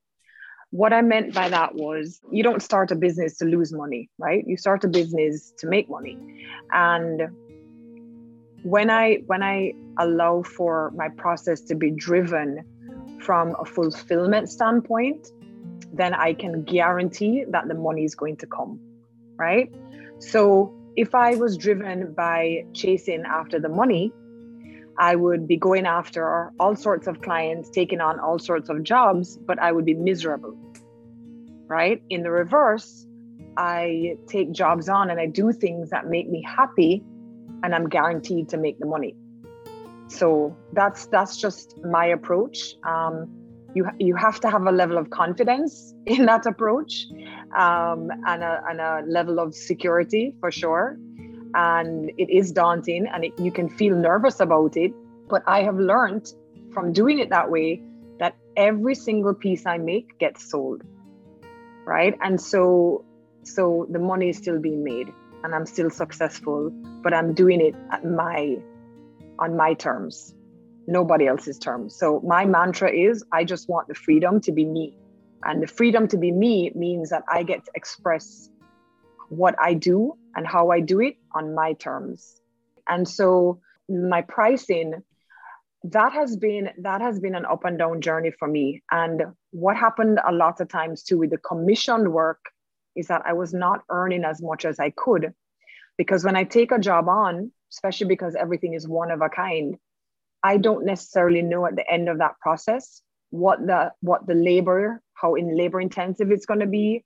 What 0.72 0.94
i 0.94 1.02
meant 1.02 1.34
by 1.34 1.50
that 1.50 1.74
was 1.74 2.20
you 2.32 2.44
don't 2.44 2.62
start 2.62 2.92
a 2.92 2.96
business 2.96 3.38
to 3.38 3.46
lose 3.46 3.74
money 3.74 4.10
right? 4.20 4.44
You 4.46 4.56
start 4.56 4.84
a 4.84 4.88
business 4.88 5.52
to 5.60 5.68
make 5.68 5.90
money. 5.90 6.16
And 6.72 7.30
when 8.64 8.90
i 8.90 9.06
when 9.26 9.42
i 9.42 9.74
allow 9.98 10.44
for 10.44 10.92
my 10.96 11.10
process 11.10 11.62
to 11.62 11.76
be 11.76 11.90
driven 11.92 12.64
from 13.20 13.56
a 13.60 13.66
fulfillment 13.66 14.50
standpoint, 14.50 15.28
then 15.94 16.14
I 16.14 16.34
can 16.34 16.64
guarantee 16.64 17.46
that 17.50 17.68
the 17.68 17.74
money 17.74 18.04
is 18.04 18.16
going 18.16 18.38
to 18.38 18.48
come, 18.48 18.80
right? 19.38 19.74
So 20.20 20.74
if 20.96 21.16
I 21.16 21.36
was 21.36 21.58
driven 21.58 22.14
by 22.14 22.66
chasing 22.74 23.24
after 23.26 23.60
the 23.60 23.70
money, 23.70 24.14
I 25.00 25.16
would 25.16 25.48
be 25.48 25.56
going 25.56 25.86
after 25.86 26.52
all 26.60 26.76
sorts 26.76 27.08
of 27.08 27.22
clients, 27.22 27.70
taking 27.70 28.02
on 28.02 28.20
all 28.20 28.38
sorts 28.38 28.70
of 28.70 28.84
jobs, 28.84 29.38
but 29.38 29.58
I 29.58 29.72
would 29.72 29.86
be 29.86 29.94
miserable, 29.94 30.58
right? 31.68 32.04
In 32.10 32.22
the 32.24 32.32
reverse, 32.32 33.08
I 33.56 34.18
take 34.28 34.52
jobs 34.52 34.90
on 34.90 35.10
and 35.10 35.18
I 35.18 35.26
do 35.26 35.54
things 35.54 35.90
that 35.92 36.08
make 36.08 36.30
me 36.30 36.46
happy, 36.46 37.02
and 37.64 37.74
I'm 37.74 37.88
guaranteed 37.88 38.50
to 38.50 38.58
make 38.58 38.78
the 38.80 38.86
money. 38.86 39.16
So 40.08 40.58
that's 40.74 41.06
that's 41.08 41.38
just 41.38 41.78
my 41.84 42.06
approach. 42.06 42.76
Um, 42.84 43.30
you 43.74 43.88
you 44.00 44.16
have 44.16 44.42
to 44.42 44.50
have 44.50 44.64
a 44.64 44.72
level 44.72 44.98
of 44.98 45.12
confidence 45.12 45.94
in 46.06 46.26
that 46.26 46.46
approach 46.46 47.06
um, 47.58 48.10
and, 48.28 48.44
a, 48.44 48.62
and 48.68 48.82
a 48.82 49.04
level 49.08 49.40
of 49.40 49.56
security 49.56 50.36
for 50.42 50.52
sure 50.52 50.98
and 51.56 52.12
it 52.18 52.30
is 52.30 52.52
daunting 52.52 53.08
and 53.08 53.26
it, 53.26 53.34
you 53.40 53.52
can 53.52 53.70
feel 53.70 53.96
nervous 53.96 54.40
about 54.40 54.78
it 54.78 54.92
but 55.28 55.42
i 55.48 55.62
have 55.64 55.78
learned 55.78 56.26
from 56.74 56.94
doing 56.94 57.20
it 57.20 57.30
that 57.30 57.50
way 57.50 57.82
that 58.20 58.36
every 58.56 58.96
single 58.96 59.34
piece 59.34 59.66
i 59.66 59.78
make 59.78 60.18
gets 60.20 60.50
sold 60.50 60.82
right 61.86 62.18
and 62.22 62.40
so 62.40 63.04
so 63.44 63.88
the 63.90 64.00
money 64.00 64.30
is 64.30 64.38
still 64.38 64.60
being 64.60 64.84
made 64.84 65.08
and 65.44 65.56
i'm 65.56 65.66
still 65.66 65.90
successful 65.90 66.70
but 67.02 67.14
i'm 67.14 67.34
doing 67.34 67.62
it 67.62 67.76
at 67.92 68.06
my 68.06 68.58
on 69.40 69.56
my 69.56 69.74
terms, 69.74 70.36
nobody 70.88 71.28
else's 71.28 71.58
terms. 71.58 71.96
So 71.96 72.22
my 72.24 72.46
mantra 72.46 72.92
is 72.92 73.24
I 73.32 73.44
just 73.44 73.68
want 73.70 73.88
the 73.88 73.96
freedom 73.96 74.42
to 74.42 74.52
be 74.52 74.66
me. 74.66 74.96
And 75.44 75.64
the 75.64 75.68
freedom 75.68 76.08
to 76.10 76.18
be 76.18 76.32
me 76.32 76.72
means 76.76 77.10
that 77.10 77.24
I 77.32 77.44
get 77.44 77.66
to 77.66 77.72
express 77.74 78.50
what 79.30 79.56
I 79.62 79.74
do 79.74 80.14
and 80.36 80.46
how 80.46 80.70
I 80.70 80.82
do 80.82 81.00
it 81.00 81.16
on 81.34 81.56
my 81.56 81.74
terms. 81.74 82.42
And 82.88 83.08
so 83.08 83.60
my 83.88 84.22
pricing 84.22 85.04
that 85.84 86.12
has 86.12 86.36
been 86.36 86.70
that 86.80 87.02
has 87.02 87.20
been 87.20 87.36
an 87.36 87.46
up 87.46 87.64
and 87.64 87.80
down 87.80 88.02
journey 88.02 88.32
for 88.38 88.48
me 88.48 88.84
and 88.92 89.24
what 89.52 89.78
happened 89.78 90.20
a 90.28 90.32
lot 90.34 90.60
of 90.60 90.68
times 90.68 91.04
too 91.04 91.18
with 91.18 91.30
the 91.30 91.38
commissioned 91.38 92.12
work 92.12 92.40
is 92.98 93.08
that 93.08 93.22
I 93.26 93.32
was 93.32 93.54
not 93.54 93.82
earning 93.90 94.26
as 94.26 94.42
much 94.42 94.66
as 94.66 94.78
I 94.78 94.90
could 94.90 95.34
because 95.98 96.26
when 96.26 96.36
I 96.36 96.44
take 96.44 96.74
a 96.74 96.80
job 96.80 97.08
on 97.08 97.52
especially 97.72 98.08
because 98.08 98.36
everything 98.36 98.74
is 98.74 98.88
one 98.88 99.12
of 99.12 99.22
a 99.22 99.30
kind 99.30 99.78
i 100.44 100.58
don't 100.58 100.86
necessarily 100.86 101.42
know 101.42 101.66
at 101.66 101.76
the 101.76 101.90
end 101.90 102.10
of 102.10 102.18
that 102.18 102.40
process 102.40 103.02
what 103.30 103.60
the 103.66 103.92
what 104.02 104.26
the 104.28 104.34
labor 104.34 105.02
how 105.14 105.36
in 105.36 105.56
labor 105.56 105.80
intensive 105.80 106.32
it's 106.32 106.46
going 106.46 106.60
to 106.60 106.68
be 106.68 107.04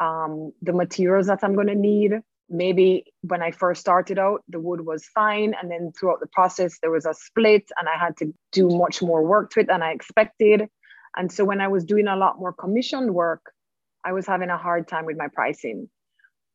um, 0.00 0.52
the 0.62 0.72
materials 0.72 1.26
that 1.26 1.40
i'm 1.42 1.54
going 1.54 1.66
to 1.66 1.74
need 1.74 2.12
maybe 2.48 3.04
when 3.22 3.42
i 3.42 3.50
first 3.50 3.80
started 3.80 4.18
out 4.18 4.42
the 4.48 4.60
wood 4.60 4.82
was 4.82 5.06
fine 5.06 5.54
and 5.60 5.70
then 5.70 5.92
throughout 5.92 6.20
the 6.20 6.28
process 6.28 6.78
there 6.80 6.90
was 6.90 7.06
a 7.06 7.14
split 7.14 7.68
and 7.78 7.88
i 7.88 7.98
had 7.98 8.16
to 8.16 8.32
do 8.52 8.68
much 8.68 9.02
more 9.02 9.24
work 9.24 9.50
to 9.50 9.60
it 9.60 9.66
than 9.66 9.82
i 9.82 9.90
expected 9.90 10.68
and 11.16 11.32
so 11.32 11.44
when 11.44 11.60
i 11.60 11.68
was 11.68 11.84
doing 11.84 12.06
a 12.06 12.16
lot 12.16 12.38
more 12.38 12.52
commissioned 12.52 13.12
work 13.12 13.52
i 14.04 14.12
was 14.12 14.26
having 14.26 14.50
a 14.50 14.58
hard 14.58 14.86
time 14.86 15.04
with 15.04 15.16
my 15.16 15.28
pricing 15.28 15.88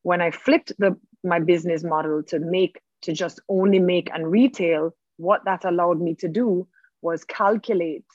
when 0.03 0.21
i 0.21 0.31
flipped 0.31 0.71
the 0.79 0.95
my 1.23 1.39
business 1.39 1.83
model 1.83 2.23
to 2.23 2.39
make 2.39 2.79
to 3.01 3.13
just 3.13 3.39
only 3.49 3.79
make 3.79 4.09
and 4.13 4.31
retail, 4.31 4.95
what 5.17 5.43
that 5.45 5.65
allowed 5.65 5.99
me 5.99 6.15
to 6.15 6.27
do 6.27 6.67
was 7.01 7.23
calculate 7.23 8.05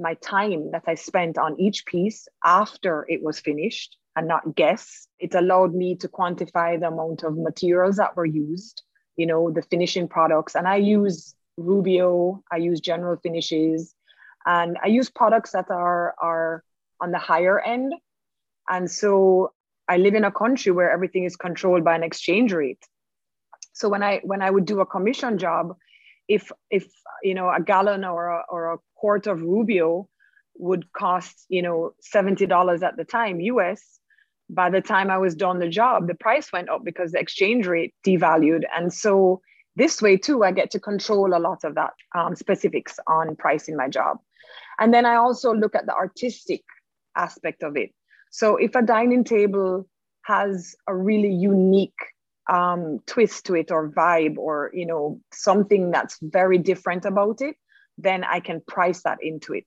my 0.00 0.14
time 0.14 0.70
that 0.72 0.84
I 0.86 0.94
spent 0.94 1.38
on 1.38 1.58
each 1.60 1.86
piece 1.86 2.26
after 2.44 3.06
it 3.08 3.22
was 3.22 3.40
finished 3.40 3.96
and 4.16 4.26
not 4.26 4.56
guess. 4.56 5.06
It 5.22 5.36
allowed 5.36 5.72
me 5.72 5.94
to 5.96 6.08
quantify 6.08 6.80
the 6.80 6.88
amount 6.88 7.22
of 7.22 7.38
materials 7.38 7.96
that 7.96 8.16
were 8.16 8.26
used, 8.26 8.82
you 9.16 9.24
know, 9.24 9.52
the 9.52 9.62
finishing 9.62 10.08
products. 10.08 10.56
And 10.56 10.66
I 10.66 10.76
use 10.76 11.36
Rubio, 11.56 12.42
I 12.50 12.56
use 12.56 12.80
general 12.80 13.16
finishes, 13.22 13.94
and 14.44 14.76
I 14.82 14.88
use 14.88 15.10
products 15.10 15.52
that 15.52 15.70
are, 15.70 16.14
are 16.20 16.64
on 17.00 17.12
the 17.12 17.18
higher 17.18 17.60
end. 17.60 17.94
And 18.68 18.90
so 18.90 19.52
I 19.88 19.98
live 19.98 20.14
in 20.14 20.24
a 20.24 20.32
country 20.32 20.72
where 20.72 20.90
everything 20.90 21.22
is 21.22 21.36
controlled 21.36 21.84
by 21.84 21.94
an 21.94 22.02
exchange 22.02 22.52
rate. 22.52 22.84
So 23.74 23.88
when 23.88 24.02
I 24.02 24.20
when 24.24 24.42
I 24.42 24.50
would 24.50 24.66
do 24.66 24.80
a 24.80 24.86
commission 24.86 25.38
job, 25.38 25.76
if 26.28 26.50
if 26.68 26.86
you 27.22 27.34
know 27.34 27.48
a 27.48 27.60
gallon 27.60 28.04
or 28.04 28.28
a, 28.28 28.42
or 28.48 28.74
a 28.74 28.78
quart 28.96 29.26
of 29.26 29.40
Rubio 29.40 30.08
would 30.56 30.92
cost 30.92 31.46
you 31.48 31.62
know 31.62 31.94
seventy 32.00 32.46
dollars 32.46 32.82
at 32.82 32.96
the 32.96 33.04
time 33.04 33.40
US, 33.40 34.00
by 34.54 34.70
the 34.70 34.80
time 34.80 35.10
I 35.10 35.18
was 35.18 35.34
done 35.34 35.58
the 35.58 35.68
job, 35.68 36.06
the 36.06 36.14
price 36.14 36.52
went 36.52 36.68
up 36.68 36.84
because 36.84 37.12
the 37.12 37.18
exchange 37.18 37.66
rate 37.66 37.94
devalued, 38.06 38.62
and 38.76 38.92
so 38.92 39.40
this 39.76 40.02
way 40.02 40.16
too, 40.16 40.44
I 40.44 40.52
get 40.52 40.70
to 40.72 40.80
control 40.80 41.34
a 41.34 41.38
lot 41.38 41.64
of 41.64 41.74
that 41.76 41.94
um, 42.14 42.36
specifics 42.36 42.98
on 43.06 43.36
pricing 43.36 43.76
my 43.76 43.88
job, 43.88 44.18
and 44.78 44.92
then 44.92 45.06
I 45.06 45.16
also 45.16 45.54
look 45.54 45.74
at 45.74 45.86
the 45.86 45.94
artistic 45.94 46.62
aspect 47.16 47.62
of 47.62 47.76
it. 47.76 47.90
So 48.30 48.56
if 48.56 48.74
a 48.74 48.82
dining 48.82 49.24
table 49.24 49.86
has 50.24 50.74
a 50.86 50.94
really 50.94 51.32
unique 51.32 51.98
um, 52.50 52.98
twist 53.06 53.46
to 53.46 53.54
it 53.54 53.70
or 53.70 53.90
vibe 53.90 54.36
or 54.36 54.70
you 54.74 54.86
know 54.86 55.20
something 55.32 55.90
that's 55.90 56.18
very 56.20 56.58
different 56.58 57.04
about 57.04 57.40
it 57.40 57.56
then 57.98 58.24
i 58.24 58.40
can 58.40 58.60
price 58.66 59.02
that 59.02 59.18
into 59.22 59.54
it. 59.54 59.66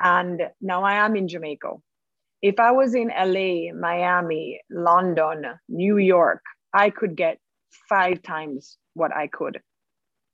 And 0.00 0.42
now 0.60 0.82
i 0.84 0.94
am 0.94 1.14
in 1.16 1.28
jamaica 1.28 1.74
if 2.42 2.58
i 2.58 2.70
was 2.70 2.94
in 2.94 3.08
la 3.08 3.72
miami 3.78 4.60
london 4.70 5.44
new 5.68 5.96
york 5.98 6.42
i 6.74 6.90
could 6.90 7.16
get 7.16 7.38
five 7.88 8.22
times 8.22 8.78
what 8.94 9.14
i 9.14 9.26
could 9.26 9.60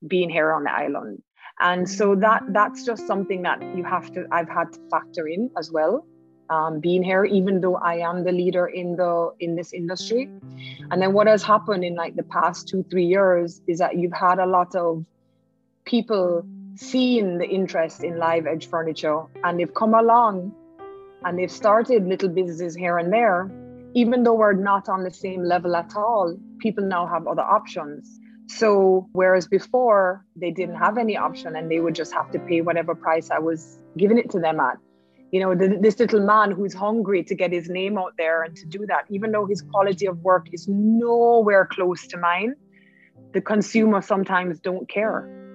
being 0.07 0.29
here 0.29 0.51
on 0.51 0.63
the 0.63 0.71
island 0.71 1.21
and 1.61 1.89
so 1.89 2.15
that 2.15 2.41
that's 2.49 2.85
just 2.85 3.05
something 3.05 3.41
that 3.43 3.61
you 3.75 3.83
have 3.83 4.11
to 4.11 4.25
i've 4.31 4.49
had 4.49 4.71
to 4.73 4.79
factor 4.89 5.27
in 5.27 5.49
as 5.57 5.71
well 5.71 6.05
um, 6.49 6.79
being 6.79 7.03
here, 7.03 7.25
even 7.25 7.61
though 7.61 7.75
I 7.75 7.97
am 7.97 8.23
the 8.23 8.31
leader 8.31 8.67
in 8.67 8.95
the 8.95 9.31
in 9.39 9.55
this 9.55 9.73
industry. 9.73 10.29
And 10.91 11.01
then 11.01 11.13
what 11.13 11.27
has 11.27 11.43
happened 11.43 11.83
in 11.83 11.95
like 11.95 12.15
the 12.15 12.23
past 12.23 12.67
two 12.67 12.83
three 12.89 13.05
years 13.05 13.61
is 13.67 13.79
that 13.79 13.97
you've 13.97 14.13
had 14.13 14.39
a 14.39 14.45
lot 14.45 14.75
of 14.75 15.05
people 15.85 16.45
seeing 16.75 17.37
the 17.37 17.47
interest 17.47 18.03
in 18.03 18.17
live 18.17 18.47
edge 18.47 18.67
furniture, 18.67 19.23
and 19.43 19.59
they've 19.59 19.73
come 19.73 19.93
along, 19.93 20.53
and 21.25 21.37
they've 21.37 21.51
started 21.51 22.05
little 22.05 22.29
businesses 22.29 22.75
here 22.75 22.97
and 22.97 23.11
there. 23.11 23.51
Even 23.93 24.23
though 24.23 24.35
we're 24.35 24.53
not 24.53 24.87
on 24.87 25.03
the 25.03 25.11
same 25.11 25.43
level 25.43 25.75
at 25.75 25.95
all, 25.95 26.37
people 26.59 26.85
now 26.85 27.07
have 27.07 27.27
other 27.27 27.41
options. 27.41 28.19
So 28.47 29.07
whereas 29.13 29.47
before 29.47 30.25
they 30.35 30.51
didn't 30.51 30.75
have 30.75 30.97
any 30.97 31.17
option 31.17 31.55
and 31.55 31.69
they 31.69 31.79
would 31.79 31.95
just 31.95 32.13
have 32.13 32.31
to 32.31 32.39
pay 32.39 32.61
whatever 32.61 32.95
price 32.95 33.29
I 33.29 33.39
was 33.39 33.79
giving 33.97 34.17
it 34.17 34.29
to 34.31 34.39
them 34.39 34.59
at 34.59 34.77
you 35.31 35.39
know 35.39 35.53
the, 35.55 35.77
this 35.79 35.99
little 35.99 36.25
man 36.25 36.51
who's 36.51 36.73
hungry 36.73 37.23
to 37.23 37.35
get 37.35 37.51
his 37.51 37.69
name 37.69 37.97
out 37.97 38.13
there 38.17 38.43
and 38.43 38.55
to 38.55 38.65
do 38.65 38.85
that 38.87 39.05
even 39.09 39.31
though 39.31 39.45
his 39.45 39.61
quality 39.61 40.07
of 40.07 40.17
work 40.19 40.47
is 40.51 40.67
nowhere 40.67 41.67
close 41.71 42.07
to 42.07 42.17
mine 42.17 42.55
the 43.33 43.41
consumer 43.41 44.01
sometimes 44.01 44.59
don't 44.59 44.89
care 44.89 45.48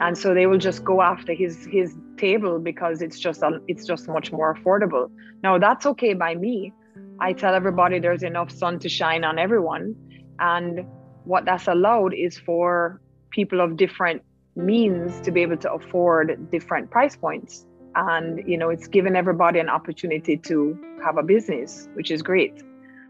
and 0.00 0.16
so 0.16 0.34
they 0.34 0.46
will 0.46 0.58
just 0.58 0.84
go 0.84 1.00
after 1.02 1.32
his 1.32 1.66
his 1.70 1.96
table 2.16 2.58
because 2.58 3.00
it's 3.02 3.18
just 3.18 3.42
a, 3.42 3.60
it's 3.68 3.86
just 3.86 4.08
much 4.08 4.32
more 4.32 4.54
affordable 4.54 5.10
now 5.42 5.58
that's 5.58 5.86
okay 5.86 6.14
by 6.14 6.34
me 6.34 6.72
I 7.20 7.34
tell 7.34 7.54
everybody 7.54 7.98
there's 7.98 8.22
enough 8.22 8.50
sun 8.50 8.78
to 8.80 8.88
shine 8.88 9.24
on 9.24 9.38
everyone. 9.38 9.94
And 10.38 10.86
what 11.24 11.44
that's 11.44 11.68
allowed 11.68 12.14
is 12.14 12.38
for 12.38 13.00
people 13.30 13.60
of 13.60 13.76
different 13.76 14.22
means 14.56 15.20
to 15.20 15.30
be 15.30 15.42
able 15.42 15.58
to 15.58 15.72
afford 15.72 16.50
different 16.50 16.90
price 16.90 17.16
points. 17.16 17.66
And, 17.94 18.48
you 18.48 18.56
know, 18.56 18.70
it's 18.70 18.88
given 18.88 19.16
everybody 19.16 19.58
an 19.58 19.68
opportunity 19.68 20.38
to 20.38 20.78
have 21.04 21.18
a 21.18 21.22
business, 21.22 21.88
which 21.94 22.10
is 22.10 22.22
great. 22.22 22.62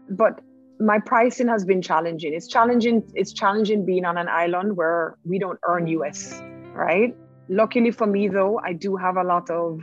But 0.09 0.41
my 0.79 0.99
pricing 0.99 1.47
has 1.47 1.63
been 1.63 1.81
challenging. 1.81 2.33
It's 2.33 2.47
challenging, 2.47 3.09
it's 3.13 3.31
challenging 3.31 3.85
being 3.85 4.03
on 4.03 4.17
an 4.17 4.27
island 4.27 4.75
where 4.75 5.17
we 5.23 5.39
don't 5.39 5.59
earn 5.67 5.87
US, 5.87 6.41
right? 6.73 7.15
Luckily 7.49 7.91
for 7.91 8.07
me 8.07 8.27
though, 8.27 8.59
I 8.63 8.73
do 8.73 8.95
have 8.95 9.17
a 9.17 9.23
lot 9.23 9.49
of 9.49 9.81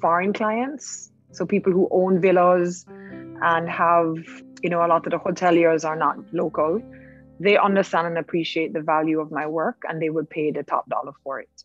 foreign 0.00 0.32
clients. 0.32 1.10
So 1.32 1.46
people 1.46 1.72
who 1.72 1.88
own 1.90 2.20
villas 2.20 2.86
and 2.88 3.68
have, 3.68 4.16
you 4.62 4.70
know, 4.70 4.84
a 4.84 4.88
lot 4.88 5.06
of 5.06 5.10
the 5.12 5.18
hoteliers 5.18 5.84
are 5.84 5.96
not 5.96 6.16
local. 6.32 6.80
They 7.38 7.58
understand 7.58 8.06
and 8.06 8.18
appreciate 8.18 8.72
the 8.72 8.80
value 8.80 9.20
of 9.20 9.30
my 9.30 9.46
work 9.46 9.82
and 9.88 10.00
they 10.00 10.10
would 10.10 10.30
pay 10.30 10.50
the 10.50 10.62
top 10.62 10.88
dollar 10.88 11.12
for 11.22 11.40
it. 11.40 11.64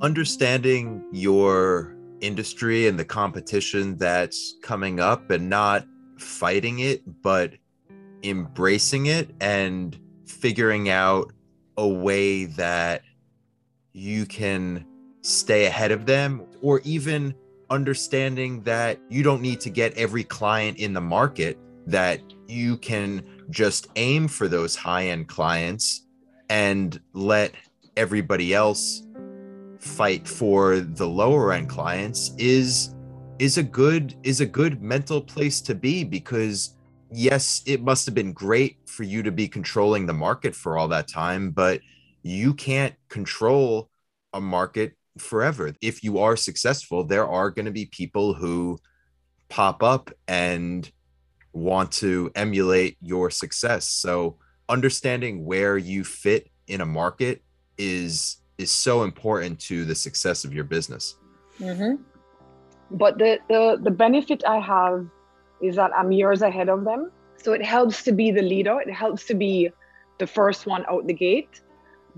Understanding 0.00 1.04
your 1.12 1.94
industry 2.20 2.88
and 2.88 2.98
the 2.98 3.04
competition 3.04 3.96
that's 3.96 4.56
coming 4.62 4.98
up 4.98 5.30
and 5.30 5.48
not 5.48 5.86
fighting 6.18 6.80
it, 6.80 7.02
but 7.22 7.54
embracing 8.22 9.06
it 9.06 9.30
and 9.40 9.98
figuring 10.26 10.88
out 10.88 11.32
a 11.76 11.86
way 11.86 12.44
that 12.44 13.02
you 13.92 14.26
can 14.26 14.84
stay 15.22 15.66
ahead 15.66 15.90
of 15.90 16.06
them 16.06 16.46
or 16.62 16.80
even 16.84 17.34
understanding 17.70 18.62
that 18.62 18.98
you 19.08 19.22
don't 19.22 19.42
need 19.42 19.60
to 19.60 19.70
get 19.70 19.96
every 19.96 20.24
client 20.24 20.78
in 20.78 20.92
the 20.92 21.00
market 21.00 21.58
that 21.86 22.20
you 22.46 22.76
can 22.78 23.22
just 23.50 23.88
aim 23.96 24.28
for 24.28 24.48
those 24.48 24.74
high-end 24.74 25.28
clients 25.28 26.06
and 26.48 27.00
let 27.12 27.52
everybody 27.96 28.54
else 28.54 29.02
fight 29.78 30.26
for 30.26 30.80
the 30.80 31.06
lower 31.06 31.52
end 31.52 31.68
clients 31.68 32.32
is 32.38 32.94
is 33.38 33.58
a 33.58 33.62
good 33.62 34.14
is 34.22 34.40
a 34.40 34.46
good 34.46 34.82
mental 34.82 35.20
place 35.20 35.60
to 35.60 35.74
be 35.74 36.04
because 36.04 36.74
yes 37.12 37.62
it 37.66 37.82
must 37.82 38.04
have 38.04 38.14
been 38.14 38.32
great 38.32 38.76
for 38.86 39.04
you 39.04 39.22
to 39.22 39.30
be 39.30 39.46
controlling 39.46 40.04
the 40.04 40.12
market 40.12 40.54
for 40.54 40.76
all 40.76 40.88
that 40.88 41.06
time 41.06 41.50
but 41.50 41.80
you 42.22 42.54
can't 42.54 42.94
control 43.08 43.90
a 44.32 44.40
market 44.40 44.94
forever. 45.18 45.72
If 45.80 46.02
you 46.04 46.18
are 46.18 46.36
successful, 46.36 47.04
there 47.04 47.26
are 47.26 47.50
going 47.50 47.66
to 47.66 47.72
be 47.72 47.86
people 47.86 48.34
who 48.34 48.78
pop 49.48 49.82
up 49.82 50.10
and 50.26 50.90
want 51.52 51.90
to 51.92 52.30
emulate 52.34 52.96
your 53.00 53.30
success. 53.30 53.88
So 53.88 54.36
understanding 54.68 55.44
where 55.44 55.78
you 55.78 56.04
fit 56.04 56.50
in 56.66 56.80
a 56.80 56.86
market 56.86 57.42
is 57.76 58.36
is 58.58 58.70
so 58.70 59.04
important 59.04 59.58
to 59.60 59.84
the 59.84 59.94
success 59.94 60.44
of 60.44 60.52
your 60.52 60.64
business. 60.64 61.16
Mm-hmm. 61.60 62.02
But 62.90 63.18
the, 63.18 63.38
the 63.48 63.78
the 63.82 63.90
benefit 63.90 64.42
I 64.46 64.58
have 64.58 65.06
is 65.62 65.76
that 65.76 65.92
I'm 65.96 66.12
years 66.12 66.42
ahead 66.42 66.68
of 66.68 66.84
them. 66.84 67.10
So 67.36 67.52
it 67.52 67.64
helps 67.64 68.02
to 68.04 68.12
be 68.12 68.30
the 68.30 68.42
leader. 68.42 68.80
It 68.80 68.92
helps 68.92 69.24
to 69.26 69.34
be 69.34 69.70
the 70.18 70.26
first 70.26 70.66
one 70.66 70.84
out 70.88 71.06
the 71.06 71.14
gate 71.14 71.62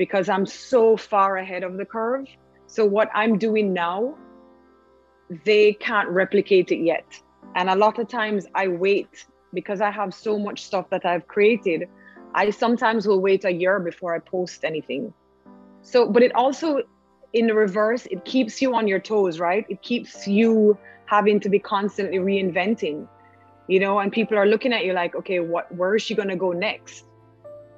because 0.00 0.30
I'm 0.30 0.46
so 0.46 0.96
far 0.96 1.36
ahead 1.36 1.62
of 1.62 1.76
the 1.76 1.84
curve. 1.84 2.26
So 2.66 2.86
what 2.86 3.10
I'm 3.12 3.36
doing 3.36 3.74
now, 3.74 4.16
they 5.44 5.74
can't 5.74 6.08
replicate 6.08 6.72
it 6.72 6.82
yet. 6.92 7.04
And 7.54 7.68
a 7.68 7.76
lot 7.76 7.98
of 7.98 8.08
times 8.08 8.46
I 8.54 8.68
wait 8.68 9.26
because 9.52 9.82
I 9.82 9.90
have 9.90 10.14
so 10.14 10.38
much 10.38 10.64
stuff 10.64 10.88
that 10.88 11.04
I've 11.04 11.26
created. 11.28 11.86
I 12.34 12.48
sometimes 12.48 13.06
will 13.06 13.20
wait 13.20 13.44
a 13.44 13.52
year 13.52 13.78
before 13.78 14.14
I 14.14 14.20
post 14.20 14.64
anything. 14.64 15.12
So, 15.82 16.08
but 16.08 16.22
it 16.22 16.34
also, 16.34 16.80
in 17.34 17.46
the 17.48 17.54
reverse, 17.54 18.06
it 18.06 18.24
keeps 18.24 18.62
you 18.62 18.74
on 18.74 18.88
your 18.88 19.00
toes, 19.00 19.38
right? 19.38 19.66
It 19.68 19.82
keeps 19.82 20.26
you 20.26 20.78
having 21.04 21.40
to 21.40 21.50
be 21.50 21.58
constantly 21.58 22.20
reinventing, 22.20 23.06
you 23.68 23.80
know, 23.80 23.98
and 23.98 24.10
people 24.10 24.38
are 24.38 24.46
looking 24.46 24.72
at 24.72 24.82
you 24.86 24.94
like, 24.94 25.14
okay, 25.14 25.40
what, 25.40 25.70
where 25.74 25.94
is 25.94 26.00
she 26.00 26.14
going 26.14 26.30
to 26.30 26.36
go 26.36 26.52
next? 26.52 27.04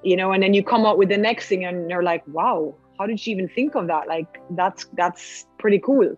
You 0.03 0.17
know, 0.17 0.33
and 0.33 0.43
then 0.43 0.55
you 0.55 0.65
come 0.65 0.85
up 0.85 0.99
with 0.99 1.09
the 1.09 1.17
next 1.17 1.49
thing 1.49 1.65
and 1.65 1.89
you're 1.89 2.03
like, 2.03 2.25
wow, 2.27 2.75
how 2.99 3.07
did 3.07 3.21
she 3.21 3.31
even 3.31 3.49
think 3.49 3.75
of 3.75 3.87
that? 3.89 4.09
Like 4.09 4.27
that's 4.51 4.87
that's 4.97 5.47
pretty 5.59 5.79
cool. 5.79 6.17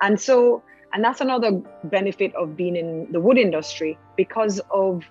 And 0.00 0.20
so 0.20 0.62
and 0.92 1.04
that's 1.04 1.20
another 1.20 1.62
benefit 1.84 2.34
of 2.34 2.56
being 2.56 2.76
in 2.76 3.06
the 3.12 3.20
wood 3.20 3.38
industry 3.38 3.98
because 4.16 4.60
of 4.72 5.04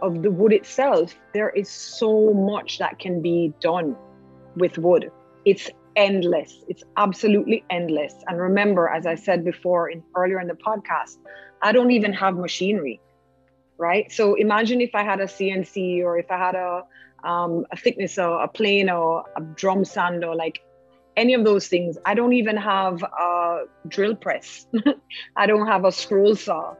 of 0.00 0.22
the 0.22 0.30
wood 0.30 0.52
itself 0.52 1.14
there 1.34 1.50
is 1.50 1.68
so 1.68 2.32
much 2.32 2.78
that 2.78 2.98
can 2.98 3.20
be 3.20 3.52
done 3.60 3.96
with 4.56 4.78
wood. 4.78 5.10
It's 5.44 5.70
endless. 5.96 6.64
It's 6.68 6.84
absolutely 6.96 7.64
endless. 7.70 8.14
And 8.28 8.38
remember 8.38 8.88
as 8.88 9.06
i 9.06 9.14
said 9.16 9.44
before 9.44 9.90
in 9.90 10.02
earlier 10.16 10.40
in 10.40 10.46
the 10.48 10.54
podcast 10.54 11.16
i 11.62 11.72
don't 11.72 11.90
even 11.90 12.12
have 12.12 12.36
machinery 12.36 13.00
right? 13.78 14.10
So 14.10 14.34
imagine 14.34 14.80
if 14.80 14.94
i 14.94 15.02
had 15.02 15.20
a 15.20 15.24
cnc 15.26 16.02
or 16.02 16.18
if 16.18 16.30
i 16.30 16.36
had 16.38 16.54
a 16.54 16.82
um, 17.24 17.64
a 17.72 17.76
thicknesser, 17.76 18.22
a 18.22 18.48
plane 18.48 18.90
or 18.90 19.24
a 19.36 19.40
drum 19.40 19.84
sander, 19.84 20.34
like 20.34 20.60
any 21.16 21.34
of 21.34 21.44
those 21.44 21.66
things. 21.66 21.98
I 22.06 22.14
don't 22.14 22.32
even 22.32 22.56
have 22.56 23.02
a 23.02 23.64
drill 23.88 24.14
press. 24.14 24.66
I 25.36 25.46
don't 25.46 25.66
have 25.66 25.84
a 25.84 25.92
scroll 25.92 26.36
saw. 26.36 26.74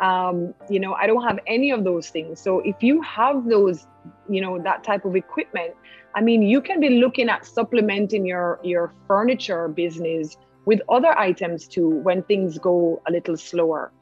Um, 0.00 0.54
you 0.68 0.80
know, 0.80 0.94
I 0.94 1.06
don't 1.06 1.22
have 1.22 1.38
any 1.46 1.70
of 1.70 1.84
those 1.84 2.10
things. 2.10 2.40
So 2.40 2.60
if 2.60 2.82
you 2.82 3.00
have 3.02 3.48
those, 3.48 3.86
you 4.28 4.40
know, 4.40 4.60
that 4.62 4.84
type 4.84 5.04
of 5.04 5.16
equipment, 5.16 5.74
I 6.14 6.20
mean, 6.20 6.42
you 6.42 6.60
can 6.60 6.80
be 6.80 6.90
looking 6.90 7.28
at 7.28 7.46
supplementing 7.46 8.26
your 8.26 8.58
your 8.62 8.92
furniture 9.06 9.68
business 9.68 10.36
with 10.64 10.80
other 10.88 11.16
items 11.18 11.68
too 11.68 11.88
when 11.88 12.22
things 12.24 12.58
go 12.58 13.00
a 13.06 13.12
little 13.12 13.36
slower. 13.36 13.92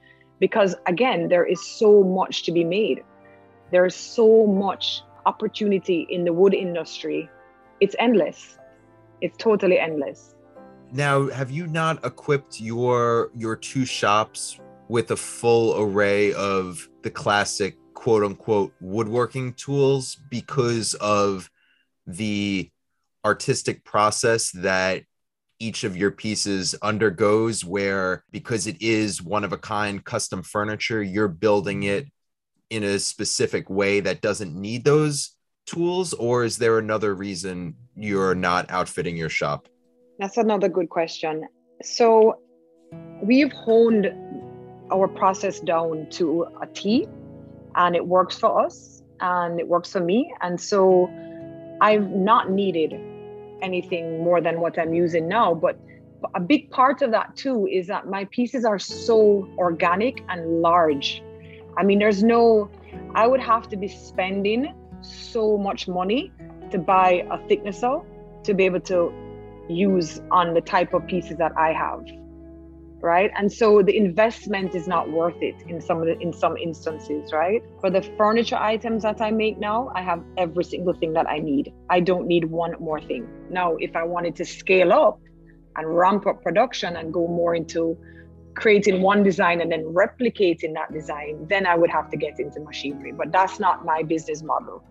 Because 0.41 0.75
again, 0.87 1.29
there 1.29 1.45
is 1.45 1.61
so 1.65 2.03
much 2.03 2.43
to 2.45 2.53
be 2.53 2.65
made. 2.65 3.03
There's 3.71 3.95
so 3.95 4.47
much 4.47 5.03
opportunity 5.27 6.07
in 6.11 6.25
the 6.25 6.33
wood 6.33 6.55
industry, 6.55 7.29
it's 7.81 7.97
endless. 7.99 8.59
It's 9.21 9.37
totally 9.37 9.79
endless. 9.79 10.35
Now, 10.93 11.29
have 11.29 11.51
you 11.51 11.67
not 11.67 12.05
equipped 12.05 12.61
your 12.61 13.31
your 13.35 13.57
two 13.57 13.85
shops 13.85 14.61
with 14.89 15.11
a 15.11 15.17
full 15.17 15.81
array 15.81 16.33
of 16.35 16.89
the 17.03 17.11
classic 17.11 17.77
quote 17.95 18.23
unquote 18.23 18.73
woodworking 18.81 19.55
tools 19.55 20.19
because 20.31 20.95
of 20.95 21.51
the 22.07 22.71
artistic 23.25 23.85
process 23.85 24.51
that 24.51 25.05
each 25.59 25.85
of 25.85 25.97
your 25.97 26.11
pieces 26.11 26.75
undergoes 26.83 27.65
where 27.65 28.25
because 28.31 28.67
it 28.67 28.77
is 28.83 29.23
one 29.23 29.45
of 29.45 29.53
a 29.53 29.59
kind 29.59 30.05
custom 30.05 30.43
furniture 30.43 31.03
you're 31.03 31.29
building 31.29 31.85
it 31.85 32.07
in 32.75 32.83
a 32.85 32.99
specific 32.99 33.71
way 33.71 34.01
that 34.01 34.21
doesn't 34.21 34.55
need 34.55 34.85
those 34.85 35.37
tools 35.67 36.13
or 36.15 36.45
is 36.45 36.59
there 36.59 36.79
another 36.79 37.15
reason 37.15 37.75
you're 37.95 38.35
not 38.35 38.71
outfitting 38.71 39.17
your 39.17 39.29
shop? 39.29 39.69
That's 40.19 40.37
another 40.37 40.69
good 40.69 40.89
question. 40.89 41.47
So 41.83 42.41
we've 43.23 43.53
honed 43.53 44.13
our 44.93 45.09
process 45.09 45.61
down 45.61 46.09
to 46.11 46.47
a 46.61 46.67
t 46.67 47.07
and 47.77 47.97
it 47.97 48.07
works 48.07 48.39
for 48.39 48.65
us 48.65 49.03
and 49.21 49.59
it 49.59 49.67
works 49.67 49.93
for 49.93 50.01
me. 50.01 50.33
And 50.41 50.61
so 50.61 51.09
i've 51.81 52.09
not 52.11 52.51
needed 52.51 52.93
anything 53.63 54.23
more 54.23 54.41
than 54.41 54.61
what 54.61 54.79
i'm 54.79 54.95
using 54.95 55.27
now 55.29 55.55
but 55.55 55.79
a 56.35 56.41
big 56.41 56.71
part 56.71 57.03
of 57.03 57.11
that 57.11 57.35
too 57.37 57.67
is 57.67 57.87
that 57.87 58.09
my 58.09 58.25
pieces 58.27 58.65
are 58.65 58.79
so 58.79 59.49
organic 59.59 60.23
and 60.29 60.63
large 60.63 61.23
I 61.77 61.83
mean, 61.83 61.99
there's 61.99 62.23
no, 62.23 62.71
I 63.15 63.27
would 63.27 63.41
have 63.41 63.69
to 63.71 63.77
be 63.77 63.89
spending 63.89 64.75
so 65.03 65.57
much 65.59 65.89
money 65.89 66.33
to 66.71 66.79
buy 66.79 67.27
a 67.31 67.39
thicknesser 67.49 68.01
to 68.45 68.55
be 68.55 68.65
able 68.65 68.81
to 68.81 69.13
use 69.69 70.21
on 70.31 70.55
the 70.55 70.61
type 70.61 70.95
of 70.95 71.07
pieces 71.07 71.37
that 71.39 71.53
I 71.57 71.73
have. 71.73 72.05
Right. 73.01 73.31
And 73.37 73.53
so 73.53 73.83
the 73.83 73.95
investment 73.95 74.75
is 74.75 74.89
not 74.89 75.11
worth 75.11 75.37
it 75.43 75.57
in 75.69 75.79
some 75.79 75.99
of 76.01 76.07
the, 76.07 76.19
in 76.21 76.33
some 76.33 76.57
instances, 76.57 77.35
right? 77.35 77.63
For 77.83 77.91
the 77.91 78.01
furniture 78.17 78.57
items 78.57 79.03
that 79.03 79.21
I 79.21 79.31
make 79.31 79.59
now, 79.59 79.93
I 79.95 80.01
have 80.01 80.23
every 80.39 80.65
single 80.65 80.95
thing 80.95 81.13
that 81.13 81.29
I 81.29 81.39
need. 81.39 81.71
I 81.91 82.01
don't 82.01 82.27
need 82.27 82.47
one 82.47 82.73
more 82.81 83.03
thing. 83.03 83.29
Now, 83.51 83.77
if 83.77 83.95
I 83.95 84.05
wanted 84.05 84.37
to 84.37 84.47
scale 84.47 84.91
up 84.91 85.21
and 85.77 85.87
ramp 85.95 86.27
up 86.27 86.43
production 86.43 86.97
and 86.97 87.13
go 87.13 87.27
more 87.27 87.55
into 87.55 87.99
creating 88.55 89.03
one 89.03 89.23
design 89.23 89.61
and 89.61 89.71
then 89.71 89.85
replicating 89.85 90.75
that 90.75 90.93
design, 90.93 91.47
then 91.49 91.67
I 91.67 91.77
would 91.77 91.91
have 91.91 92.11
to 92.11 92.17
get 92.17 92.39
into 92.39 92.61
machinery. 92.61 93.13
But 93.13 93.33
that's 93.33 93.61
not 93.61 93.85
my 93.85 94.03
business 94.03 94.43
model. 94.43 94.83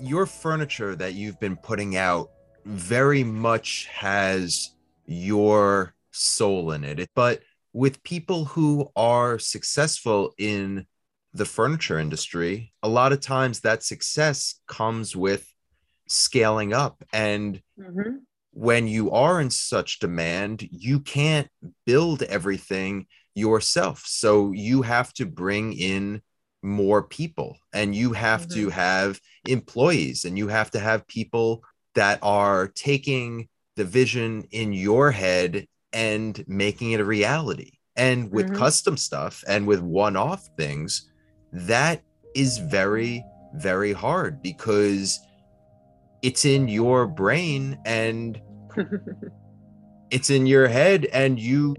Your 0.00 0.26
furniture 0.26 0.94
that 0.96 1.14
you've 1.14 1.40
been 1.40 1.56
putting 1.56 1.96
out 1.96 2.30
very 2.64 3.24
much 3.24 3.86
has 3.86 4.70
your 5.06 5.94
soul 6.10 6.72
in 6.72 6.84
it. 6.84 7.08
But 7.14 7.42
with 7.72 8.02
people 8.02 8.44
who 8.44 8.90
are 8.96 9.38
successful 9.38 10.34
in 10.38 10.86
the 11.34 11.44
furniture 11.44 11.98
industry, 11.98 12.72
a 12.82 12.88
lot 12.88 13.12
of 13.12 13.20
times 13.20 13.60
that 13.60 13.82
success 13.82 14.60
comes 14.66 15.14
with 15.14 15.52
scaling 16.08 16.72
up. 16.72 17.04
And 17.12 17.62
mm-hmm. 17.78 18.18
When 18.58 18.88
you 18.88 19.12
are 19.12 19.40
in 19.40 19.50
such 19.50 20.00
demand, 20.00 20.66
you 20.72 20.98
can't 20.98 21.46
build 21.86 22.24
everything 22.24 23.06
yourself. 23.36 24.02
So 24.04 24.50
you 24.50 24.82
have 24.82 25.12
to 25.14 25.26
bring 25.26 25.74
in 25.74 26.22
more 26.60 27.04
people 27.04 27.56
and 27.72 27.94
you 27.94 28.14
have 28.14 28.48
mm-hmm. 28.48 28.62
to 28.62 28.70
have 28.70 29.20
employees 29.46 30.24
and 30.24 30.36
you 30.36 30.48
have 30.48 30.72
to 30.72 30.80
have 30.80 31.06
people 31.06 31.62
that 31.94 32.18
are 32.20 32.66
taking 32.66 33.48
the 33.76 33.84
vision 33.84 34.48
in 34.50 34.72
your 34.72 35.12
head 35.12 35.68
and 35.92 36.44
making 36.48 36.90
it 36.90 37.00
a 37.00 37.04
reality. 37.04 37.70
And 37.94 38.28
with 38.32 38.46
mm-hmm. 38.46 38.56
custom 38.56 38.96
stuff 38.96 39.44
and 39.46 39.68
with 39.68 39.82
one 39.82 40.16
off 40.16 40.48
things, 40.56 41.08
that 41.52 42.02
is 42.34 42.58
very, 42.58 43.24
very 43.54 43.92
hard 43.92 44.42
because 44.42 45.20
it's 46.22 46.44
in 46.44 46.66
your 46.66 47.06
brain 47.06 47.78
and 47.84 48.40
it's 50.10 50.30
in 50.30 50.46
your 50.46 50.68
head 50.68 51.06
and 51.06 51.38
you 51.38 51.74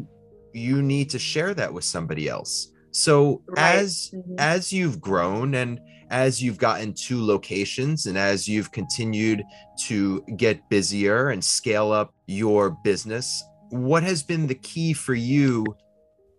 you 0.54 0.82
need 0.82 1.10
to 1.10 1.20
share 1.20 1.54
that 1.54 1.74
with 1.74 1.84
somebody 1.84 2.28
else 2.28 2.72
so 2.92 3.42
right. 3.48 3.76
as 3.76 4.12
mm-hmm. 4.14 4.36
as 4.38 4.74
you've 4.74 5.00
grown 5.00 5.56
and 5.56 5.80
as 6.10 6.42
you've 6.42 6.58
gotten 6.58 6.92
to 6.92 7.24
locations 7.24 8.08
and 8.08 8.18
as 8.18 8.48
you've 8.48 8.72
continued 8.72 9.44
to 9.80 10.22
get 10.38 10.68
busier 10.70 11.30
and 11.30 11.44
scale 11.44 11.92
up 11.92 12.14
your 12.26 12.72
business 12.84 13.44
what 13.70 14.02
has 14.02 14.24
been 14.24 14.48
the 14.48 14.56
key 14.56 14.94
for 14.94 15.14
you 15.14 15.64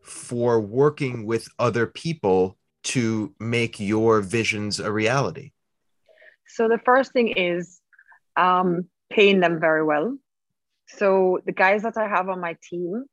for 0.03 0.61
working 0.61 1.25
with 1.25 1.47
other 1.59 1.87
people 1.87 2.57
to 2.83 3.33
make 3.39 3.79
your 3.79 4.21
visions 4.21 4.81
a 4.81 4.91
reality 4.91 5.53
so 6.49 6.69
the 6.69 6.81
first 6.85 7.13
thing 7.13 7.29
is 7.29 7.81
um, 8.37 8.89
paying 9.11 9.39
them 9.39 9.61
very 9.61 9.85
well 9.85 10.17
so 10.97 11.39
the 11.47 11.53
guys 11.53 11.83
that 11.83 11.97
i 11.97 12.07
have 12.09 12.29
on 12.29 12.41
my 12.41 12.57
team 12.71 13.05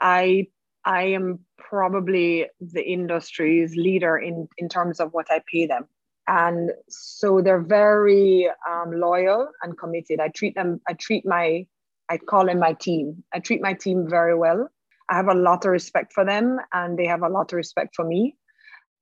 i 0.00 0.46
I 0.88 1.02
am 1.02 1.40
probably 1.58 2.46
the 2.60 2.82
industry's 2.82 3.76
leader 3.76 4.16
in, 4.16 4.48
in 4.56 4.70
terms 4.70 5.00
of 5.00 5.12
what 5.12 5.26
I 5.30 5.42
pay 5.52 5.66
them. 5.66 5.84
And 6.26 6.70
so 6.88 7.42
they're 7.42 7.60
very 7.60 8.48
um, 8.68 8.92
loyal 8.92 9.48
and 9.62 9.76
committed. 9.76 10.18
I 10.18 10.28
treat 10.28 10.54
them, 10.54 10.80
I 10.88 10.94
treat 10.94 11.26
my, 11.26 11.66
I 12.08 12.16
call 12.16 12.46
them 12.46 12.58
my 12.58 12.72
team. 12.72 13.22
I 13.34 13.40
treat 13.40 13.60
my 13.60 13.74
team 13.74 14.06
very 14.08 14.34
well. 14.34 14.68
I 15.10 15.16
have 15.16 15.28
a 15.28 15.34
lot 15.34 15.66
of 15.66 15.72
respect 15.72 16.14
for 16.14 16.24
them 16.24 16.58
and 16.72 16.98
they 16.98 17.06
have 17.06 17.22
a 17.22 17.28
lot 17.28 17.52
of 17.52 17.56
respect 17.56 17.94
for 17.94 18.06
me. 18.06 18.36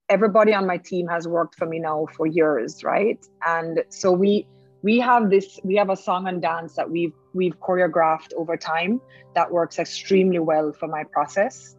Everybody 0.08 0.54
on 0.54 0.66
my 0.66 0.78
team 0.78 1.06
has 1.06 1.28
worked 1.28 1.54
for 1.54 1.66
me 1.66 1.78
now 1.78 2.06
for 2.16 2.26
years, 2.26 2.82
right? 2.82 3.18
And 3.46 3.84
so 3.90 4.10
we 4.10 4.48
we 4.88 4.94
have 5.10 5.30
this 5.34 5.58
we 5.70 5.74
have 5.82 5.90
a 5.90 6.00
song 6.08 6.28
and 6.30 6.40
dance 6.40 6.74
that 6.78 6.88
we've 6.96 7.16
we've 7.38 7.58
choreographed 7.66 8.32
over 8.40 8.56
time 8.56 9.00
that 9.34 9.50
works 9.58 9.78
extremely 9.78 10.42
well 10.50 10.72
for 10.72 10.88
my 10.96 11.04
process 11.16 11.76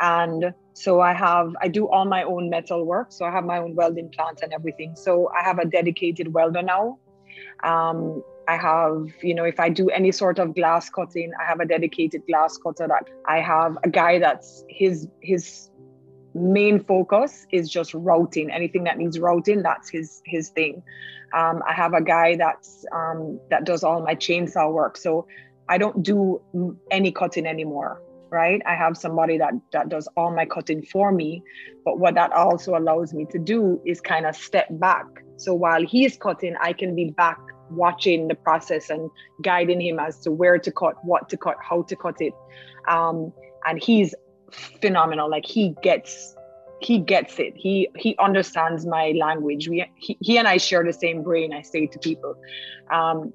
and 0.00 0.52
so 0.74 1.00
I 1.00 1.12
have, 1.12 1.56
I 1.60 1.68
do 1.68 1.88
all 1.88 2.04
my 2.04 2.22
own 2.22 2.50
metal 2.50 2.84
work. 2.84 3.08
So 3.10 3.24
I 3.24 3.32
have 3.32 3.44
my 3.44 3.58
own 3.58 3.74
welding 3.74 4.10
plant 4.10 4.40
and 4.42 4.52
everything. 4.52 4.94
So 4.94 5.28
I 5.36 5.42
have 5.42 5.58
a 5.58 5.64
dedicated 5.64 6.32
welder 6.32 6.62
now. 6.62 6.98
Um, 7.64 8.22
I 8.46 8.56
have, 8.56 9.08
you 9.20 9.34
know, 9.34 9.44
if 9.44 9.58
I 9.60 9.68
do 9.68 9.90
any 9.90 10.12
sort 10.12 10.38
of 10.38 10.54
glass 10.54 10.88
cutting, 10.88 11.32
I 11.40 11.44
have 11.44 11.60
a 11.60 11.66
dedicated 11.66 12.22
glass 12.28 12.56
cutter 12.56 12.86
that 12.86 13.08
I 13.26 13.40
have 13.40 13.76
a 13.82 13.90
guy 13.90 14.20
that's 14.20 14.64
his, 14.68 15.08
his 15.20 15.68
main 16.38 16.82
focus 16.84 17.46
is 17.50 17.68
just 17.68 17.94
routing. 17.94 18.50
Anything 18.50 18.84
that 18.84 18.98
needs 18.98 19.18
routing 19.18 19.62
that's 19.62 19.88
his 19.90 20.22
his 20.24 20.50
thing. 20.50 20.82
Um, 21.36 21.62
i 21.68 21.74
have 21.74 21.92
a 21.92 22.00
guy 22.02 22.36
that's 22.36 22.86
um, 22.92 23.38
that 23.50 23.64
does 23.64 23.84
all 23.84 24.02
my 24.02 24.14
chainsaw 24.14 24.72
work. 24.72 24.96
So 24.96 25.26
i 25.68 25.76
don't 25.76 26.02
do 26.02 26.40
any 26.90 27.12
cutting 27.12 27.46
anymore 27.46 28.00
right? 28.30 28.60
I 28.66 28.74
have 28.74 28.96
somebody 28.96 29.38
that 29.38 29.54
that 29.72 29.88
does 29.88 30.08
all 30.16 30.34
my 30.34 30.44
cutting 30.44 30.82
for 30.82 31.12
me. 31.12 31.42
But 31.84 31.98
what 31.98 32.14
that 32.14 32.32
also 32.32 32.76
allows 32.76 33.14
me 33.14 33.26
to 33.30 33.38
do 33.38 33.80
is 33.86 34.00
kind 34.00 34.26
of 34.26 34.36
step 34.36 34.66
back. 34.70 35.06
So 35.36 35.54
while 35.54 35.84
he's 35.84 36.16
cutting 36.16 36.56
i 36.60 36.72
can 36.72 36.94
be 36.94 37.10
back 37.10 37.38
watching 37.70 38.28
the 38.28 38.34
process 38.34 38.90
and 38.90 39.10
guiding 39.42 39.80
him 39.80 39.98
as 39.98 40.18
to 40.20 40.30
where 40.30 40.58
to 40.58 40.72
cut 40.72 40.94
what 41.04 41.28
to 41.28 41.36
cut 41.36 41.56
how 41.60 41.82
to 41.82 41.96
cut 41.96 42.16
it. 42.20 42.32
Um, 42.88 43.32
and 43.66 43.82
he's 43.82 44.14
phenomenal. 44.80 45.30
Like 45.30 45.46
he 45.46 45.74
gets 45.82 46.34
he 46.80 46.98
gets 46.98 47.38
it. 47.38 47.54
He 47.56 47.88
he 47.96 48.16
understands 48.18 48.86
my 48.86 49.12
language. 49.18 49.68
We 49.68 49.84
he, 49.96 50.16
he 50.20 50.38
and 50.38 50.46
i 50.46 50.56
share 50.56 50.84
the 50.84 50.92
same 50.92 51.22
brain 51.22 51.52
i 51.52 51.62
say 51.62 51.86
to 51.86 51.98
people. 51.98 52.34
Um, 52.90 53.32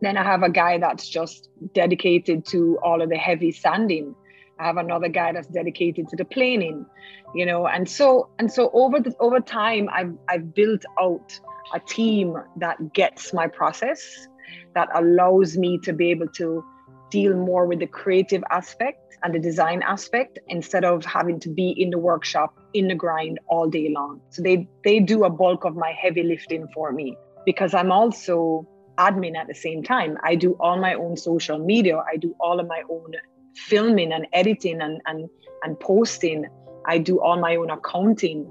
then 0.00 0.16
I 0.16 0.22
have 0.22 0.42
a 0.42 0.50
guy 0.50 0.78
that's 0.78 1.08
just 1.08 1.48
dedicated 1.74 2.46
to 2.46 2.78
all 2.84 3.02
of 3.02 3.08
the 3.08 3.16
heavy 3.16 3.50
sanding. 3.50 4.14
I 4.60 4.66
have 4.66 4.76
another 4.76 5.08
guy 5.08 5.32
that's 5.32 5.48
dedicated 5.48 6.08
to 6.08 6.16
the 6.16 6.24
planing, 6.24 6.86
you 7.34 7.46
know, 7.46 7.66
and 7.66 7.88
so 7.88 8.28
and 8.38 8.52
so 8.52 8.70
over 8.72 9.00
the 9.00 9.14
over 9.20 9.40
time 9.40 9.88
I've 9.92 10.14
I've 10.28 10.54
built 10.54 10.84
out 11.00 11.38
a 11.74 11.80
team 11.80 12.36
that 12.56 12.92
gets 12.92 13.32
my 13.32 13.46
process, 13.46 14.28
that 14.74 14.88
allows 14.94 15.56
me 15.56 15.78
to 15.78 15.92
be 15.92 16.10
able 16.10 16.28
to 16.28 16.64
deal 17.10 17.34
more 17.34 17.66
with 17.66 17.80
the 17.80 17.86
creative 17.86 18.42
aspect 18.50 19.16
and 19.22 19.34
the 19.34 19.38
design 19.38 19.82
aspect 19.82 20.38
instead 20.48 20.84
of 20.84 21.04
having 21.04 21.40
to 21.40 21.48
be 21.48 21.70
in 21.70 21.90
the 21.90 21.98
workshop 21.98 22.56
in 22.74 22.88
the 22.88 22.94
grind 22.94 23.38
all 23.48 23.68
day 23.68 23.90
long. 23.94 24.20
So 24.30 24.42
they 24.42 24.68
they 24.84 25.00
do 25.00 25.24
a 25.24 25.30
bulk 25.30 25.64
of 25.64 25.74
my 25.76 25.92
heavy 26.00 26.22
lifting 26.22 26.68
for 26.74 26.92
me 26.92 27.16
because 27.44 27.74
I'm 27.74 27.90
also 27.90 28.66
admin 28.98 29.36
at 29.36 29.46
the 29.46 29.54
same 29.54 29.82
time. 29.82 30.18
I 30.22 30.34
do 30.34 30.56
all 30.60 30.78
my 30.78 30.94
own 30.94 31.16
social 31.16 31.58
media. 31.58 32.02
I 32.12 32.16
do 32.16 32.34
all 32.40 32.60
of 32.60 32.66
my 32.66 32.82
own 32.90 33.12
filming 33.56 34.12
and 34.12 34.26
editing 34.32 34.80
and 34.80 35.00
and 35.06 35.28
and 35.62 35.78
posting. 35.80 36.46
I 36.86 36.98
do 36.98 37.20
all 37.20 37.38
my 37.38 37.56
own 37.56 37.70
accounting. 37.70 38.48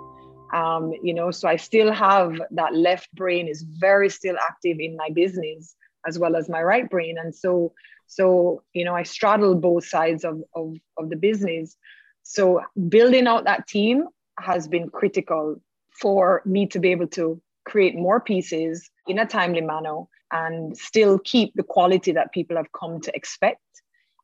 Um, 0.53 0.93
you 1.03 1.13
know, 1.13 1.31
so 1.31 1.47
I 1.49 1.57
still 1.57 1.91
have 1.91 2.39
that 2.51 2.73
left 2.73 3.13
brain 3.13 3.47
is 3.47 3.63
very 3.63 4.09
still 4.09 4.37
active 4.49 4.77
in 4.79 4.95
my 4.95 5.09
business 5.13 5.75
as 6.07 6.17
well 6.17 6.35
as 6.35 6.49
my 6.49 6.61
right 6.63 6.89
brain. 6.89 7.17
And 7.17 7.35
so, 7.35 7.73
so 8.07 8.63
you 8.73 8.85
know, 8.85 8.95
I 8.95 9.03
straddle 9.03 9.55
both 9.55 9.85
sides 9.85 10.23
of 10.23 10.41
of, 10.55 10.75
of 10.97 11.09
the 11.09 11.15
business. 11.15 11.75
So 12.23 12.61
building 12.89 13.27
out 13.27 13.45
that 13.45 13.67
team 13.67 14.05
has 14.39 14.67
been 14.67 14.89
critical 14.89 15.61
for 16.01 16.41
me 16.45 16.67
to 16.67 16.79
be 16.79 16.91
able 16.91 17.07
to 17.07 17.41
create 17.65 17.95
more 17.95 18.19
pieces 18.19 18.89
in 19.07 19.19
a 19.19 19.25
timely 19.25 19.61
manner 19.61 20.03
and 20.31 20.77
still 20.77 21.19
keep 21.19 21.53
the 21.55 21.63
quality 21.63 22.11
that 22.11 22.31
people 22.33 22.57
have 22.57 22.71
come 22.71 22.99
to 23.01 23.15
expect 23.15 23.61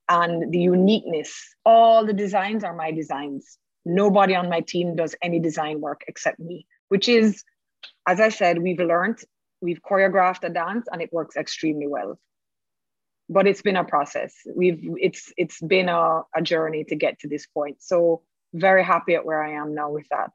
and 0.10 0.52
the 0.52 0.60
uniqueness. 0.60 1.34
All 1.66 2.06
the 2.06 2.14
designs 2.14 2.64
are 2.64 2.76
my 2.76 2.92
designs. 2.92 3.58
Nobody 3.86 4.36
on 4.36 4.50
my 4.50 4.62
team 4.62 4.96
does 4.96 5.16
any 5.22 5.40
design 5.40 5.82
work 5.82 6.04
except 6.08 6.40
me, 6.40 6.66
which 6.90 7.08
is, 7.08 7.44
as 8.08 8.20
I 8.20 8.30
said, 8.30 8.62
we've 8.62 8.80
learned, 8.80 9.20
we've 9.62 9.82
choreographed 9.82 10.44
a 10.44 10.50
dance 10.50 10.88
and 10.92 11.02
it 11.02 11.12
works 11.12 11.36
extremely 11.36 11.88
well. 11.88 12.20
But 13.34 13.48
it's 13.48 13.64
been 13.64 13.78
a 13.78 13.84
process. 13.84 14.34
We've 14.56 14.80
it's 15.08 15.34
it's 15.38 15.60
been 15.62 15.90
a, 15.90 16.22
a 16.36 16.42
journey 16.42 16.84
to 16.86 16.96
get 16.96 17.20
to 17.22 17.28
this 17.28 17.46
point. 17.48 17.78
So 17.80 18.22
very 18.54 18.84
happy 18.84 19.16
at 19.16 19.26
where 19.26 19.44
I 19.44 19.52
am 19.62 19.74
now 19.74 19.90
with 19.90 20.08
that. 20.10 20.32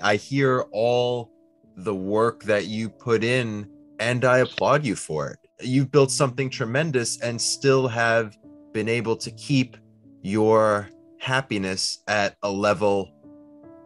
I 0.00 0.16
hear 0.16 0.66
all 0.72 1.30
the 1.76 1.94
work 1.94 2.44
that 2.44 2.66
you 2.66 2.90
put 2.90 3.24
in 3.24 3.68
and 3.98 4.24
I 4.24 4.38
applaud 4.38 4.84
you 4.84 4.94
for 4.94 5.30
it. 5.30 5.38
You've 5.60 5.90
built 5.90 6.10
something 6.10 6.50
tremendous 6.50 7.20
and 7.20 7.40
still 7.40 7.88
have 7.88 8.36
been 8.72 8.88
able 8.88 9.16
to 9.16 9.30
keep 9.32 9.76
your 10.22 10.88
happiness 11.18 12.02
at 12.06 12.36
a 12.42 12.50
level 12.50 13.10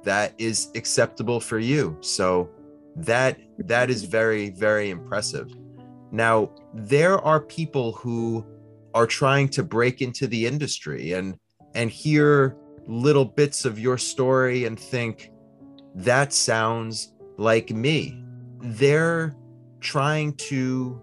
that 0.05 0.34
is 0.38 0.70
acceptable 0.74 1.40
for 1.40 1.59
you. 1.59 1.97
So 2.01 2.51
that 2.97 3.38
that 3.59 3.88
is 3.88 4.05
very 4.05 4.51
very 4.51 4.90
impressive. 4.90 5.49
Now, 6.13 6.51
there 6.75 7.19
are 7.19 7.41
people 7.41 7.93
who 7.93 8.47
are 8.95 9.07
trying 9.07 9.49
to 9.49 9.63
break 9.63 10.03
into 10.03 10.27
the 10.27 10.47
industry 10.47 11.15
and 11.15 11.39
and 11.75 11.91
hear 11.91 12.55
little 12.87 13.25
bits 13.25 13.65
of 13.65 13.79
your 13.79 13.97
story 13.97 14.67
and 14.67 14.79
think 14.79 15.33
that 15.95 16.35
sounds 16.35 17.15
like 17.39 17.71
me. 17.71 18.23
They're 18.61 19.35
trying 19.81 20.35
to 20.35 21.01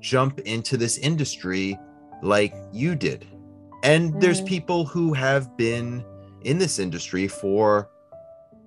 jump 0.00 0.40
into 0.40 0.78
this 0.78 0.96
industry 0.96 1.78
like 2.22 2.54
you 2.72 2.94
did. 2.94 3.26
And 3.82 4.18
there's 4.20 4.38
mm-hmm. 4.38 4.46
people 4.46 4.84
who 4.86 5.12
have 5.12 5.54
been 5.58 6.02
in 6.42 6.56
this 6.58 6.78
industry 6.78 7.28
for 7.28 7.90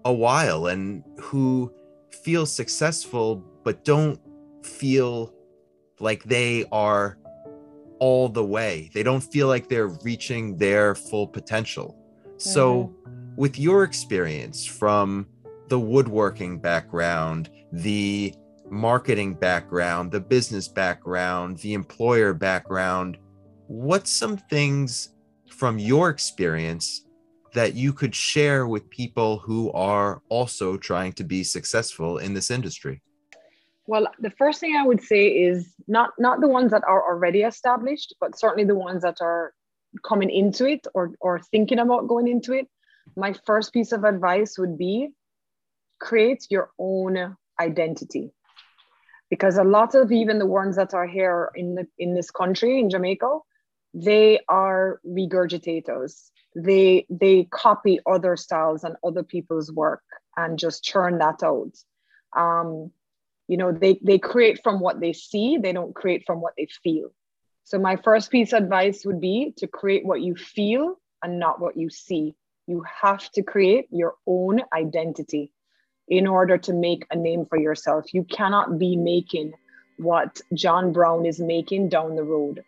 a 0.05 0.13
while 0.13 0.67
and 0.67 1.03
who 1.19 1.73
feel 2.11 2.45
successful 2.45 3.43
but 3.63 3.83
don't 3.83 4.19
feel 4.63 5.33
like 5.99 6.23
they 6.23 6.65
are 6.71 7.17
all 7.99 8.29
the 8.29 8.43
way. 8.43 8.89
They 8.93 9.03
don't 9.03 9.21
feel 9.21 9.47
like 9.47 9.69
they're 9.69 9.87
reaching 10.03 10.57
their 10.57 10.95
full 10.95 11.27
potential. 11.27 11.97
Mm. 12.35 12.41
So, 12.41 12.95
with 13.35 13.59
your 13.59 13.83
experience 13.83 14.65
from 14.65 15.27
the 15.67 15.79
woodworking 15.79 16.59
background, 16.59 17.49
the 17.71 18.33
marketing 18.69 19.33
background, 19.33 20.11
the 20.11 20.19
business 20.19 20.67
background, 20.67 21.57
the 21.59 21.73
employer 21.73 22.33
background, 22.33 23.17
what's 23.67 24.09
some 24.09 24.37
things 24.37 25.09
from 25.49 25.79
your 25.79 26.09
experience 26.09 27.05
that 27.53 27.73
you 27.73 27.93
could 27.93 28.13
share 28.13 28.67
with 28.67 28.89
people 28.89 29.39
who 29.39 29.71
are 29.71 30.21
also 30.29 30.77
trying 30.77 31.13
to 31.13 31.23
be 31.23 31.43
successful 31.43 32.17
in 32.17 32.33
this 32.33 32.51
industry? 32.51 33.01
Well, 33.87 34.09
the 34.19 34.29
first 34.31 34.59
thing 34.59 34.75
I 34.75 34.85
would 34.85 35.01
say 35.01 35.27
is 35.27 35.73
not 35.87 36.11
not 36.19 36.41
the 36.41 36.49
ones 36.49 36.71
that 36.71 36.83
are 36.83 37.01
already 37.01 37.41
established, 37.41 38.13
but 38.19 38.37
certainly 38.37 38.65
the 38.65 38.75
ones 38.75 39.01
that 39.03 39.21
are 39.21 39.53
coming 40.03 40.29
into 40.29 40.65
it 40.65 40.85
or 40.93 41.13
or 41.21 41.39
thinking 41.39 41.79
about 41.79 42.09
going 42.09 42.27
into 42.27 42.51
it. 42.53 42.67
My 43.15 43.33
first 43.45 43.71
piece 43.71 43.93
of 43.93 44.03
advice 44.03 44.59
would 44.59 44.77
be 44.77 45.09
create 45.99 46.47
your 46.49 46.69
own 46.77 47.37
identity. 47.59 48.31
Because 49.29 49.57
a 49.57 49.63
lot 49.63 49.95
of 49.95 50.11
even 50.11 50.39
the 50.39 50.45
ones 50.45 50.75
that 50.75 50.93
are 50.93 51.07
here 51.07 51.51
in 51.55 51.75
the 51.75 51.87
in 51.97 52.13
this 52.13 52.29
country 52.29 52.79
in 52.79 52.89
Jamaica, 52.89 53.39
they 53.93 54.39
are 54.49 54.99
regurgitators. 55.05 56.29
They 56.55 57.05
they 57.09 57.45
copy 57.51 57.99
other 58.05 58.35
styles 58.35 58.83
and 58.83 58.95
other 59.03 59.23
people's 59.23 59.71
work 59.71 60.03
and 60.35 60.59
just 60.59 60.83
churn 60.83 61.17
that 61.19 61.43
out. 61.43 61.71
Um, 62.35 62.91
you 63.47 63.57
know 63.57 63.71
they 63.71 63.99
they 64.03 64.17
create 64.17 64.59
from 64.63 64.79
what 64.79 64.99
they 64.99 65.13
see 65.13 65.57
they 65.57 65.73
don't 65.73 65.95
create 65.95 66.23
from 66.25 66.41
what 66.41 66.53
they 66.57 66.67
feel. 66.83 67.09
So 67.63 67.79
my 67.79 67.97
first 67.97 68.31
piece 68.31 68.53
of 68.53 68.63
advice 68.63 69.05
would 69.05 69.19
be 69.19 69.53
to 69.57 69.67
create 69.67 70.05
what 70.05 70.21
you 70.21 70.35
feel 70.35 70.95
and 71.21 71.39
not 71.39 71.59
what 71.59 71.75
you 71.75 71.89
see. 71.89 72.33
You 72.65 72.83
have 73.01 73.29
to 73.31 73.43
create 73.43 73.87
your 73.91 74.15
own 74.25 74.61
identity 74.73 75.51
in 76.07 76.27
order 76.27 76.57
to 76.57 76.73
make 76.73 77.05
a 77.11 77.17
name 77.17 77.45
for 77.45 77.57
yourself. 77.57 78.13
You 78.13 78.23
cannot 78.23 78.79
be 78.79 78.95
making 78.95 79.53
what 79.97 80.39
john 80.53 80.93
brown 80.93 81.25
is 81.25 81.39
making 81.39 81.89
down 81.89 82.15
the 82.15 82.23
road 82.23 82.63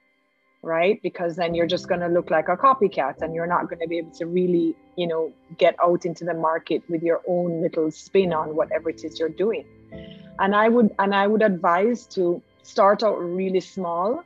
right? 0.61 1.01
Because 1.01 1.35
then 1.35 1.55
you're 1.55 1.67
just 1.67 1.87
going 1.87 2.01
to 2.01 2.07
look 2.07 2.29
like 2.29 2.49
a 2.49 2.57
copycat 2.57 3.21
and 3.21 3.33
you're 3.33 3.47
not 3.47 3.69
going 3.69 3.79
to 3.79 3.87
be 3.87 3.97
able 3.97 4.11
to 4.11 4.25
really 4.25 4.75
you 4.97 5.07
know 5.07 5.31
get 5.57 5.75
out 5.81 6.05
into 6.05 6.25
the 6.25 6.33
market 6.33 6.83
with 6.89 7.01
your 7.01 7.21
own 7.27 7.61
little 7.61 7.89
spin 7.91 8.33
on 8.33 8.55
whatever 8.55 8.89
it 8.89 9.03
is 9.03 9.19
you're 9.19 9.29
doing 9.29 9.65
and 10.39 10.55
i 10.55 10.67
would 10.67 10.89
and 10.99 11.13
i 11.13 11.25
would 11.27 11.41
advise 11.41 12.05
to 12.05 12.41
start 12.63 13.03
out 13.03 13.17
really 13.17 13.59
small 13.59 14.23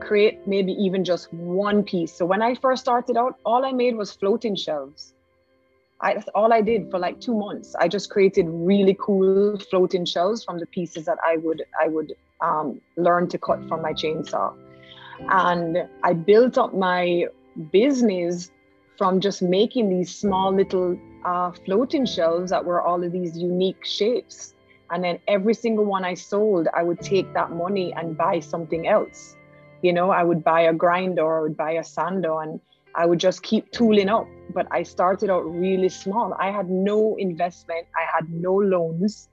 create 0.00 0.46
maybe 0.46 0.72
even 0.72 1.04
just 1.04 1.32
one 1.32 1.82
piece 1.82 2.12
so 2.12 2.24
when 2.26 2.42
i 2.42 2.54
first 2.54 2.82
started 2.82 3.16
out 3.16 3.38
all 3.44 3.64
i 3.64 3.72
made 3.72 3.96
was 3.96 4.12
floating 4.12 4.54
shelves 4.54 5.14
I, 6.00 6.14
that's 6.14 6.28
all 6.34 6.52
I 6.52 6.60
did 6.60 6.90
for 6.90 6.98
like 6.98 7.20
two 7.20 7.34
months. 7.34 7.74
I 7.74 7.88
just 7.88 8.10
created 8.10 8.46
really 8.48 8.96
cool 9.00 9.58
floating 9.58 10.04
shelves 10.04 10.44
from 10.44 10.58
the 10.58 10.66
pieces 10.66 11.06
that 11.06 11.18
I 11.26 11.38
would 11.38 11.62
I 11.80 11.88
would 11.88 12.14
um, 12.40 12.80
learn 12.96 13.28
to 13.28 13.38
cut 13.38 13.66
from 13.68 13.80
my 13.82 13.92
chainsaw, 13.92 14.54
and 15.30 15.88
I 16.02 16.12
built 16.12 16.58
up 16.58 16.74
my 16.74 17.26
business 17.72 18.50
from 18.98 19.20
just 19.20 19.42
making 19.42 19.88
these 19.88 20.14
small 20.14 20.52
little 20.52 20.98
uh, 21.24 21.52
floating 21.64 22.04
shelves 22.04 22.50
that 22.50 22.64
were 22.64 22.80
all 22.82 23.02
of 23.02 23.12
these 23.12 23.36
unique 23.36 23.84
shapes. 23.84 24.54
And 24.90 25.02
then 25.02 25.18
every 25.26 25.54
single 25.54 25.84
one 25.84 26.04
I 26.04 26.14
sold, 26.14 26.68
I 26.74 26.82
would 26.82 27.00
take 27.00 27.32
that 27.34 27.50
money 27.50 27.92
and 27.94 28.16
buy 28.16 28.40
something 28.40 28.86
else. 28.86 29.36
You 29.82 29.92
know, 29.92 30.10
I 30.10 30.22
would 30.22 30.42
buy 30.44 30.62
a 30.62 30.72
grinder 30.72 31.38
I 31.38 31.42
would 31.42 31.56
buy 31.56 31.72
a 31.72 31.84
sander 31.84 32.40
and 32.40 32.60
I 32.94 33.04
would 33.04 33.20
just 33.20 33.42
keep 33.42 33.70
tooling 33.72 34.08
up. 34.08 34.26
But 34.54 34.66
I 34.70 34.82
started 34.82 35.28
out 35.28 35.40
really 35.40 35.88
small. 35.88 36.34
I 36.38 36.50
had 36.50 36.70
no 36.70 37.16
investment, 37.16 37.86
I 37.96 38.04
had 38.14 38.30
no 38.30 38.54
loans. 38.54 39.28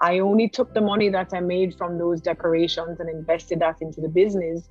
I 0.00 0.20
only 0.20 0.48
took 0.48 0.72
the 0.72 0.80
money 0.80 1.08
that 1.10 1.28
I 1.34 1.40
made 1.40 1.74
from 1.76 1.98
those 1.98 2.20
decorations 2.20 3.00
and 3.00 3.08
invested 3.08 3.60
that 3.60 3.82
into 3.82 4.00
the 4.00 4.08
business. 4.08 4.68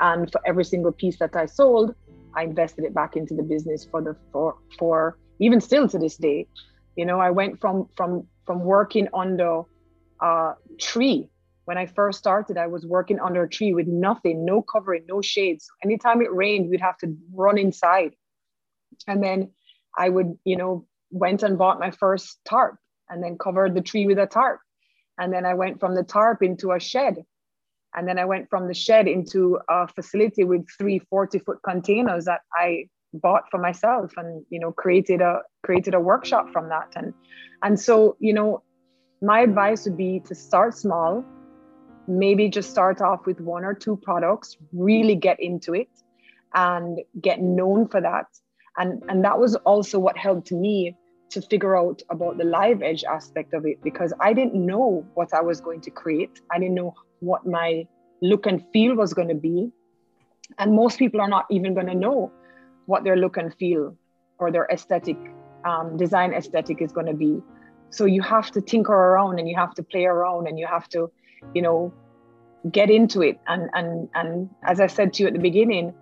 And 0.00 0.30
for 0.30 0.40
every 0.46 0.64
single 0.64 0.92
piece 0.92 1.18
that 1.18 1.36
I 1.36 1.46
sold, 1.46 1.94
I 2.34 2.42
invested 2.42 2.84
it 2.84 2.94
back 2.94 3.16
into 3.16 3.34
the 3.34 3.42
business 3.42 3.86
for 3.90 4.02
the 4.02 4.16
for 4.32 4.56
for 4.78 5.18
even 5.38 5.60
still 5.60 5.88
to 5.88 5.98
this 5.98 6.16
day. 6.16 6.46
You 6.96 7.06
know, 7.06 7.18
I 7.20 7.30
went 7.30 7.60
from 7.60 7.88
from 7.96 8.26
from 8.46 8.60
working 8.60 9.08
under 9.12 9.62
a 10.20 10.52
tree. 10.78 11.28
When 11.64 11.76
I 11.76 11.86
first 11.86 12.18
started, 12.18 12.56
I 12.56 12.68
was 12.68 12.86
working 12.86 13.18
under 13.18 13.42
a 13.42 13.48
tree 13.48 13.74
with 13.74 13.88
nothing, 13.88 14.44
no 14.44 14.62
covering, 14.62 15.04
no 15.08 15.20
shades. 15.20 15.66
Anytime 15.82 16.22
it 16.22 16.32
rained, 16.32 16.70
we'd 16.70 16.80
have 16.80 16.98
to 16.98 17.16
run 17.34 17.58
inside. 17.58 18.14
And 19.08 19.22
then 19.22 19.50
I 19.98 20.08
would, 20.08 20.38
you 20.44 20.56
know, 20.56 20.86
went 21.10 21.42
and 21.42 21.58
bought 21.58 21.80
my 21.80 21.90
first 21.90 22.38
tarp 22.44 22.76
and 23.08 23.22
then 23.22 23.36
covered 23.38 23.74
the 23.74 23.80
tree 23.80 24.06
with 24.06 24.18
a 24.18 24.26
tarp. 24.26 24.60
And 25.18 25.32
then 25.32 25.44
I 25.44 25.54
went 25.54 25.80
from 25.80 25.94
the 25.94 26.04
tarp 26.04 26.42
into 26.42 26.72
a 26.72 26.78
shed. 26.78 27.24
And 27.94 28.06
then 28.06 28.18
I 28.18 28.26
went 28.26 28.50
from 28.50 28.68
the 28.68 28.74
shed 28.74 29.08
into 29.08 29.58
a 29.68 29.88
facility 29.88 30.44
with 30.44 30.66
three 30.78 30.98
40 30.98 31.38
foot 31.40 31.58
containers 31.64 32.26
that 32.26 32.42
I 32.54 32.88
bought 33.12 33.44
for 33.50 33.58
myself 33.58 34.12
and 34.16 34.44
you 34.50 34.60
know 34.60 34.72
created 34.72 35.20
a 35.20 35.40
created 35.62 35.94
a 35.94 36.00
workshop 36.00 36.52
from 36.52 36.68
that. 36.68 36.92
And 36.96 37.14
and 37.62 37.78
so 37.78 38.16
you 38.20 38.32
know 38.32 38.62
my 39.22 39.40
advice 39.40 39.84
would 39.86 39.96
be 39.96 40.20
to 40.26 40.34
start 40.34 40.76
small 40.76 41.24
maybe 42.08 42.48
just 42.48 42.70
start 42.70 43.00
off 43.00 43.26
with 43.26 43.40
one 43.40 43.64
or 43.64 43.74
two 43.74 43.96
products 43.96 44.56
really 44.72 45.16
get 45.16 45.40
into 45.40 45.74
it 45.74 45.88
and 46.54 47.00
get 47.20 47.40
known 47.40 47.88
for 47.88 48.00
that. 48.00 48.26
And 48.76 49.02
and 49.08 49.24
that 49.24 49.38
was 49.38 49.56
also 49.56 49.98
what 49.98 50.16
helped 50.16 50.52
me 50.52 50.96
to 51.30 51.42
figure 51.42 51.76
out 51.76 52.02
about 52.10 52.38
the 52.38 52.44
live 52.44 52.82
edge 52.82 53.02
aspect 53.02 53.52
of 53.52 53.66
it 53.66 53.82
because 53.82 54.12
i 54.20 54.32
didn't 54.32 54.54
know 54.54 55.04
what 55.14 55.34
i 55.34 55.40
was 55.40 55.60
going 55.60 55.80
to 55.80 55.90
create. 55.90 56.40
I 56.52 56.58
didn't 56.58 56.74
know 56.74 56.94
what 57.20 57.46
my 57.46 57.86
look 58.22 58.46
and 58.46 58.64
feel 58.72 58.94
was 58.94 59.12
going 59.12 59.28
to 59.28 59.34
be. 59.34 59.70
And 60.58 60.74
most 60.74 60.98
people 60.98 61.20
are 61.20 61.28
not 61.28 61.46
even 61.50 61.74
going 61.74 61.88
to 61.88 61.94
know 61.94 62.30
what 62.86 63.04
their 63.04 63.16
look 63.16 63.36
and 63.36 63.54
feel 63.54 63.96
or 64.38 64.50
their 64.50 64.66
aesthetic 64.72 65.16
um, 65.64 65.96
design 65.96 66.32
aesthetic 66.32 66.80
is 66.80 66.92
going 66.92 67.06
to 67.06 67.14
be. 67.14 67.40
So 67.90 68.04
you 68.04 68.22
have 68.22 68.50
to 68.52 68.60
tinker 68.60 68.92
around 68.92 69.38
and 69.38 69.48
you 69.48 69.56
have 69.56 69.74
to 69.74 69.82
play 69.82 70.04
around 70.04 70.48
and 70.48 70.58
you 70.58 70.66
have 70.66 70.88
to 70.90 71.10
you 71.54 71.62
know 71.62 71.92
get 72.70 72.90
into 72.90 73.22
it. 73.22 73.38
And 73.46 73.70
and 73.74 74.08
and 74.14 74.50
as 74.64 74.80
i 74.80 74.86
said 74.86 75.12
to 75.14 75.22
you 75.22 75.26
at 75.28 75.32
the 75.32 75.40
beginning 75.40 75.94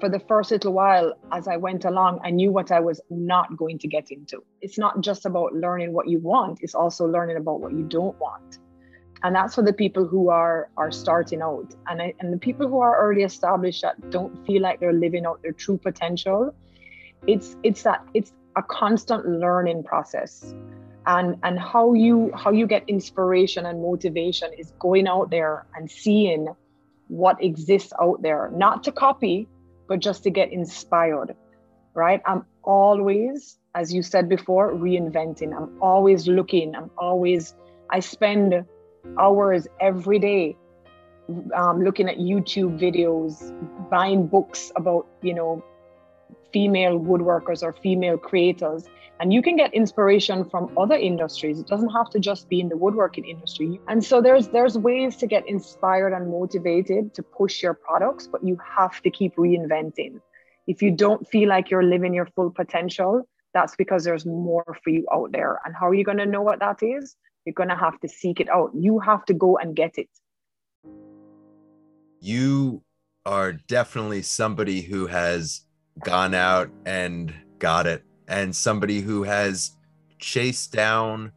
for 0.00 0.08
the 0.08 0.20
first 0.20 0.50
little 0.50 0.74
while 0.74 1.14
as 1.32 1.48
i 1.48 1.56
went 1.56 1.86
along 1.86 2.20
i 2.22 2.30
knew 2.30 2.52
what 2.52 2.70
i 2.70 2.78
was 2.78 3.00
not 3.10 3.56
going 3.56 3.78
to 3.78 3.88
get 3.88 4.10
into. 4.10 4.42
It's 4.60 4.78
not 4.78 5.00
just 5.00 5.24
about 5.24 5.54
learning 5.54 5.92
what 5.92 6.08
you 6.08 6.18
want 6.18 6.60
it's 6.62 6.74
also 6.74 7.06
learning 7.06 7.36
about 7.36 7.60
what 7.60 7.72
you 7.72 7.84
don't 7.84 8.18
want 8.20 8.58
and 9.26 9.34
that's 9.34 9.56
for 9.56 9.62
the 9.62 9.72
people 9.72 10.06
who 10.06 10.28
are 10.30 10.70
are 10.76 10.92
starting 10.92 11.42
out. 11.42 11.74
And 11.88 12.00
I, 12.00 12.14
and 12.20 12.32
the 12.32 12.38
people 12.38 12.68
who 12.68 12.78
are 12.78 12.96
already 12.96 13.24
established 13.24 13.82
that 13.82 14.10
don't 14.10 14.46
feel 14.46 14.62
like 14.62 14.78
they're 14.78 14.92
living 14.92 15.26
out 15.26 15.42
their 15.42 15.52
true 15.52 15.78
potential 15.78 16.54
it's 17.26 17.56
it's 17.64 17.82
that 17.82 18.06
it's 18.14 18.32
a 18.54 18.62
constant 18.62 19.26
learning 19.26 19.82
process. 19.82 20.54
And 21.06 21.38
and 21.42 21.58
how 21.58 21.94
you 21.94 22.30
how 22.36 22.52
you 22.52 22.68
get 22.68 22.88
inspiration 22.88 23.66
and 23.66 23.82
motivation 23.82 24.52
is 24.56 24.72
going 24.78 25.08
out 25.08 25.30
there 25.30 25.66
and 25.74 25.90
seeing 25.90 26.46
what 27.08 27.42
exists 27.42 27.92
out 28.00 28.22
there. 28.22 28.52
Not 28.54 28.84
to 28.84 28.92
copy 28.92 29.48
but 29.88 29.98
just 29.98 30.22
to 30.22 30.30
get 30.30 30.52
inspired 30.52 31.34
right? 31.94 32.20
I'm 32.26 32.44
always 32.62 33.58
as 33.74 33.92
you 33.92 34.02
said 34.02 34.28
before 34.28 34.72
reinventing. 34.72 35.56
I'm 35.56 35.70
always 35.80 36.28
looking. 36.28 36.76
I'm 36.76 36.90
always 36.96 37.54
i 37.90 38.00
spend 38.00 38.64
hours 39.18 39.66
every 39.80 40.18
day 40.18 40.56
um, 41.54 41.82
looking 41.82 42.08
at 42.08 42.18
YouTube 42.18 42.78
videos, 42.78 43.52
buying 43.90 44.26
books 44.26 44.70
about, 44.76 45.06
you 45.22 45.34
know, 45.34 45.64
female 46.52 46.98
woodworkers 46.98 47.62
or 47.62 47.72
female 47.72 48.16
creators. 48.16 48.84
And 49.18 49.32
you 49.32 49.40
can 49.40 49.56
get 49.56 49.72
inspiration 49.72 50.44
from 50.48 50.70
other 50.76 50.94
industries. 50.94 51.58
It 51.58 51.66
doesn't 51.66 51.88
have 51.88 52.10
to 52.10 52.18
just 52.18 52.48
be 52.48 52.60
in 52.60 52.68
the 52.68 52.76
woodworking 52.76 53.24
industry. 53.24 53.80
And 53.88 54.04
so 54.04 54.20
there's 54.20 54.48
there's 54.48 54.76
ways 54.76 55.16
to 55.16 55.26
get 55.26 55.48
inspired 55.48 56.12
and 56.12 56.30
motivated 56.30 57.14
to 57.14 57.22
push 57.22 57.62
your 57.62 57.74
products, 57.74 58.26
but 58.26 58.44
you 58.44 58.58
have 58.76 59.00
to 59.02 59.10
keep 59.10 59.34
reinventing. 59.36 60.20
If 60.66 60.82
you 60.82 60.90
don't 60.90 61.26
feel 61.26 61.48
like 61.48 61.70
you're 61.70 61.82
living 61.82 62.12
your 62.12 62.26
full 62.26 62.50
potential, 62.50 63.26
that's 63.54 63.74
because 63.76 64.04
there's 64.04 64.26
more 64.26 64.64
for 64.84 64.90
you 64.90 65.06
out 65.12 65.32
there. 65.32 65.60
And 65.64 65.74
how 65.74 65.88
are 65.88 65.94
you 65.94 66.04
going 66.04 66.18
to 66.18 66.26
know 66.26 66.42
what 66.42 66.60
that 66.60 66.82
is? 66.82 67.16
You're 67.46 67.54
going 67.54 67.68
to 67.68 67.76
have 67.76 68.00
to 68.00 68.08
seek 68.08 68.40
it 68.40 68.50
out. 68.50 68.72
You 68.74 68.98
have 68.98 69.24
to 69.26 69.34
go 69.34 69.56
and 69.56 69.74
get 69.74 69.96
it. 69.96 70.08
You 72.20 72.82
are 73.24 73.52
definitely 73.52 74.22
somebody 74.22 74.82
who 74.82 75.06
has 75.06 75.62
gone 76.02 76.34
out 76.34 76.70
and 76.84 77.32
got 77.60 77.86
it, 77.86 78.02
and 78.26 78.54
somebody 78.54 79.00
who 79.00 79.22
has 79.22 79.76
chased 80.18 80.72
down 80.72 81.30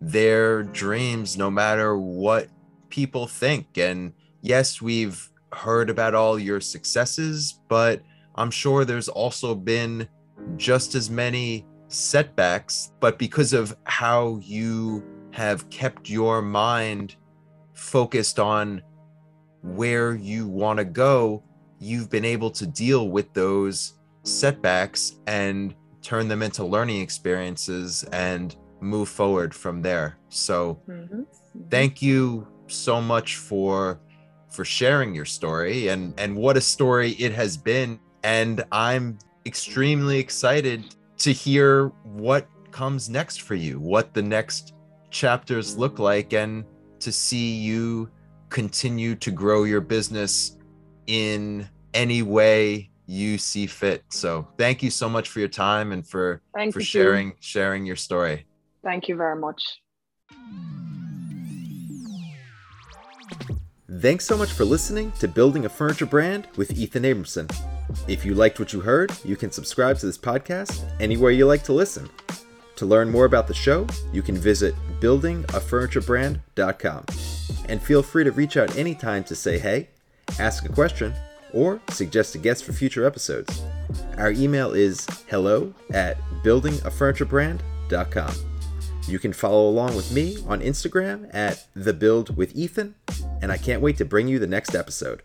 their 0.00 0.62
dreams 0.62 1.36
no 1.36 1.50
matter 1.50 1.98
what 1.98 2.48
people 2.88 3.26
think. 3.26 3.76
And 3.76 4.12
yes, 4.42 4.80
we've 4.80 5.30
heard 5.52 5.90
about 5.90 6.14
all 6.14 6.38
your 6.38 6.60
successes, 6.60 7.60
but 7.68 8.02
I'm 8.36 8.52
sure 8.52 8.84
there's 8.84 9.08
also 9.08 9.54
been 9.54 10.08
just 10.56 10.94
as 10.94 11.10
many 11.10 11.66
setbacks, 11.88 12.92
but 13.00 13.18
because 13.18 13.52
of 13.52 13.76
how 13.84 14.38
you 14.42 15.04
have 15.36 15.68
kept 15.68 16.08
your 16.08 16.40
mind 16.40 17.14
focused 17.74 18.38
on 18.38 18.80
where 19.60 20.14
you 20.14 20.48
want 20.48 20.78
to 20.78 20.84
go, 20.84 21.42
you've 21.78 22.08
been 22.08 22.24
able 22.24 22.50
to 22.50 22.66
deal 22.66 23.10
with 23.10 23.30
those 23.34 23.98
setbacks 24.22 25.16
and 25.26 25.74
turn 26.00 26.26
them 26.26 26.42
into 26.42 26.64
learning 26.64 27.02
experiences 27.02 28.02
and 28.14 28.56
move 28.80 29.10
forward 29.10 29.54
from 29.54 29.82
there. 29.82 30.16
So 30.30 30.80
mm-hmm. 30.88 31.24
thank 31.68 32.00
you 32.00 32.48
so 32.66 33.02
much 33.02 33.36
for 33.36 34.00
for 34.48 34.64
sharing 34.64 35.14
your 35.14 35.26
story 35.26 35.88
and 35.88 36.14
and 36.18 36.34
what 36.34 36.56
a 36.56 36.62
story 36.62 37.10
it 37.10 37.32
has 37.32 37.58
been 37.58 38.00
and 38.24 38.64
I'm 38.72 39.18
extremely 39.44 40.18
excited 40.18 40.96
to 41.18 41.30
hear 41.30 41.88
what 42.04 42.48
comes 42.70 43.10
next 43.10 43.42
for 43.42 43.54
you, 43.54 43.78
what 43.78 44.14
the 44.14 44.22
next 44.22 44.72
chapters 45.10 45.76
look 45.76 45.98
like 45.98 46.32
and 46.32 46.64
to 47.00 47.12
see 47.12 47.56
you 47.56 48.10
continue 48.48 49.14
to 49.16 49.30
grow 49.30 49.64
your 49.64 49.80
business 49.80 50.56
in 51.06 51.68
any 51.94 52.22
way 52.22 52.90
you 53.06 53.38
see 53.38 53.66
fit. 53.66 54.04
So 54.10 54.46
thank 54.58 54.82
you 54.82 54.90
so 54.90 55.08
much 55.08 55.28
for 55.28 55.40
your 55.40 55.48
time 55.48 55.92
and 55.92 56.06
for 56.06 56.42
thank 56.54 56.72
for 56.72 56.80
sharing 56.80 57.32
too. 57.32 57.36
sharing 57.40 57.86
your 57.86 57.96
story. 57.96 58.46
Thank 58.82 59.08
you 59.08 59.16
very 59.16 59.36
much. 59.36 59.62
Thanks 64.00 64.26
so 64.26 64.36
much 64.36 64.52
for 64.52 64.64
listening 64.64 65.12
to 65.12 65.28
Building 65.28 65.64
a 65.64 65.68
Furniture 65.68 66.06
Brand 66.06 66.48
with 66.56 66.72
Ethan 66.72 67.04
Abramson. 67.04 67.50
If 68.08 68.24
you 68.24 68.34
liked 68.34 68.58
what 68.58 68.72
you 68.72 68.80
heard, 68.80 69.12
you 69.24 69.36
can 69.36 69.50
subscribe 69.50 69.96
to 69.98 70.06
this 70.06 70.18
podcast 70.18 70.84
anywhere 71.00 71.30
you 71.30 71.46
like 71.46 71.62
to 71.64 71.72
listen. 71.72 72.10
To 72.76 72.86
learn 72.86 73.10
more 73.10 73.24
about 73.24 73.48
the 73.48 73.54
show, 73.54 73.86
you 74.12 74.22
can 74.22 74.36
visit 74.36 74.74
buildingafurniturebrand.com. 75.00 77.04
And 77.68 77.82
feel 77.82 78.02
free 78.02 78.24
to 78.24 78.32
reach 78.32 78.56
out 78.56 78.76
anytime 78.76 79.24
to 79.24 79.34
say 79.34 79.58
hey, 79.58 79.88
ask 80.38 80.64
a 80.66 80.72
question, 80.72 81.14
or 81.52 81.80
suggest 81.90 82.34
a 82.34 82.38
guest 82.38 82.64
for 82.64 82.72
future 82.72 83.06
episodes. 83.06 83.62
Our 84.18 84.32
email 84.32 84.72
is 84.72 85.06
hello 85.28 85.72
at 85.92 86.18
buildingafurniturebrand.com. 86.44 88.34
You 89.08 89.20
can 89.20 89.32
follow 89.32 89.68
along 89.68 89.96
with 89.96 90.12
me 90.12 90.38
on 90.46 90.60
Instagram 90.60 91.32
at 91.34 91.66
The 91.74 91.92
Build 91.92 92.36
with 92.36 92.54
Ethan, 92.56 92.94
and 93.40 93.52
I 93.52 93.56
can't 93.56 93.80
wait 93.80 93.96
to 93.98 94.04
bring 94.04 94.28
you 94.28 94.38
the 94.38 94.46
next 94.46 94.74
episode. 94.74 95.22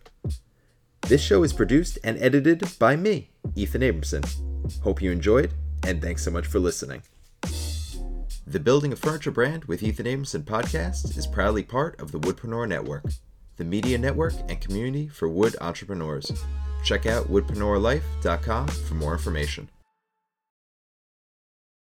This 1.01 1.21
show 1.21 1.43
is 1.43 1.51
produced 1.51 1.99
and 2.03 2.17
edited 2.19 2.63
by 2.79 2.95
me, 2.95 3.31
Ethan 3.55 3.81
Abramson. 3.81 4.23
Hope 4.83 5.01
you 5.01 5.11
enjoyed, 5.11 5.51
and 5.85 6.01
thanks 6.01 6.23
so 6.23 6.31
much 6.31 6.45
for 6.45 6.59
listening. 6.59 7.01
The 8.47 8.59
Building 8.59 8.91
a 8.91 8.95
Furniture 8.95 9.29
Brand 9.29 9.65
with 9.65 9.83
Ethan 9.83 10.07
Abramson 10.07 10.43
podcast 10.43 11.15
is 11.15 11.27
proudly 11.27 11.61
part 11.63 11.99
of 12.01 12.11
the 12.11 12.19
Woodpreneur 12.19 12.67
Network, 12.67 13.05
the 13.57 13.63
media 13.63 13.99
network 13.99 14.33
and 14.49 14.59
community 14.59 15.07
for 15.07 15.29
wood 15.29 15.55
entrepreneurs. 15.61 16.31
Check 16.83 17.05
out 17.05 17.27
woodpreneurlife.com 17.27 18.67
for 18.67 18.95
more 18.95 19.13
information. 19.13 19.69